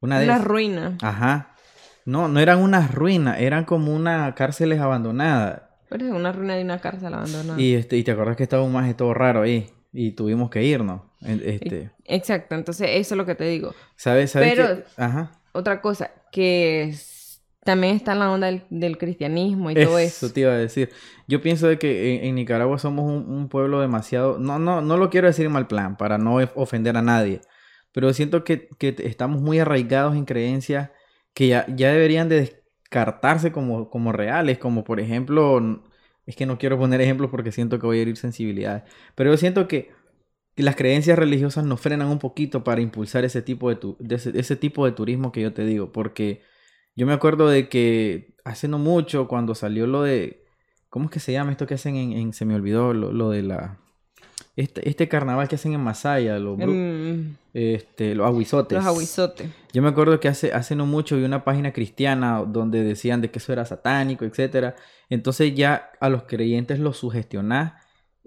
Una 0.00 0.20
de 0.20 0.26
Una 0.26 0.38
ruina. 0.38 0.96
Ajá. 1.02 1.54
No, 2.04 2.28
no 2.28 2.40
eran 2.40 2.60
unas 2.60 2.94
ruinas, 2.94 3.40
eran 3.40 3.64
como 3.64 3.94
unas 3.94 4.32
cárceles 4.34 4.80
abandonadas. 4.80 5.62
Pero 5.88 6.06
es 6.06 6.12
una 6.12 6.32
ruina 6.32 6.54
de 6.54 6.62
una 6.62 6.78
cárcel 6.78 7.12
abandonada. 7.14 7.60
Y 7.60 7.74
este, 7.74 7.96
y 7.96 8.04
te 8.04 8.12
acordás 8.12 8.36
que 8.36 8.42
estaba 8.44 8.62
un 8.62 8.72
maje 8.72 8.94
todo 8.94 9.12
raro 9.14 9.42
ahí. 9.42 9.70
Y 9.92 10.12
tuvimos 10.12 10.50
que 10.50 10.62
irnos. 10.62 11.02
Este, 11.22 11.90
Exacto, 12.04 12.54
entonces 12.54 12.88
eso 12.92 13.14
es 13.14 13.16
lo 13.18 13.26
que 13.26 13.34
te 13.34 13.44
digo. 13.44 13.74
¿sabes? 13.96 14.30
¿Sabes 14.30 14.54
Pero- 14.54 14.76
qué? 14.76 14.84
Ajá. 15.02 15.32
Otra 15.52 15.80
cosa, 15.80 16.10
que 16.30 16.94
también 17.64 17.96
está 17.96 18.12
en 18.12 18.20
la 18.20 18.30
onda 18.30 18.46
del, 18.46 18.62
del 18.70 18.96
cristianismo 18.96 19.70
y 19.70 19.74
todo 19.74 19.98
Eso 19.98 20.26
eso. 20.26 20.32
te 20.32 20.40
iba 20.40 20.52
a 20.52 20.56
decir. 20.56 20.90
Yo 21.26 21.42
pienso 21.42 21.66
de 21.66 21.78
que 21.78 22.14
en, 22.16 22.24
en 22.26 22.34
Nicaragua 22.36 22.78
somos 22.78 23.04
un, 23.04 23.28
un 23.30 23.48
pueblo 23.48 23.80
demasiado... 23.80 24.38
No, 24.38 24.58
no, 24.58 24.80
no 24.80 24.96
lo 24.96 25.10
quiero 25.10 25.26
decir 25.26 25.46
en 25.46 25.52
mal 25.52 25.66
plan, 25.66 25.96
para 25.96 26.16
no 26.18 26.36
of- 26.36 26.52
ofender 26.54 26.96
a 26.96 27.02
nadie. 27.02 27.40
Pero 27.92 28.12
siento 28.12 28.44
que, 28.44 28.68
que 28.78 28.94
estamos 29.00 29.42
muy 29.42 29.58
arraigados 29.58 30.14
en 30.16 30.24
creencias 30.24 30.90
que 31.34 31.48
ya, 31.48 31.66
ya 31.74 31.90
deberían 31.92 32.28
de 32.28 32.40
descartarse 32.40 33.50
como, 33.52 33.90
como 33.90 34.12
reales. 34.12 34.58
Como 34.58 34.84
por 34.84 35.00
ejemplo... 35.00 35.82
Es 36.26 36.36
que 36.36 36.44
no 36.44 36.58
quiero 36.58 36.78
poner 36.78 37.00
ejemplos 37.00 37.30
porque 37.30 37.52
siento 37.52 37.78
que 37.78 37.86
voy 37.86 37.98
a 37.98 38.02
herir 38.02 38.18
sensibilidades. 38.18 38.82
Pero 39.14 39.30
yo 39.30 39.36
siento 39.38 39.66
que 39.66 39.78
que 39.78 39.92
las 40.62 40.76
creencias 40.76 41.18
religiosas 41.18 41.64
nos 41.64 41.80
frenan 41.80 42.08
un 42.08 42.18
poquito 42.18 42.64
para 42.64 42.80
impulsar 42.80 43.24
ese 43.24 43.42
tipo 43.42 43.68
de, 43.68 43.76
tu- 43.76 43.96
de 44.00 44.16
ese, 44.16 44.38
ese 44.38 44.56
tipo 44.56 44.84
de 44.86 44.92
turismo 44.92 45.32
que 45.32 45.40
yo 45.42 45.52
te 45.52 45.64
digo. 45.64 45.92
Porque 45.92 46.42
yo 46.96 47.06
me 47.06 47.12
acuerdo 47.12 47.48
de 47.48 47.68
que 47.68 48.34
hace 48.44 48.68
no 48.68 48.78
mucho, 48.78 49.28
cuando 49.28 49.54
salió 49.54 49.86
lo 49.86 50.02
de. 50.02 50.44
¿Cómo 50.90 51.06
es 51.06 51.10
que 51.10 51.20
se 51.20 51.32
llama 51.32 51.52
esto 51.52 51.66
que 51.66 51.74
hacen 51.74 51.96
en. 51.96 52.12
en- 52.12 52.32
se 52.32 52.44
me 52.44 52.54
olvidó 52.54 52.92
lo, 52.94 53.12
lo 53.12 53.30
de 53.30 53.42
la. 53.42 53.78
Este, 54.56 54.88
este 54.88 55.06
carnaval 55.08 55.46
que 55.46 55.54
hacen 55.54 55.72
en 55.72 55.80
Masaya, 55.80 56.38
los, 56.40 56.58
Mm, 56.58 57.34
este, 57.54 58.16
los 58.16 58.26
aguizotes. 58.26 58.76
los 58.76 58.86
aguizotes. 58.86 59.48
Yo 59.72 59.82
me 59.82 59.88
acuerdo 59.88 60.18
que 60.18 60.26
hace, 60.26 60.52
hace 60.52 60.74
no 60.74 60.84
mucho 60.86 61.16
vi 61.16 61.22
una 61.24 61.44
página 61.44 61.72
cristiana 61.72 62.42
donde 62.44 62.82
decían 62.82 63.20
de 63.20 63.30
que 63.30 63.38
eso 63.38 63.52
era 63.52 63.64
satánico, 63.64 64.24
etcétera. 64.24 64.74
Entonces 65.10 65.54
ya 65.54 65.90
a 66.00 66.08
los 66.08 66.24
creyentes 66.24 66.80
los 66.80 66.96
sugestionás 66.96 67.74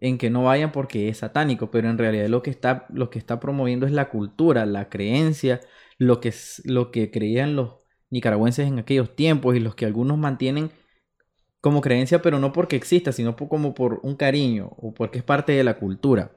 en 0.02 0.18
que 0.18 0.30
no 0.30 0.44
vayan 0.44 0.72
porque 0.72 1.08
es 1.08 1.20
satánico, 1.20 1.72
pero 1.72 1.90
en 1.90 1.98
realidad 1.98 2.28
lo 2.28 2.42
que 2.42 2.50
está, 2.50 2.88
lo 2.90 3.10
que 3.10 3.20
está 3.20 3.40
promoviendo 3.40 3.86
es 3.86 3.92
la 3.94 4.10
cultura, 4.10 4.66
la 4.66 4.90
creencia, 4.90 5.62
lo 5.98 6.20
que, 6.20 6.34
lo 6.66 6.92
que 6.92 7.12
creían 7.12 7.56
los 7.56 7.76
nicaragüenses 8.10 8.68
en 8.68 8.80
aquellos 8.80 9.16
tiempos 9.16 9.56
y 9.56 9.60
los 9.60 9.76
que 9.76 9.86
algunos 9.86 10.18
mantienen 10.18 10.72
como 11.62 11.82
creencia, 11.82 12.24
pero 12.24 12.40
no 12.40 12.52
porque 12.52 12.76
exista, 12.76 13.12
sino 13.12 13.36
como 13.36 13.76
por 13.76 14.00
un 14.02 14.16
cariño 14.16 14.72
o 14.78 14.92
porque 14.94 15.20
es 15.20 15.24
parte 15.24 15.52
de 15.52 15.64
la 15.64 15.76
cultura. 15.78 16.32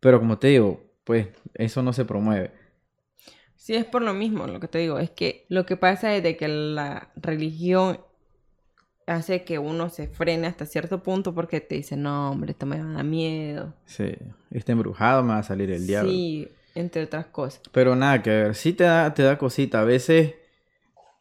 Pero 0.00 0.18
como 0.18 0.38
te 0.38 0.48
digo, 0.48 0.82
pues 1.04 1.28
eso 1.54 1.82
no 1.82 1.92
se 1.92 2.06
promueve. 2.06 2.52
Sí, 3.54 3.74
es 3.74 3.84
por 3.84 4.02
lo 4.02 4.14
mismo, 4.14 4.46
lo 4.46 4.58
que 4.58 4.66
te 4.66 4.78
digo, 4.78 4.98
es 4.98 5.10
que 5.10 5.44
lo 5.50 5.66
que 5.66 5.76
pasa 5.76 6.16
es 6.16 6.22
de 6.22 6.38
que 6.38 6.48
la 6.48 7.12
religión 7.16 8.00
hace 9.06 9.44
que 9.44 9.58
uno 9.58 9.88
se 9.90 10.08
frene 10.08 10.46
hasta 10.46 10.66
cierto 10.66 11.02
punto 11.02 11.34
porque 11.34 11.60
te 11.60 11.76
dice, 11.76 11.96
no, 11.96 12.30
hombre, 12.30 12.52
esto 12.52 12.66
me 12.66 12.78
da 12.78 13.02
miedo. 13.02 13.74
Sí, 13.86 14.14
está 14.50 14.72
embrujado, 14.72 15.22
me 15.22 15.30
va 15.30 15.38
a 15.38 15.42
salir 15.42 15.70
el 15.70 15.86
diablo. 15.86 16.12
Sí, 16.12 16.48
entre 16.74 17.04
otras 17.04 17.26
cosas. 17.26 17.60
Pero 17.72 17.96
nada 17.96 18.22
que 18.22 18.30
ver, 18.30 18.54
sí 18.54 18.72
te 18.72 18.84
da, 18.84 19.12
te 19.14 19.22
da 19.22 19.38
cosita. 19.38 19.80
A 19.80 19.84
veces 19.84 20.34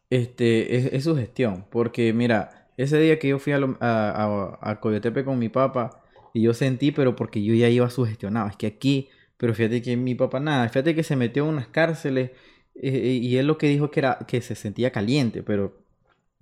este, 0.09 0.75
es, 0.77 0.93
es 0.93 1.03
su 1.03 1.15
gestión. 1.15 1.65
Porque 1.69 2.13
mira, 2.13 2.69
ese 2.77 2.99
día 2.99 3.19
que 3.19 3.29
yo 3.29 3.39
fui 3.39 3.53
a, 3.53 3.57
lo- 3.59 3.77
a, 3.79 4.57
a, 4.61 4.71
a 4.71 4.79
Coyotepe 4.79 5.23
con 5.25 5.39
mi 5.39 5.49
papá, 5.49 6.03
y 6.33 6.43
yo 6.43 6.53
sentí, 6.53 6.91
pero 6.91 7.15
porque 7.15 7.43
yo 7.43 7.53
ya 7.53 7.69
iba 7.69 7.89
sugestionado. 7.89 8.47
Es 8.49 8.55
que 8.57 8.67
aquí, 8.67 9.09
pero 9.37 9.53
fíjate 9.53 9.81
que 9.81 9.97
mi 9.97 10.15
papá 10.15 10.39
nada, 10.39 10.67
fíjate 10.69 10.95
que 10.95 11.03
se 11.03 11.15
metió 11.15 11.43
en 11.43 11.49
unas 11.49 11.67
cárceles 11.67 12.31
eh, 12.75 13.19
y 13.21 13.37
él 13.37 13.47
lo 13.47 13.57
que 13.57 13.67
dijo 13.67 13.91
que 13.91 13.99
era 13.99 14.19
que 14.27 14.41
se 14.41 14.55
sentía 14.55 14.91
caliente, 14.91 15.43
pero 15.43 15.80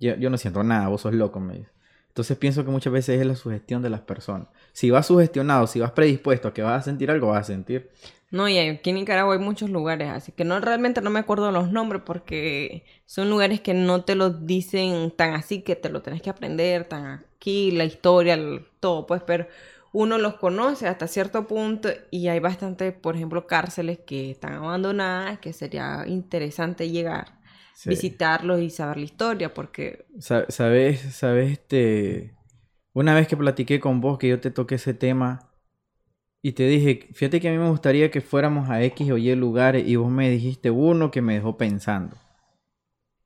yo, 0.00 0.16
yo 0.16 0.30
no 0.30 0.38
siento 0.38 0.62
nada, 0.64 0.88
vos 0.88 1.02
sos 1.02 1.14
loco, 1.14 1.40
me 1.40 1.54
dice. 1.58 1.70
Entonces 2.08 2.36
pienso 2.38 2.64
que 2.64 2.70
muchas 2.70 2.92
veces 2.92 3.20
es 3.20 3.26
la 3.26 3.36
sugestión 3.36 3.82
de 3.82 3.90
las 3.90 4.00
personas. 4.00 4.48
Si 4.72 4.90
vas 4.90 5.06
sugestionado, 5.06 5.66
si 5.66 5.80
vas 5.80 5.92
predispuesto 5.92 6.48
a 6.48 6.54
que 6.54 6.62
vas 6.62 6.80
a 6.82 6.84
sentir 6.84 7.10
algo, 7.10 7.28
vas 7.28 7.42
a 7.42 7.44
sentir. 7.44 7.90
No, 8.30 8.48
y 8.48 8.58
aquí 8.58 8.90
en 8.90 8.96
Nicaragua 8.96 9.34
hay 9.34 9.40
muchos 9.40 9.70
lugares, 9.70 10.08
así 10.08 10.30
que 10.32 10.44
no 10.44 10.60
realmente 10.60 11.00
no 11.00 11.10
me 11.10 11.18
acuerdo 11.18 11.50
los 11.50 11.72
nombres 11.72 12.02
porque 12.06 12.84
son 13.04 13.28
lugares 13.28 13.60
que 13.60 13.74
no 13.74 14.04
te 14.04 14.14
los 14.14 14.46
dicen 14.46 15.10
tan 15.10 15.34
así 15.34 15.62
que 15.62 15.74
te 15.74 15.88
lo 15.88 16.00
tenés 16.02 16.22
que 16.22 16.30
aprender, 16.30 16.84
tan 16.84 17.06
aquí, 17.36 17.72
la 17.72 17.84
historia, 17.84 18.34
el- 18.34 18.66
todo, 18.78 19.06
pues, 19.06 19.22
pero 19.26 19.48
uno 19.92 20.16
los 20.18 20.34
conoce 20.36 20.86
hasta 20.86 21.08
cierto 21.08 21.48
punto 21.48 21.88
y 22.12 22.28
hay 22.28 22.38
bastante, 22.38 22.92
por 22.92 23.16
ejemplo, 23.16 23.48
cárceles 23.48 23.98
que 23.98 24.30
están 24.30 24.52
abandonadas, 24.54 25.40
que 25.40 25.52
sería 25.52 26.04
interesante 26.06 26.88
llegar, 26.88 27.39
Sí. 27.82 27.88
visitarlos 27.90 28.60
y 28.60 28.68
saber 28.68 28.98
la 28.98 29.04
historia, 29.04 29.54
porque 29.54 30.04
Sa- 30.18 30.44
Sabes, 30.50 31.00
sabes, 31.14 31.50
este, 31.52 32.34
una 32.92 33.14
vez 33.14 33.26
que 33.26 33.38
platiqué 33.38 33.80
con 33.80 34.02
vos 34.02 34.18
que 34.18 34.28
yo 34.28 34.38
te 34.38 34.50
toqué 34.50 34.74
ese 34.74 34.92
tema 34.92 35.50
y 36.42 36.52
te 36.52 36.66
dije, 36.66 37.08
fíjate 37.14 37.40
que 37.40 37.48
a 37.48 37.52
mí 37.52 37.58
me 37.58 37.70
gustaría 37.70 38.10
que 38.10 38.20
fuéramos 38.20 38.68
a 38.68 38.82
X 38.82 39.10
o 39.10 39.16
Y 39.16 39.34
lugares 39.34 39.86
y 39.88 39.96
vos 39.96 40.10
me 40.10 40.28
dijiste 40.28 40.70
uno 40.70 41.10
que 41.10 41.22
me 41.22 41.34
dejó 41.34 41.56
pensando. 41.56 42.16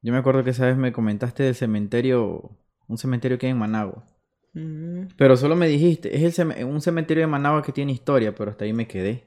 Yo 0.02 0.12
me 0.12 0.18
acuerdo 0.18 0.44
que 0.44 0.50
esa 0.50 0.66
vez 0.66 0.76
me 0.76 0.92
comentaste 0.92 1.42
del 1.42 1.55
cementerio, 1.57 2.57
un 2.86 2.98
cementerio 2.98 3.38
que 3.38 3.46
hay 3.46 3.52
en 3.52 3.59
Managua. 3.59 4.05
mm, 4.52 5.07
Pero 5.16 5.36
solo 5.36 5.57
me 5.57 5.66
dijiste, 5.66 6.14
es 6.24 6.38
el 6.38 6.64
un 6.64 6.80
cementerio 6.80 7.22
de 7.22 7.26
Managua 7.26 7.62
que 7.62 7.72
tiene 7.72 7.90
historia, 7.92 8.34
pero 8.34 8.50
hasta 8.52 8.64
ahí 8.66 8.72
me 8.72 8.86
quedé. 8.86 9.24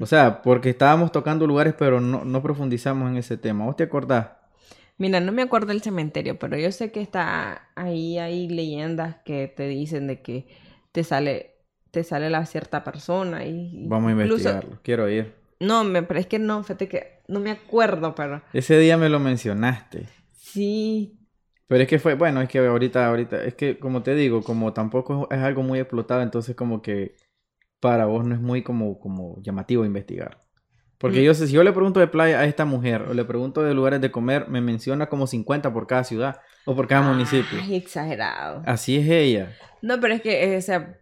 O 0.00 0.06
sea, 0.06 0.42
porque 0.42 0.70
estábamos 0.70 1.12
tocando 1.12 1.46
lugares, 1.46 1.74
pero 1.78 2.00
no, 2.00 2.24
no 2.24 2.42
profundizamos 2.42 3.10
en 3.10 3.16
ese 3.16 3.36
tema. 3.36 3.64
¿Vos 3.64 3.76
te 3.76 3.84
acordás? 3.84 4.28
Mira, 4.98 5.20
no 5.20 5.32
me 5.32 5.42
acuerdo 5.42 5.68
del 5.68 5.82
cementerio, 5.82 6.38
pero 6.38 6.56
yo 6.56 6.70
sé 6.72 6.92
que 6.92 7.00
está 7.00 7.68
ahí, 7.74 8.18
hay 8.18 8.48
leyendas 8.48 9.16
que 9.24 9.48
te 9.48 9.66
dicen 9.68 10.06
de 10.06 10.22
que 10.22 10.46
te 10.92 11.02
sale, 11.04 11.56
te 11.90 12.04
sale 12.04 12.30
la 12.30 12.46
cierta 12.46 12.84
persona 12.84 13.44
y 13.44 13.86
Vamos 13.88 14.08
a 14.08 14.12
incluso- 14.12 14.36
investigarlo, 14.48 14.78
quiero 14.82 15.08
ir. 15.08 15.34
No, 15.60 15.82
me, 15.84 16.02
pero 16.02 16.20
es 16.20 16.26
que 16.26 16.38
no, 16.38 16.62
fíjate 16.62 16.88
que 16.88 17.20
no 17.28 17.40
me 17.40 17.50
acuerdo, 17.50 18.14
pero 18.14 18.42
Ese 18.52 18.78
día 18.78 18.96
me 18.96 19.08
lo 19.08 19.18
mencionaste. 19.20 20.06
sí, 20.32 21.18
Pero 21.66 21.82
es 21.82 21.88
que 21.88 21.98
fue, 21.98 22.14
bueno, 22.14 22.40
es 22.42 22.48
que 22.48 22.58
ahorita, 22.58 23.06
ahorita, 23.06 23.42
es 23.44 23.54
que 23.54 23.78
como 23.78 24.02
te 24.02 24.14
digo, 24.14 24.42
como 24.42 24.72
tampoco 24.72 25.26
es 25.30 25.38
algo 25.38 25.62
muy 25.62 25.78
explotado, 25.80 26.22
entonces 26.22 26.54
como 26.54 26.82
que 26.82 27.16
para 27.84 28.06
vos 28.06 28.24
no 28.24 28.34
es 28.34 28.40
muy 28.40 28.62
como, 28.62 28.98
como 28.98 29.36
llamativo 29.42 29.84
investigar. 29.84 30.38
Porque 30.96 31.20
Mm. 31.20 31.24
yo 31.24 31.34
sé, 31.34 31.46
si 31.48 31.52
yo 31.52 31.62
le 31.62 31.72
pregunto 31.72 32.00
de 32.00 32.06
playa 32.06 32.40
a 32.40 32.44
esta 32.46 32.64
mujer 32.64 33.02
o 33.02 33.12
le 33.12 33.24
pregunto 33.26 33.62
de 33.62 33.74
lugares 33.74 34.00
de 34.00 34.10
comer, 34.10 34.48
me 34.48 34.62
menciona 34.62 35.06
como 35.10 35.26
50 35.26 35.70
por 35.70 35.86
cada 35.86 36.02
ciudad 36.04 36.40
o 36.64 36.74
por 36.74 36.88
cada 36.88 37.02
municipio. 37.02 37.58
Ay, 37.60 37.74
exagerado. 37.76 38.62
Así 38.64 38.96
es 38.96 39.06
ella. 39.08 39.52
No, 39.82 40.00
pero 40.00 40.14
es 40.14 40.22
que, 40.22 40.54
eh, 40.54 40.56
o 40.56 40.62
sea, 40.62 40.98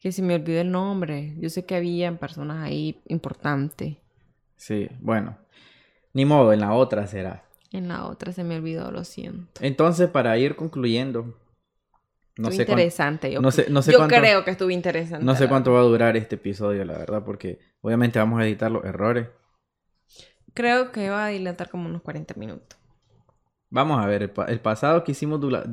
que 0.00 0.10
se 0.10 0.20
me 0.22 0.34
olvidó 0.34 0.60
el 0.60 0.72
nombre. 0.72 1.34
Yo 1.38 1.48
sé 1.48 1.64
que 1.64 1.76
había 1.76 2.10
personas 2.18 2.64
ahí 2.64 3.00
importantes. 3.06 3.96
Sí, 4.56 4.88
bueno. 5.00 5.38
Ni 6.12 6.24
modo, 6.24 6.52
en 6.52 6.58
la 6.60 6.72
otra 6.72 7.06
será. 7.06 7.44
En 7.70 7.86
la 7.86 8.06
otra 8.06 8.32
se 8.32 8.42
me 8.42 8.56
olvidó, 8.56 8.90
lo 8.90 9.04
siento. 9.04 9.60
Entonces, 9.60 10.08
para 10.08 10.36
ir 10.38 10.56
concluyendo, 10.56 11.38
no 12.36 12.50
sé, 12.50 12.62
interesante. 12.62 13.32
Yo, 13.32 13.40
no 13.40 13.50
sé- 13.50 13.66
no 13.70 13.82
sé 13.82 13.92
yo 13.92 13.98
cuánto- 13.98 14.16
creo 14.16 14.44
que 14.44 14.50
estuvo 14.50 14.70
interesante. 14.70 15.24
no 15.24 15.34
sé 15.34 15.48
cuánto 15.48 15.72
va 15.72 15.80
a 15.80 15.84
durar 15.84 16.16
este 16.16 16.34
episodio, 16.36 16.84
la 16.84 16.98
verdad, 16.98 17.24
porque 17.24 17.58
obviamente 17.80 18.18
vamos 18.18 18.40
a 18.40 18.46
editar 18.46 18.70
los 18.70 18.84
errores. 18.84 19.28
Creo 20.54 20.90
que 20.92 21.10
va 21.10 21.26
a 21.26 21.28
dilatar 21.28 21.68
como 21.70 21.86
unos 21.88 22.02
40 22.02 22.34
minutos. 22.34 22.78
Vamos 23.70 24.02
a 24.02 24.06
ver, 24.06 24.22
el, 24.22 24.30
pa- 24.30 24.46
el 24.46 24.60
pasado 24.60 25.04
que 25.04 25.12
hicimos 25.12 25.40
dula- 25.40 25.66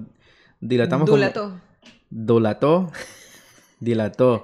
dilatamos 0.60 1.06
como- 1.10 1.18
Dulató. 1.18 1.60
Dolató. 2.10 2.92
Dilató. 3.80 4.44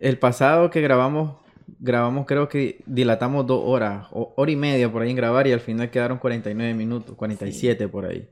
El 0.00 0.18
pasado 0.18 0.70
que 0.70 0.80
grabamos, 0.80 1.36
grabamos 1.78 2.26
creo 2.26 2.48
que 2.48 2.82
dilatamos 2.86 3.46
dos 3.46 3.62
horas, 3.64 4.06
o- 4.10 4.32
hora 4.36 4.50
y 4.50 4.56
media 4.56 4.90
por 4.90 5.02
ahí 5.02 5.10
en 5.10 5.16
grabar 5.16 5.46
y 5.46 5.52
al 5.52 5.60
final 5.60 5.90
quedaron 5.90 6.18
49 6.18 6.74
minutos, 6.74 7.14
47 7.16 7.88
por 7.88 8.06
ahí. 8.06 8.28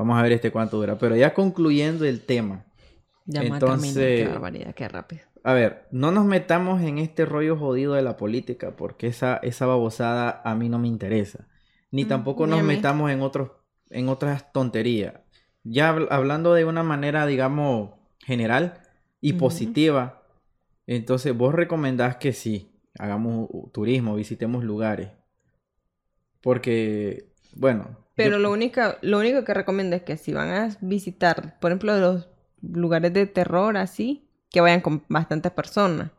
Vamos 0.00 0.18
a 0.18 0.22
ver 0.22 0.32
este 0.32 0.50
cuánto 0.50 0.78
dura. 0.78 0.96
Pero 0.96 1.14
ya 1.14 1.34
concluyendo 1.34 2.06
el 2.06 2.22
tema. 2.22 2.64
Ya 3.26 3.40
terminar. 3.42 3.60
Qué 3.60 3.66
Entonces- 3.66 4.28
barbaridad, 4.30 4.74
qué 4.74 4.88
rápido. 4.88 5.22
A 5.44 5.52
ver, 5.52 5.86
no 5.90 6.10
nos 6.10 6.24
metamos 6.24 6.80
en 6.82 6.96
este 6.98 7.26
rollo 7.26 7.54
jodido 7.58 7.92
de 7.92 8.00
la 8.02 8.16
política 8.16 8.76
porque 8.76 9.08
esa, 9.08 9.36
esa 9.42 9.66
babosada 9.66 10.40
a 10.42 10.54
mí 10.54 10.70
no 10.70 10.78
me 10.78 10.88
interesa. 10.88 11.46
Ni 11.90 12.06
Mm, 12.06 12.08
tampoco 12.08 12.46
ni 12.46 12.52
nos 12.52 12.62
metamos 12.62 13.10
en 13.10 13.20
otros, 13.20 13.50
en 13.90 14.08
otras 14.08 14.52
tonterías. 14.54 15.14
Ya 15.64 15.94
habl- 15.94 16.08
hablando 16.10 16.54
de 16.54 16.64
una 16.64 16.82
manera, 16.82 17.26
digamos, 17.26 17.90
general 18.20 18.80
y 19.20 19.34
positiva, 19.34 20.22
entonces 20.86 21.36
vos 21.36 21.54
recomendás 21.54 22.16
que 22.16 22.32
sí, 22.32 22.72
hagamos 22.98 23.48
turismo, 23.72 24.14
visitemos 24.14 24.64
lugares. 24.64 25.10
Porque 26.40 27.28
bueno. 27.54 27.98
Pero 28.14 28.36
yo- 28.36 28.38
lo 28.38 28.52
único, 28.52 28.80
lo 29.02 29.18
único 29.18 29.44
que 29.44 29.54
recomiendo 29.54 29.96
es 29.96 30.02
que 30.02 30.16
si 30.16 30.32
van 30.32 30.50
a 30.50 30.76
visitar, 30.80 31.58
por 31.60 31.70
ejemplo, 31.70 31.98
los 31.98 32.28
lugares 32.62 33.12
de 33.12 33.26
terror 33.26 33.76
así, 33.76 34.28
que 34.50 34.60
vayan 34.60 34.80
con 34.80 35.04
bastantes 35.08 35.52
personas. 35.52 36.10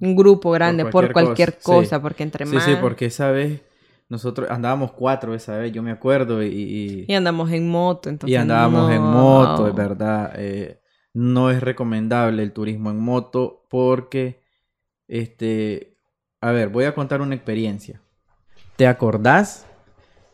Un 0.00 0.16
grupo 0.16 0.50
grande, 0.50 0.84
por 0.84 1.12
cualquier 1.12 1.12
cualquier, 1.12 1.58
cosa, 1.62 1.96
sí. 1.96 2.02
porque 2.02 2.22
entre 2.22 2.44
Sí, 2.44 2.54
más... 2.54 2.64
sí, 2.64 2.76
porque 2.76 3.06
esa 3.06 3.30
vez 3.30 3.62
nosotros 4.08 4.50
andábamos 4.50 4.92
cuatro 4.92 5.34
esa 5.34 5.56
vez, 5.58 5.72
yo 5.72 5.82
me 5.82 5.90
acuerdo, 5.90 6.42
y, 6.42 6.48
y, 6.48 7.04
Y 7.08 7.14
andamos 7.14 7.50
en 7.52 7.68
moto, 7.68 8.08
entonces... 8.08 8.34
y 8.34 8.40
andábamos 8.40 8.90
en 8.90 9.02
moto, 9.02 9.68
es 9.68 9.74
verdad. 9.74 10.32
eh, 10.36 10.80
no 11.14 11.50
es 11.50 11.62
recomendable 11.62 12.42
el 12.42 12.52
turismo 12.52 12.90
en 12.90 13.00
moto 13.00 13.64
porque, 13.70 14.42
este, 15.08 15.98
a 16.40 16.52
ver, 16.52 16.68
voy 16.68 16.84
a 16.84 16.94
contar 16.94 17.20
una 17.20 17.34
experiencia. 17.34 18.00
¿Te 18.76 18.86
acordás 18.86 19.66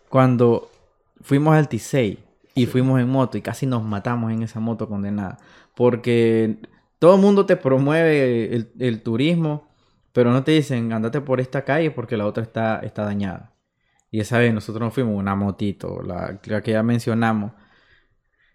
cuando 0.08 0.70
fuimos 1.22 1.54
al 1.56 1.68
Tisei 1.68 2.18
y 2.54 2.66
fuimos 2.66 3.00
en 3.00 3.08
moto 3.08 3.38
y 3.38 3.42
casi 3.42 3.66
nos 3.66 3.82
matamos 3.84 4.32
en 4.32 4.42
esa 4.42 4.60
moto 4.60 4.88
condenada? 4.88 5.38
Porque 5.74 6.58
todo 6.98 7.16
el 7.16 7.20
mundo 7.20 7.46
te 7.46 7.56
promueve 7.56 8.54
el, 8.54 8.72
el 8.78 9.02
turismo, 9.02 9.68
pero 10.12 10.30
no 10.32 10.44
te 10.44 10.52
dicen, 10.52 10.92
andate 10.92 11.20
por 11.20 11.40
esta 11.40 11.64
calle 11.64 11.90
porque 11.90 12.16
la 12.16 12.26
otra 12.26 12.42
está, 12.42 12.80
está 12.80 13.04
dañada. 13.04 13.54
Y 14.10 14.20
esa 14.20 14.38
vez 14.38 14.52
nosotros 14.54 14.82
nos 14.82 14.94
fuimos 14.94 15.16
una 15.16 15.34
motito, 15.34 16.02
la, 16.02 16.38
la 16.44 16.62
que 16.62 16.72
ya 16.72 16.82
mencionamos. 16.82 17.52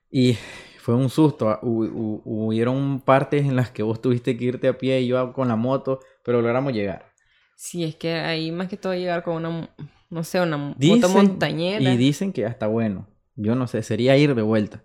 Y 0.10 0.38
fue 0.80 0.96
un 0.96 1.10
susto. 1.10 1.50
ah, 1.50 1.60
hu- 1.62 1.90
hu- 1.92 2.22
Hubieron 2.26 3.02
partes 3.02 3.46
en 3.46 3.56
las 3.56 3.72
que 3.72 3.84
vos 3.84 4.02
tuviste 4.02 4.38
que 4.38 4.46
irte 4.46 4.68
a 4.68 4.78
pie 4.78 5.02
y 5.02 5.08
yo 5.08 5.34
con 5.34 5.48
la 5.48 5.56
moto, 5.56 6.00
pero 6.24 6.42
logramos 6.42 6.74
llegar. 6.74 7.06
Sí, 7.56 7.84
es 7.84 7.96
que 7.96 8.14
ahí 8.14 8.52
más 8.52 8.70
que 8.70 8.78
todo 8.78 8.94
llegar 8.94 9.24
con 9.24 9.36
una, 9.46 9.70
no 10.10 10.24
sé, 10.24 10.40
una 10.42 10.74
Dicen- 10.78 11.02
moto 11.02 11.10
montañera. 11.10 11.82
Y 11.82 11.98
dicen 11.98 12.32
que 12.34 12.42
ya 12.42 12.48
está 12.48 12.68
bueno. 12.68 13.08
Yo 13.36 13.56
no 13.56 13.68
sé, 13.68 13.84
sería 13.84 14.18
ir 14.18 14.34
de 14.36 14.42
vuelta. 14.42 14.84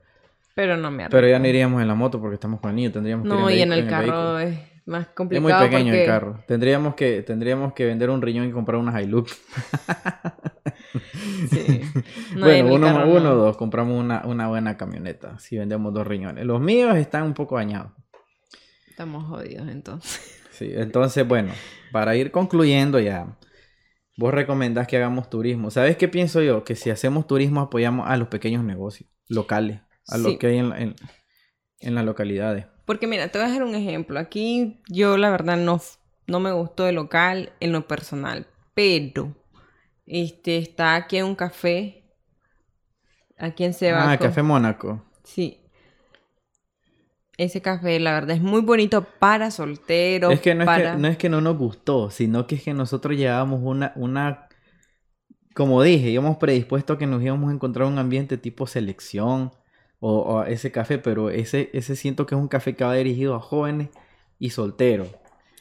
Pero 0.55 0.77
no 0.77 0.91
me 0.91 1.09
Pero 1.09 1.27
ya 1.27 1.39
no 1.39 1.47
iríamos 1.49 1.81
en 1.81 1.89
la 1.89 1.95
moto 1.95 2.21
porque 2.21 2.35
estamos 2.35 2.61
con 2.61 2.71
el 2.71 2.77
niño. 2.77 2.93
Tendríamos 2.93 3.27
que 3.27 3.33
ir 3.35 3.41
No, 3.41 3.51
y 3.51 3.61
en 3.63 3.73
el 3.73 3.87
carro 3.89 4.35
vehículo. 4.35 4.39
es 4.41 4.59
más 4.85 5.03
Es 5.07 5.09
complicado. 5.15 5.49
muy 5.61 5.69
pequeño 5.71 5.85
porque... 5.87 6.03
el 6.03 6.07
carro. 6.07 6.45
Tendríamos 6.47 6.95
que, 6.95 7.23
tendríamos 7.23 7.73
que 7.73 7.87
vender 7.87 8.11
un 8.11 8.21
riñón 8.21 8.47
y 8.49 8.53
comprar 8.53 8.79
una 8.79 9.01
Hilux. 9.01 9.41
Sí. 11.51 11.81
No, 12.37 12.47
bueno, 12.47 12.75
uno, 12.75 12.87
carro 12.87 13.11
uno 13.11 13.21
no. 13.21 13.31
o 13.33 13.35
dos, 13.37 13.57
compramos 13.59 13.99
una, 13.99 14.23
una 14.25 14.49
buena 14.49 14.77
camioneta. 14.79 15.39
Si 15.39 15.57
vendemos 15.59 15.93
dos 15.93 16.07
riñones. 16.07 16.45
Los 16.47 16.61
míos 16.63 16.97
están 16.97 17.25
un 17.25 17.35
poco 17.35 17.57
dañados. 17.57 17.93
Estamos 18.89 19.25
jodidos 19.25 19.69
entonces. 19.69 20.41
Sí, 20.51 20.71
entonces, 20.75 21.27
bueno, 21.29 21.53
para 21.93 22.15
ir 22.17 22.31
concluyendo 22.31 23.01
ya, 23.01 23.27
vos 24.17 24.33
recomendás 24.35 24.87
que 24.87 24.97
hagamos 24.97 25.29
turismo. 25.31 25.71
¿Sabes 25.71 25.97
qué 25.97 26.09
pienso 26.09 26.43
yo? 26.43 26.65
Que 26.65 26.75
si 26.77 26.91
hacemos 26.91 27.27
turismo 27.27 27.61
apoyamos 27.61 28.09
a 28.09 28.17
los 28.17 28.29
pequeños 28.29 28.63
negocios 28.65 29.09
locales, 29.29 29.81
a 30.09 30.17
Sí. 30.17 30.23
lo 30.23 30.39
que 30.39 30.47
hay 30.49 30.59
en, 30.59 30.69
la- 30.71 30.79
en, 30.81 30.95
en 31.81 31.95
las 31.95 32.05
localidades. 32.05 32.67
Porque 32.85 33.07
mira, 33.07 33.29
te 33.29 33.39
voy 33.39 33.49
a 33.49 33.53
dar 33.53 33.63
un 33.63 33.75
ejemplo. 33.75 34.19
Aquí 34.19 34.81
yo 34.89 35.17
la 35.17 35.31
verdad 35.31 35.57
no, 35.57 35.81
no 36.27 36.41
me 36.41 36.53
gustó 36.53 36.89
el 36.89 36.97
local 36.97 37.53
en 37.61 37.73
lo 37.73 37.87
personal, 37.89 38.47
pero 38.75 39.35
este 40.07 40.59
está 40.59 40.97
aquí 40.97 41.23
un 41.23 41.35
café, 41.35 42.05
aquí 43.39 43.65
en 43.65 43.73
Sebaco. 43.75 44.09
Ah, 44.11 44.19
Café 44.19 44.43
Mónaco. 44.43 45.05
Sí. 45.25 45.59
Ese 47.39 47.63
café, 47.63 47.99
la 47.99 48.13
verdad, 48.13 48.37
es 48.37 48.43
muy 48.43 48.61
bonito 48.61 49.07
para 49.19 49.51
solteros. 49.51 50.33
Es 50.33 50.41
que 50.41 50.55
no, 50.55 50.65
para... 50.65 50.91
es 50.91 50.97
que 50.97 51.03
no 51.03 51.09
es 51.09 51.17
que 51.17 51.29
no 51.29 51.41
nos 51.41 51.57
gustó, 51.57 52.11
sino 52.11 52.47
que 52.47 52.57
es 52.57 52.63
que 52.63 52.75
nosotros 52.75 53.17
llevábamos 53.17 53.61
una, 53.63 53.93
una, 53.97 54.49
como 55.55 55.83
dije, 55.83 56.11
íbamos 56.11 56.37
predispuestos 56.37 56.97
a 56.97 56.99
que 56.99 57.07
nos 57.07 57.23
íbamos 57.23 57.51
a 57.51 57.55
encontrar 57.55 57.89
un 57.89 57.99
ambiente 57.99 58.37
tipo 58.37 58.67
selección 58.67 59.51
o, 59.99 60.19
o 60.19 60.45
ese 60.45 60.71
café, 60.71 60.99
pero 60.99 61.31
ese, 61.31 61.71
ese 61.73 61.97
siento 61.97 62.27
que 62.27 62.35
es 62.35 62.41
un 62.41 62.49
café 62.49 62.75
que 62.75 62.85
va 62.85 62.95
dirigido 62.95 63.35
a 63.35 63.41
jóvenes 63.41 63.89
y 64.39 64.51
solteros. 64.51 65.09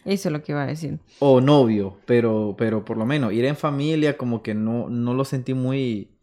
Eso 0.04 0.30
es 0.30 0.34
lo 0.34 0.42
que 0.42 0.52
iba 0.52 0.64
a 0.64 0.68
decir. 0.68 1.00
O 1.20 1.42
novio, 1.42 2.00
pero, 2.06 2.56
pero 2.58 2.84
por 2.84 2.98
lo 2.98 3.06
menos 3.06 3.34
ir 3.34 3.46
en 3.46 3.56
familia 3.56 4.18
como 4.18 4.42
que 4.42 4.54
no, 4.54 4.90
no 4.90 5.14
lo 5.14 5.26
sentí 5.26 5.54
muy... 5.54 6.18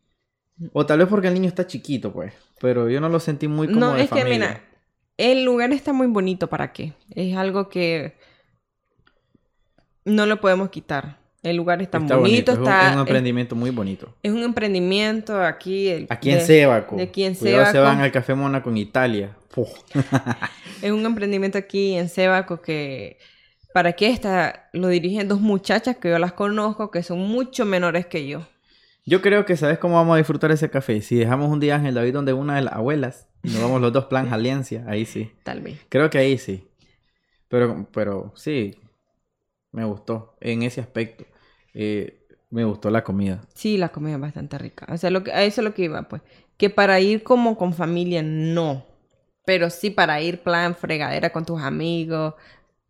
O 0.72 0.84
tal 0.84 0.98
vez 0.98 1.06
porque 1.06 1.28
el 1.28 1.34
niño 1.34 1.46
está 1.48 1.68
chiquito, 1.68 2.12
pues. 2.12 2.34
Pero 2.60 2.90
yo 2.90 3.00
no 3.00 3.08
lo 3.08 3.20
sentí 3.20 3.46
muy 3.46 3.68
como 3.68 3.78
No, 3.78 3.92
de 3.92 4.02
es 4.02 4.10
que 4.10 4.24
mira, 4.24 4.60
el 5.18 5.44
lugar 5.44 5.72
está 5.72 5.92
muy 5.92 6.06
bonito 6.06 6.46
para 6.48 6.72
qué. 6.72 6.94
Es 7.14 7.36
algo 7.36 7.68
que 7.68 8.16
no 10.04 10.26
lo 10.26 10.40
podemos 10.40 10.70
quitar. 10.70 11.18
El 11.42 11.56
lugar 11.56 11.80
está, 11.80 11.98
Está 11.98 12.16
bonito, 12.16 12.52
es 12.52 12.58
un- 12.58 12.64
está 12.64 12.80
es 12.80 12.86
un 12.88 12.94
es- 12.94 13.00
emprendimiento 13.00 13.54
muy 13.54 13.70
bonito. 13.70 14.12
es, 14.22 14.32
un 14.32 14.42
emprendimiento 14.42 15.40
aquí. 15.42 15.88
el- 15.88 16.06
Aquí 16.10 16.30
en 16.30 16.38
de- 16.38 16.44
de 16.96 17.02
aquí 17.02 17.24
en 17.24 17.34
Cuidado, 17.34 17.70
se 17.72 17.78
van 17.78 18.00
al 18.00 18.10
Café 18.10 18.34
Mónaco 18.34 18.70
en 18.70 18.76
Italia. 18.78 19.36
Es 20.82 20.90
un 20.92 21.04
emprendimiento 21.06 21.58
aquí 21.58 21.94
en 21.94 22.08
Sebaco 22.08 22.60
que 22.60 23.18
para 23.74 23.92
qué 23.92 24.08
está 24.10 24.68
lo 24.72 24.88
dirigen 24.88 25.28
dos 25.28 25.40
muchachas 25.40 25.96
que 25.96 26.10
yo 26.10 26.18
las 26.18 26.32
conozco 26.32 26.90
que 26.90 27.02
son 27.02 27.18
mucho 27.20 27.64
menores 27.64 28.06
que 28.06 28.26
yo. 28.26 28.46
Yo 29.08 29.22
creo 29.22 29.46
que 29.46 29.56
sabes 29.56 29.78
cómo 29.78 29.94
vamos 29.94 30.16
a 30.16 30.18
disfrutar 30.18 30.50
ese 30.50 30.68
café. 30.68 31.00
Si 31.00 31.16
dejamos 31.16 31.48
un 31.48 31.60
día 31.60 31.76
en 31.76 31.86
el 31.86 31.94
David 31.94 32.12
donde 32.12 32.34
una 32.34 32.56
de 32.56 32.60
las 32.60 32.74
abuelas 32.74 33.26
y 33.42 33.48
nos 33.48 33.62
vamos 33.62 33.80
los 33.80 33.90
dos 33.90 34.04
plan 34.04 34.28
Alianza, 34.34 34.84
ahí 34.86 35.06
sí. 35.06 35.32
Tal 35.44 35.62
vez. 35.62 35.80
Creo 35.88 36.10
que 36.10 36.18
ahí 36.18 36.36
sí. 36.36 36.68
Pero, 37.48 37.88
pero 37.90 38.34
sí, 38.36 38.78
me 39.72 39.86
gustó 39.86 40.36
en 40.42 40.62
ese 40.62 40.82
aspecto. 40.82 41.24
Eh, 41.72 42.26
me 42.50 42.64
gustó 42.64 42.90
la 42.90 43.02
comida. 43.02 43.40
Sí, 43.54 43.78
la 43.78 43.88
comida 43.88 44.16
es 44.16 44.20
bastante 44.20 44.58
rica. 44.58 44.86
O 44.90 44.98
sea, 44.98 45.08
lo 45.08 45.24
que, 45.24 45.32
a 45.32 45.42
eso 45.42 45.62
es 45.62 45.64
lo 45.64 45.72
que 45.72 45.84
iba, 45.84 46.02
pues. 46.02 46.20
Que 46.58 46.68
para 46.68 47.00
ir 47.00 47.22
como 47.22 47.56
con 47.56 47.72
familia, 47.72 48.22
no. 48.22 48.84
Pero 49.46 49.70
sí 49.70 49.88
para 49.88 50.20
ir 50.20 50.42
plan 50.42 50.74
fregadera 50.74 51.30
con 51.30 51.46
tus 51.46 51.62
amigos, 51.62 52.34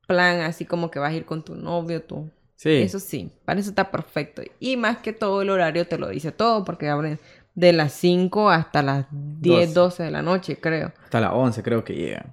plan 0.09 0.41
así 0.41 0.65
como 0.65 0.91
que 0.91 0.99
vas 0.99 1.13
a 1.13 1.17
ir 1.17 1.25
con 1.25 1.45
tu 1.45 1.55
novio, 1.55 2.03
tú. 2.03 2.29
Sí. 2.59 2.71
Eso 2.71 2.99
sí, 2.99 3.31
para 3.45 3.61
eso 3.61 3.71
está 3.71 3.89
perfecto. 3.89 4.43
Y 4.59 4.77
más 4.77 4.99
que 4.99 5.13
todo 5.13 5.43
el 5.43 5.51
horario 5.51 5.87
te 5.87 5.97
lo 5.97 6.09
dice 6.09 6.33
todo, 6.33 6.65
porque 6.65 6.89
abren 6.89 7.21
de 7.55 7.73
las 7.73 7.93
5 7.93 8.51
hasta 8.51 8.83
las 8.83 9.07
10, 9.13 9.75
12 9.75 10.03
de 10.03 10.11
la 10.11 10.23
noche, 10.23 10.59
creo. 10.59 10.93
Hasta 11.05 11.21
las 11.21 11.31
11 11.35 11.63
creo 11.63 11.85
que 11.85 11.95
llegan. 11.95 12.33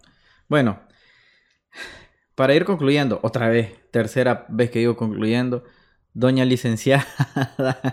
Bueno, 0.50 0.80
para 2.34 2.56
ir 2.56 2.66
concluyendo, 2.66 3.20
otra 3.22 3.50
vez, 3.50 3.70
tercera 3.92 4.48
vez 4.50 4.72
que 4.72 4.80
digo 4.80 4.98
concluyendo, 4.98 5.64
doña 6.16 6.44
licenciada, 6.44 7.06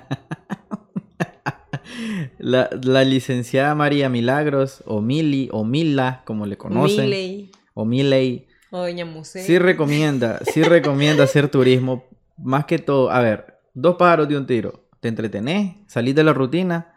la, 2.38 2.70
la 2.82 3.04
licenciada 3.04 3.74
María 3.74 4.08
Milagros, 4.08 4.82
o 4.86 5.02
Mili, 5.02 5.50
o 5.52 5.64
Mila, 5.64 6.22
como 6.24 6.46
le 6.46 6.56
conocen, 6.56 7.04
Miley, 7.04 7.52
o 7.74 7.84
Miley, 7.84 8.48
o 8.70 8.78
Doña 8.78 9.04
Museo. 9.04 9.44
sí 9.44 9.58
recomienda, 9.58 10.40
sí 10.50 10.62
recomienda 10.62 11.24
hacer 11.24 11.48
turismo, 11.50 12.06
más 12.42 12.66
que 12.66 12.78
todo, 12.78 13.10
a 13.10 13.20
ver, 13.20 13.58
dos 13.74 13.96
pájaros 13.96 14.28
de 14.28 14.36
un 14.36 14.46
tiro, 14.46 14.88
te 15.00 15.08
entretenés, 15.08 15.76
salís 15.86 16.14
de 16.14 16.24
la 16.24 16.32
rutina, 16.32 16.94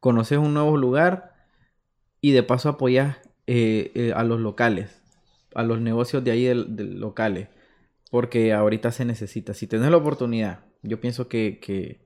conoces 0.00 0.38
un 0.38 0.54
nuevo 0.54 0.76
lugar 0.76 1.34
y 2.20 2.32
de 2.32 2.42
paso 2.42 2.68
apoyas 2.68 3.18
eh, 3.46 3.92
eh, 3.94 4.12
a 4.14 4.24
los 4.24 4.40
locales, 4.40 5.02
a 5.54 5.62
los 5.62 5.80
negocios 5.80 6.24
de 6.24 6.30
ahí 6.30 6.44
del, 6.44 6.76
del 6.76 7.00
locales, 7.00 7.48
porque 8.10 8.52
ahorita 8.52 8.92
se 8.92 9.04
necesita. 9.04 9.54
Si 9.54 9.66
tenés 9.66 9.90
la 9.90 9.96
oportunidad, 9.96 10.64
yo 10.82 11.00
pienso 11.00 11.28
que, 11.28 11.58
que, 11.60 12.04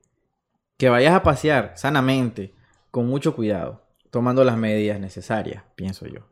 que 0.77 0.89
vayas 0.89 1.13
a 1.13 1.23
pasear 1.23 1.73
sanamente, 1.75 2.53
con 2.91 3.07
mucho 3.07 3.35
cuidado, 3.35 3.85
tomando 4.09 4.43
las 4.43 4.57
medidas 4.57 4.99
necesarias, 4.99 5.63
pienso 5.75 6.05
yo. 6.07 6.30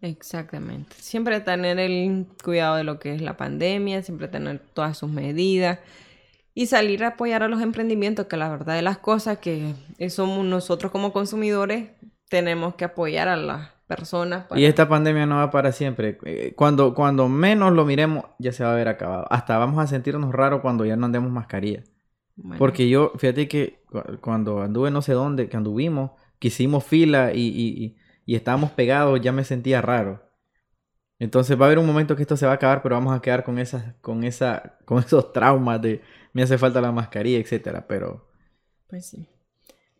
Exactamente. 0.00 0.94
Siempre 0.98 1.40
tener 1.40 1.78
el 1.78 2.26
cuidado 2.44 2.76
de 2.76 2.84
lo 2.84 2.98
que 2.98 3.14
es 3.14 3.20
la 3.22 3.36
pandemia, 3.36 4.02
siempre 4.02 4.28
tener 4.28 4.60
todas 4.72 4.96
sus 4.96 5.10
medidas 5.10 5.80
y 6.54 6.66
salir 6.66 7.04
a 7.04 7.08
apoyar 7.08 7.42
a 7.42 7.48
los 7.48 7.60
emprendimientos, 7.62 8.26
que 8.26 8.36
la 8.36 8.48
verdad 8.48 8.74
de 8.76 8.82
las 8.82 8.98
cosas 8.98 9.38
que 9.38 9.74
somos 10.10 10.44
nosotros 10.44 10.92
como 10.92 11.12
consumidores, 11.12 11.90
tenemos 12.28 12.74
que 12.74 12.84
apoyar 12.84 13.28
a 13.28 13.36
las 13.36 13.70
personas. 13.86 14.44
para- 14.46 14.60
Y 14.60 14.66
esta 14.66 14.88
pandemia 14.88 15.24
no 15.26 15.36
va 15.36 15.50
para 15.50 15.72
siempre. 15.72 16.18
Eh, 16.24 16.52
Cuando, 16.56 16.94
cuando 16.94 17.28
menos 17.28 17.72
lo 17.72 17.84
miremos, 17.84 18.24
ya 18.38 18.52
se 18.52 18.62
va 18.64 18.72
a 18.72 18.76
ver 18.76 18.88
acabado. 18.88 19.26
Hasta 19.30 19.56
vamos 19.58 19.82
a 19.82 19.86
sentirnos 19.86 20.32
raros 20.32 20.60
cuando 20.60 20.84
ya 20.84 20.94
no 20.96 21.06
andemos 21.06 21.30
mascarilla. 21.30 21.82
Bueno, 22.36 22.58
Porque 22.58 22.88
yo, 22.88 23.12
fíjate 23.16 23.48
que 23.48 23.80
cu- 23.90 24.18
cuando 24.20 24.62
anduve 24.62 24.90
no 24.90 25.00
sé 25.02 25.12
dónde, 25.12 25.48
que 25.48 25.56
anduvimos, 25.56 26.10
que 26.38 26.48
hicimos 26.48 26.84
fila 26.84 27.32
y, 27.32 27.40
y, 27.48 27.84
y- 27.84 27.96
y 28.28 28.34
estábamos 28.36 28.72
pegados, 28.72 29.18
ya 29.22 29.32
me 29.32 29.42
sentía 29.42 29.80
raro. 29.80 30.22
Entonces 31.18 31.58
va 31.58 31.64
a 31.64 31.68
haber 31.68 31.78
un 31.78 31.86
momento 31.86 32.14
que 32.14 32.20
esto 32.20 32.36
se 32.36 32.44
va 32.44 32.52
a 32.52 32.56
acabar, 32.56 32.82
pero 32.82 32.94
vamos 32.94 33.16
a 33.16 33.22
quedar 33.22 33.42
con 33.42 33.58
esas, 33.58 33.94
con 34.02 34.22
esa, 34.22 34.76
con 34.84 34.98
esos 35.02 35.32
traumas 35.32 35.80
de 35.80 36.02
me 36.34 36.42
hace 36.42 36.58
falta 36.58 36.82
la 36.82 36.92
mascarilla, 36.92 37.38
etcétera. 37.38 37.86
Pero 37.88 38.28
Pues 38.86 39.06
sí. 39.06 39.26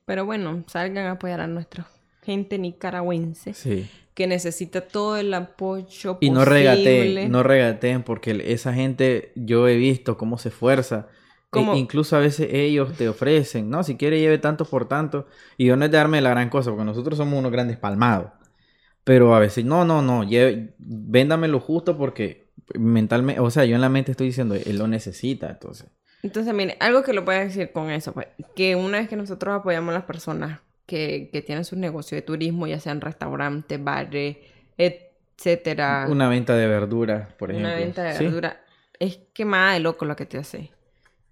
Pero 0.05 0.27
bueno, 0.27 0.63
salgan 0.67 1.07
a 1.07 1.13
apoyar 1.13 1.41
a 1.41 1.47
nuestra 1.47 1.89
gente 2.23 2.59
nicaragüense 2.59 3.55
sí. 3.55 3.89
que 4.13 4.27
necesita 4.27 4.83
todo 4.83 5.17
el 5.17 5.33
apoyo 5.33 6.19
Y 6.21 6.29
no 6.29 6.41
posible. 6.41 6.55
regateen, 6.55 7.33
no 7.33 7.43
regateen, 7.43 8.03
porque 8.03 8.45
esa 8.53 8.75
gente, 8.75 9.33
yo 9.37 9.69
he 9.69 9.77
visto 9.77 10.19
cómo 10.19 10.37
se 10.37 10.51
esfuerza 10.51 11.09
Como- 11.51 11.75
E- 11.75 11.79
incluso 11.79 12.17
a 12.17 12.21
veces 12.21 12.49
ellos 12.53 12.93
te 12.97 13.09
ofrecen, 13.09 13.71
no, 13.71 13.83
si 13.83 13.97
quiere 13.97 14.21
lleve 14.21 14.39
tanto 14.39 14.65
por 14.65 14.87
tanto. 14.89 15.27
Y 15.57 15.67
yo 15.67 15.77
no 15.77 15.85
es 15.87 15.91
de 15.91 15.97
darme 15.97 16.21
la 16.21 16.31
gran 16.31 16.51
cosa, 16.51 16.71
porque 16.71 16.85
nosotros 16.85 17.17
somos 17.17 17.39
unos 17.39 17.51
grandes 17.53 17.77
palmados. 17.79 18.33
Pero 19.05 19.35
a 19.35 19.39
veces, 19.41 19.65
no, 19.65 19.85
no, 19.87 20.03
no, 20.03 20.25
lleve, 20.25 20.75
véndame 20.79 21.49
lo 21.49 21.61
justo 21.61 21.97
porque 21.97 22.49
mentalmente, 22.75 23.41
o 23.41 23.51
sea, 23.51 23.65
yo 23.65 23.75
en 23.75 23.81
la 23.81 23.89
mente 23.89 24.11
estoy 24.11 24.27
diciendo, 24.27 24.55
él 24.55 24.77
lo 24.77 24.87
necesita, 24.87 25.49
entonces. 25.49 25.89
Entonces, 26.23 26.53
mire, 26.53 26.77
algo 26.81 27.03
que 27.03 27.13
lo 27.15 27.25
puedo 27.25 27.39
decir 27.39 27.73
con 27.73 27.91
eso, 27.91 28.13
pues, 28.13 28.27
que 28.55 28.77
una 28.77 28.99
vez 28.99 29.09
que 29.09 29.17
nosotros 29.17 29.55
apoyamos 29.55 29.91
a 29.91 29.99
las 29.99 30.05
personas 30.05 30.61
que, 30.85 31.31
que 31.33 31.41
tienen 31.43 31.65
sus 31.65 31.79
negocios 31.79 32.19
de 32.19 32.23
turismo, 32.23 32.67
ya 32.67 32.81
sean 32.81 33.01
restaurantes, 33.01 33.83
bares, 33.83 34.37
etcétera, 34.77 36.07
Una 36.11 36.29
venta 36.29 36.55
de 36.57 36.67
verduras, 36.67 37.33
por 37.35 37.51
ejemplo. 37.51 37.69
una 37.71 37.77
venta 37.79 38.03
de 38.03 38.15
Sí. 38.15 38.25
verdura, 38.25 38.61
es 38.99 39.19
que 39.33 39.45
más 39.45 39.75
de 39.75 39.81
loco 39.81 40.05
lo 40.05 40.17
que 40.17 40.27
te 40.27 40.39
hace. 40.39 40.71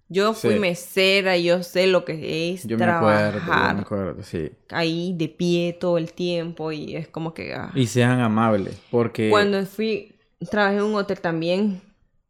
Yo 0.09 0.33
fui 0.33 0.53
Sí. 0.53 0.59
mesera, 0.59 1.37
yo 1.37 1.63
sé 1.63 1.87
lo 1.87 2.05
que 2.05 2.53
es 2.53 2.65
Yo 2.65 2.77
me 2.77 2.85
acuerdo, 2.85 3.39
yo 3.39 3.45
trabajar 3.45 3.75
me 3.75 3.81
acuerdo, 3.81 4.23
sí. 4.23 4.51
ahí 4.69 5.13
de 5.17 5.27
pie 5.27 5.77
todo 5.79 5.97
el 5.97 6.13
tiempo 6.13 6.71
y 6.71 6.95
es 6.95 7.07
como 7.07 7.33
que... 7.33 7.53
ah. 7.53 7.71
Y 7.75 7.87
sean 7.87 8.21
amables, 8.21 8.81
porque... 8.89 9.29
Cuando 9.29 9.65
fui, 9.65 10.15
trabajé 10.49 10.77
en 10.77 10.83
un 10.83 10.95
hotel 10.95 11.19
también, 11.19 11.81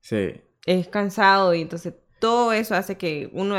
Sí, 0.02 0.42
es 0.66 0.88
cansado 0.88 1.54
y 1.54 1.62
entonces 1.62 1.94
todo 2.20 2.54
eso 2.54 2.76
hace 2.76 2.98
que 2.98 3.30
uno 3.34 3.56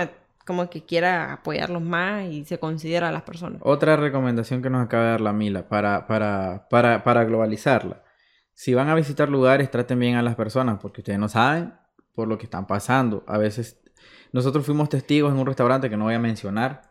como 0.46 0.70
que 0.70 0.82
quiera 0.82 1.34
apoyarlos 1.34 1.82
más 1.82 2.26
y 2.30 2.44
se 2.46 2.58
considera 2.58 3.10
a 3.10 3.12
las 3.12 3.22
personas. 3.22 3.60
Otra 3.62 3.96
recomendación 3.96 4.62
que 4.62 4.70
nos 4.70 4.82
acaba 4.82 5.04
de 5.04 5.10
dar 5.10 5.20
la 5.20 5.34
Mila 5.34 5.68
para, 5.68 6.06
para, 6.06 6.66
para, 6.70 7.04
para 7.04 7.24
globalizarla. 7.24 8.02
Si 8.54 8.72
van 8.72 8.88
a 8.88 8.94
visitar 8.94 9.28
lugares, 9.28 9.70
traten 9.70 9.98
bien 9.98 10.16
a 10.16 10.22
las 10.22 10.36
personas 10.36 10.78
porque 10.80 11.02
ustedes 11.02 11.18
no 11.18 11.28
saben 11.28 11.74
por 12.14 12.28
lo 12.28 12.38
que 12.38 12.44
están 12.46 12.66
pasando. 12.66 13.24
A 13.26 13.36
veces 13.36 13.78
nosotros 14.32 14.66
fuimos 14.66 14.88
testigos 14.88 15.32
en 15.32 15.38
un 15.38 15.46
restaurante 15.46 15.90
que 15.90 15.96
no 15.96 16.04
voy 16.04 16.14
a 16.14 16.18
mencionar. 16.18 16.82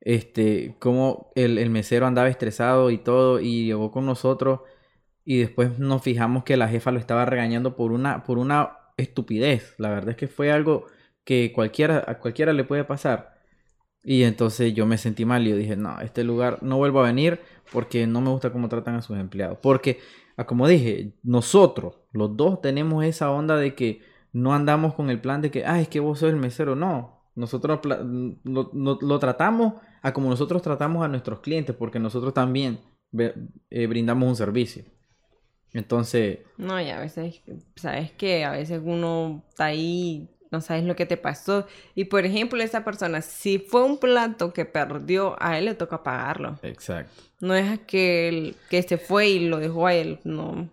Este, 0.00 0.76
como 0.80 1.30
el, 1.36 1.58
el 1.58 1.70
mesero 1.70 2.06
andaba 2.06 2.28
estresado 2.28 2.90
y 2.90 2.98
todo 2.98 3.40
y 3.40 3.66
llegó 3.66 3.92
con 3.92 4.04
nosotros 4.04 4.60
y 5.24 5.38
después 5.38 5.78
nos 5.78 6.02
fijamos 6.02 6.44
que 6.44 6.56
la 6.56 6.68
jefa 6.68 6.90
lo 6.90 6.98
estaba 6.98 7.24
regañando 7.24 7.76
por 7.76 7.92
una, 7.92 8.24
por 8.24 8.38
una 8.38 8.78
estupidez. 8.96 9.74
La 9.78 9.90
verdad 9.90 10.10
es 10.10 10.16
que 10.16 10.28
fue 10.28 10.50
algo 10.50 10.86
que 11.24 11.52
cualquiera, 11.52 12.04
a 12.06 12.18
cualquiera 12.18 12.52
le 12.52 12.64
puede 12.64 12.84
pasar. 12.84 13.32
Y 14.04 14.24
entonces 14.24 14.74
yo 14.74 14.86
me 14.86 14.98
sentí 14.98 15.24
mal 15.24 15.46
y 15.46 15.50
yo 15.50 15.56
dije, 15.56 15.76
no, 15.76 16.00
este 16.00 16.24
lugar 16.24 16.58
no 16.62 16.76
vuelvo 16.76 17.00
a 17.00 17.06
venir 17.06 17.40
porque 17.72 18.06
no 18.06 18.20
me 18.20 18.30
gusta 18.30 18.52
cómo 18.52 18.68
tratan 18.68 18.96
a 18.96 19.02
sus 19.02 19.16
empleados. 19.18 19.58
Porque, 19.62 20.00
como 20.46 20.66
dije, 20.66 21.14
nosotros, 21.22 22.00
los 22.12 22.36
dos 22.36 22.60
tenemos 22.60 23.04
esa 23.04 23.30
onda 23.30 23.56
de 23.56 23.74
que 23.76 24.02
no 24.32 24.54
andamos 24.54 24.94
con 24.94 25.10
el 25.10 25.20
plan 25.20 25.42
de 25.42 25.50
que, 25.50 25.64
ah, 25.66 25.80
es 25.80 25.88
que 25.88 26.00
vos 26.00 26.18
sos 26.20 26.30
el 26.30 26.36
mesero. 26.36 26.74
No, 26.76 27.22
nosotros 27.34 27.80
lo, 27.84 28.70
lo- 28.72 28.98
lo 29.00 29.18
tratamos 29.18 29.74
a 30.02 30.12
como 30.12 30.28
nosotros 30.30 30.62
tratamos 30.62 31.04
a 31.04 31.08
nuestros 31.08 31.40
clientes 31.40 31.74
porque 31.76 31.98
nosotros 31.98 32.34
también 32.34 32.80
eh, 33.70 33.86
brindamos 33.86 34.28
un 34.28 34.36
servicio. 34.36 34.84
Entonces, 35.72 36.40
No, 36.56 36.80
y 36.80 36.90
a 36.90 37.00
veces, 37.00 37.40
sabes 37.76 38.12
que 38.12 38.44
a 38.44 38.52
veces 38.52 38.80
uno 38.84 39.42
está 39.48 39.66
ahí, 39.66 40.28
no 40.50 40.60
sabes 40.60 40.84
lo 40.84 40.94
que 40.96 41.06
te 41.06 41.16
pasó. 41.16 41.66
Y 41.94 42.04
por 42.04 42.24
ejemplo, 42.24 42.62
esa 42.62 42.84
persona, 42.84 43.22
si 43.22 43.58
fue 43.58 43.82
un 43.84 43.98
plato 43.98 44.52
que 44.52 44.64
perdió, 44.64 45.36
a 45.40 45.58
él 45.58 45.64
le 45.66 45.74
toca 45.74 46.02
pagarlo. 46.02 46.58
exacto. 46.62 47.22
No 47.40 47.54
es 47.54 47.80
que, 47.80 48.28
él, 48.28 48.56
que 48.70 48.82
se 48.82 48.98
fue 48.98 49.28
y 49.30 49.48
lo 49.48 49.58
dejó 49.58 49.86
a 49.86 49.94
él, 49.94 50.20
no. 50.24 50.70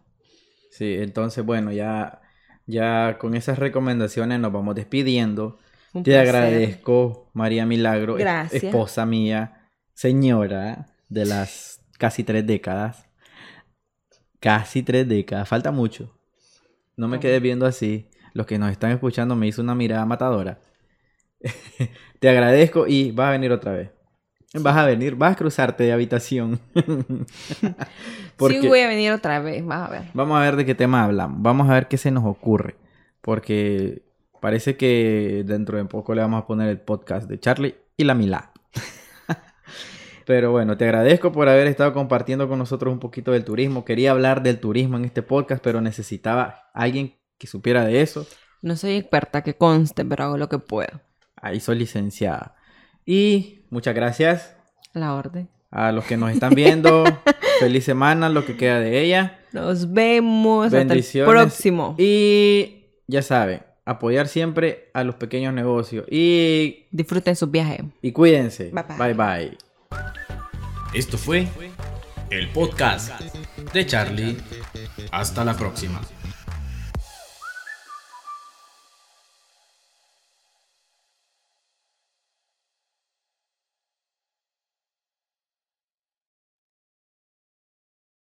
Sí, 0.69 0.95
entonces, 0.99 1.45
bueno, 1.45 1.71
ya, 1.71 2.21
ya 2.69 3.17
con 3.19 3.35
esas 3.35 3.59
recomendaciones 3.59 4.39
nos 4.39 4.51
vamos 4.53 4.75
despidiendo. 4.75 5.57
Un 5.93 6.03
Te 6.03 6.11
placer. 6.11 6.35
agradezco, 6.35 7.29
María 7.33 7.65
Milagro, 7.65 8.15
Gracias. 8.15 8.63
esposa 8.63 9.05
mía, 9.05 9.69
señora 9.93 10.87
de 11.09 11.25
las 11.25 11.81
casi 11.97 12.23
tres 12.23 12.45
décadas. 12.45 13.07
Casi 14.39 14.83
tres 14.83 15.07
décadas, 15.07 15.49
falta 15.49 15.71
mucho. 15.71 16.15
No 16.95 17.07
me 17.07 17.19
quedes 17.19 17.41
viendo 17.41 17.65
así. 17.65 18.09
Los 18.33 18.45
que 18.45 18.59
nos 18.59 18.71
están 18.71 18.91
escuchando 18.91 19.35
me 19.35 19.47
hizo 19.47 19.61
una 19.61 19.75
mirada 19.75 20.05
matadora. 20.05 20.59
Te 22.19 22.29
agradezco 22.29 22.85
y 22.87 23.11
vas 23.11 23.29
a 23.29 23.31
venir 23.31 23.51
otra 23.51 23.73
vez. 23.73 23.89
Vas 24.53 24.77
a 24.77 24.85
venir, 24.85 25.15
vas 25.15 25.33
a 25.33 25.35
cruzarte 25.35 25.83
de 25.83 25.91
habitación. 25.91 26.59
Sí 28.47 28.65
voy 28.69 28.79
a 28.79 28.87
venir 28.87 29.11
otra 29.11 29.41
vez, 29.41 29.65
vas 29.65 29.89
a 29.89 29.91
ver. 29.91 30.03
Vamos 30.13 30.37
a 30.37 30.41
ver 30.41 30.55
de 30.55 30.65
qué 30.65 30.73
tema 30.73 31.03
hablamos. 31.03 31.41
Vamos 31.41 31.69
a 31.69 31.73
ver 31.73 31.89
qué 31.89 31.97
se 31.97 32.09
nos 32.09 32.23
ocurre. 32.23 32.77
Porque 33.19 34.03
parece 34.39 34.77
que 34.77 35.43
dentro 35.45 35.77
de 35.77 35.83
poco 35.83 36.15
le 36.15 36.21
vamos 36.21 36.41
a 36.41 36.47
poner 36.47 36.69
el 36.69 36.79
podcast 36.79 37.29
de 37.29 37.37
Charlie 37.37 37.75
y 37.97 38.05
la 38.05 38.15
Milá. 38.15 38.53
Pero 40.25 40.51
bueno, 40.51 40.77
te 40.77 40.85
agradezco 40.85 41.33
por 41.33 41.49
haber 41.49 41.67
estado 41.67 41.91
compartiendo 41.91 42.47
con 42.47 42.59
nosotros 42.59 42.93
un 42.93 42.99
poquito 42.99 43.33
del 43.33 43.43
turismo. 43.43 43.83
Quería 43.83 44.11
hablar 44.11 44.41
del 44.41 44.61
turismo 44.61 44.95
en 44.95 45.03
este 45.03 45.21
podcast, 45.21 45.61
pero 45.61 45.81
necesitaba 45.81 46.69
alguien 46.73 47.15
que 47.37 47.47
supiera 47.47 47.83
de 47.83 48.01
eso. 48.01 48.25
No 48.61 48.77
soy 48.77 48.91
experta, 48.97 49.41
que 49.41 49.55
conste, 49.55 50.05
pero 50.05 50.23
hago 50.23 50.37
lo 50.37 50.47
que 50.47 50.59
puedo. 50.59 51.01
Ahí 51.35 51.59
soy 51.59 51.79
licenciada. 51.79 52.55
Y 53.11 53.61
muchas 53.71 53.95
gracias 53.95 54.55
La 54.93 55.15
orden. 55.15 55.49
a 55.71 55.91
los 55.91 56.05
que 56.05 56.15
nos 56.15 56.31
están 56.31 56.53
viendo. 56.53 57.03
Feliz 57.59 57.83
semana, 57.83 58.29
lo 58.29 58.45
que 58.45 58.55
queda 58.55 58.79
de 58.79 59.01
ella. 59.01 59.39
Nos 59.51 59.91
vemos 59.91 60.67
hasta 60.67 60.81
el 60.81 60.87
Bendiciones. 60.87 61.27
próximo. 61.27 61.95
Y 61.97 62.85
ya 63.07 63.23
saben, 63.23 63.61
apoyar 63.83 64.27
siempre 64.27 64.91
a 64.93 65.03
los 65.03 65.15
pequeños 65.15 65.55
negocios. 65.55 66.05
Y, 66.11 66.85
Disfruten 66.91 67.35
sus 67.35 67.49
viajes. 67.49 67.81
y 68.03 68.11
cuídense. 68.11 68.69
Bye, 68.71 68.83
bye. 68.95 69.13
bye. 69.13 69.47
bye. 69.47 69.57
Esto 70.93 71.17
fue 71.17 71.47
el 72.29 72.47
podcast 72.49 73.19
de 73.73 73.85
Charlie. 73.87 74.37
Hasta 75.11 75.43
la 75.43 75.55
próxima. 75.57 75.99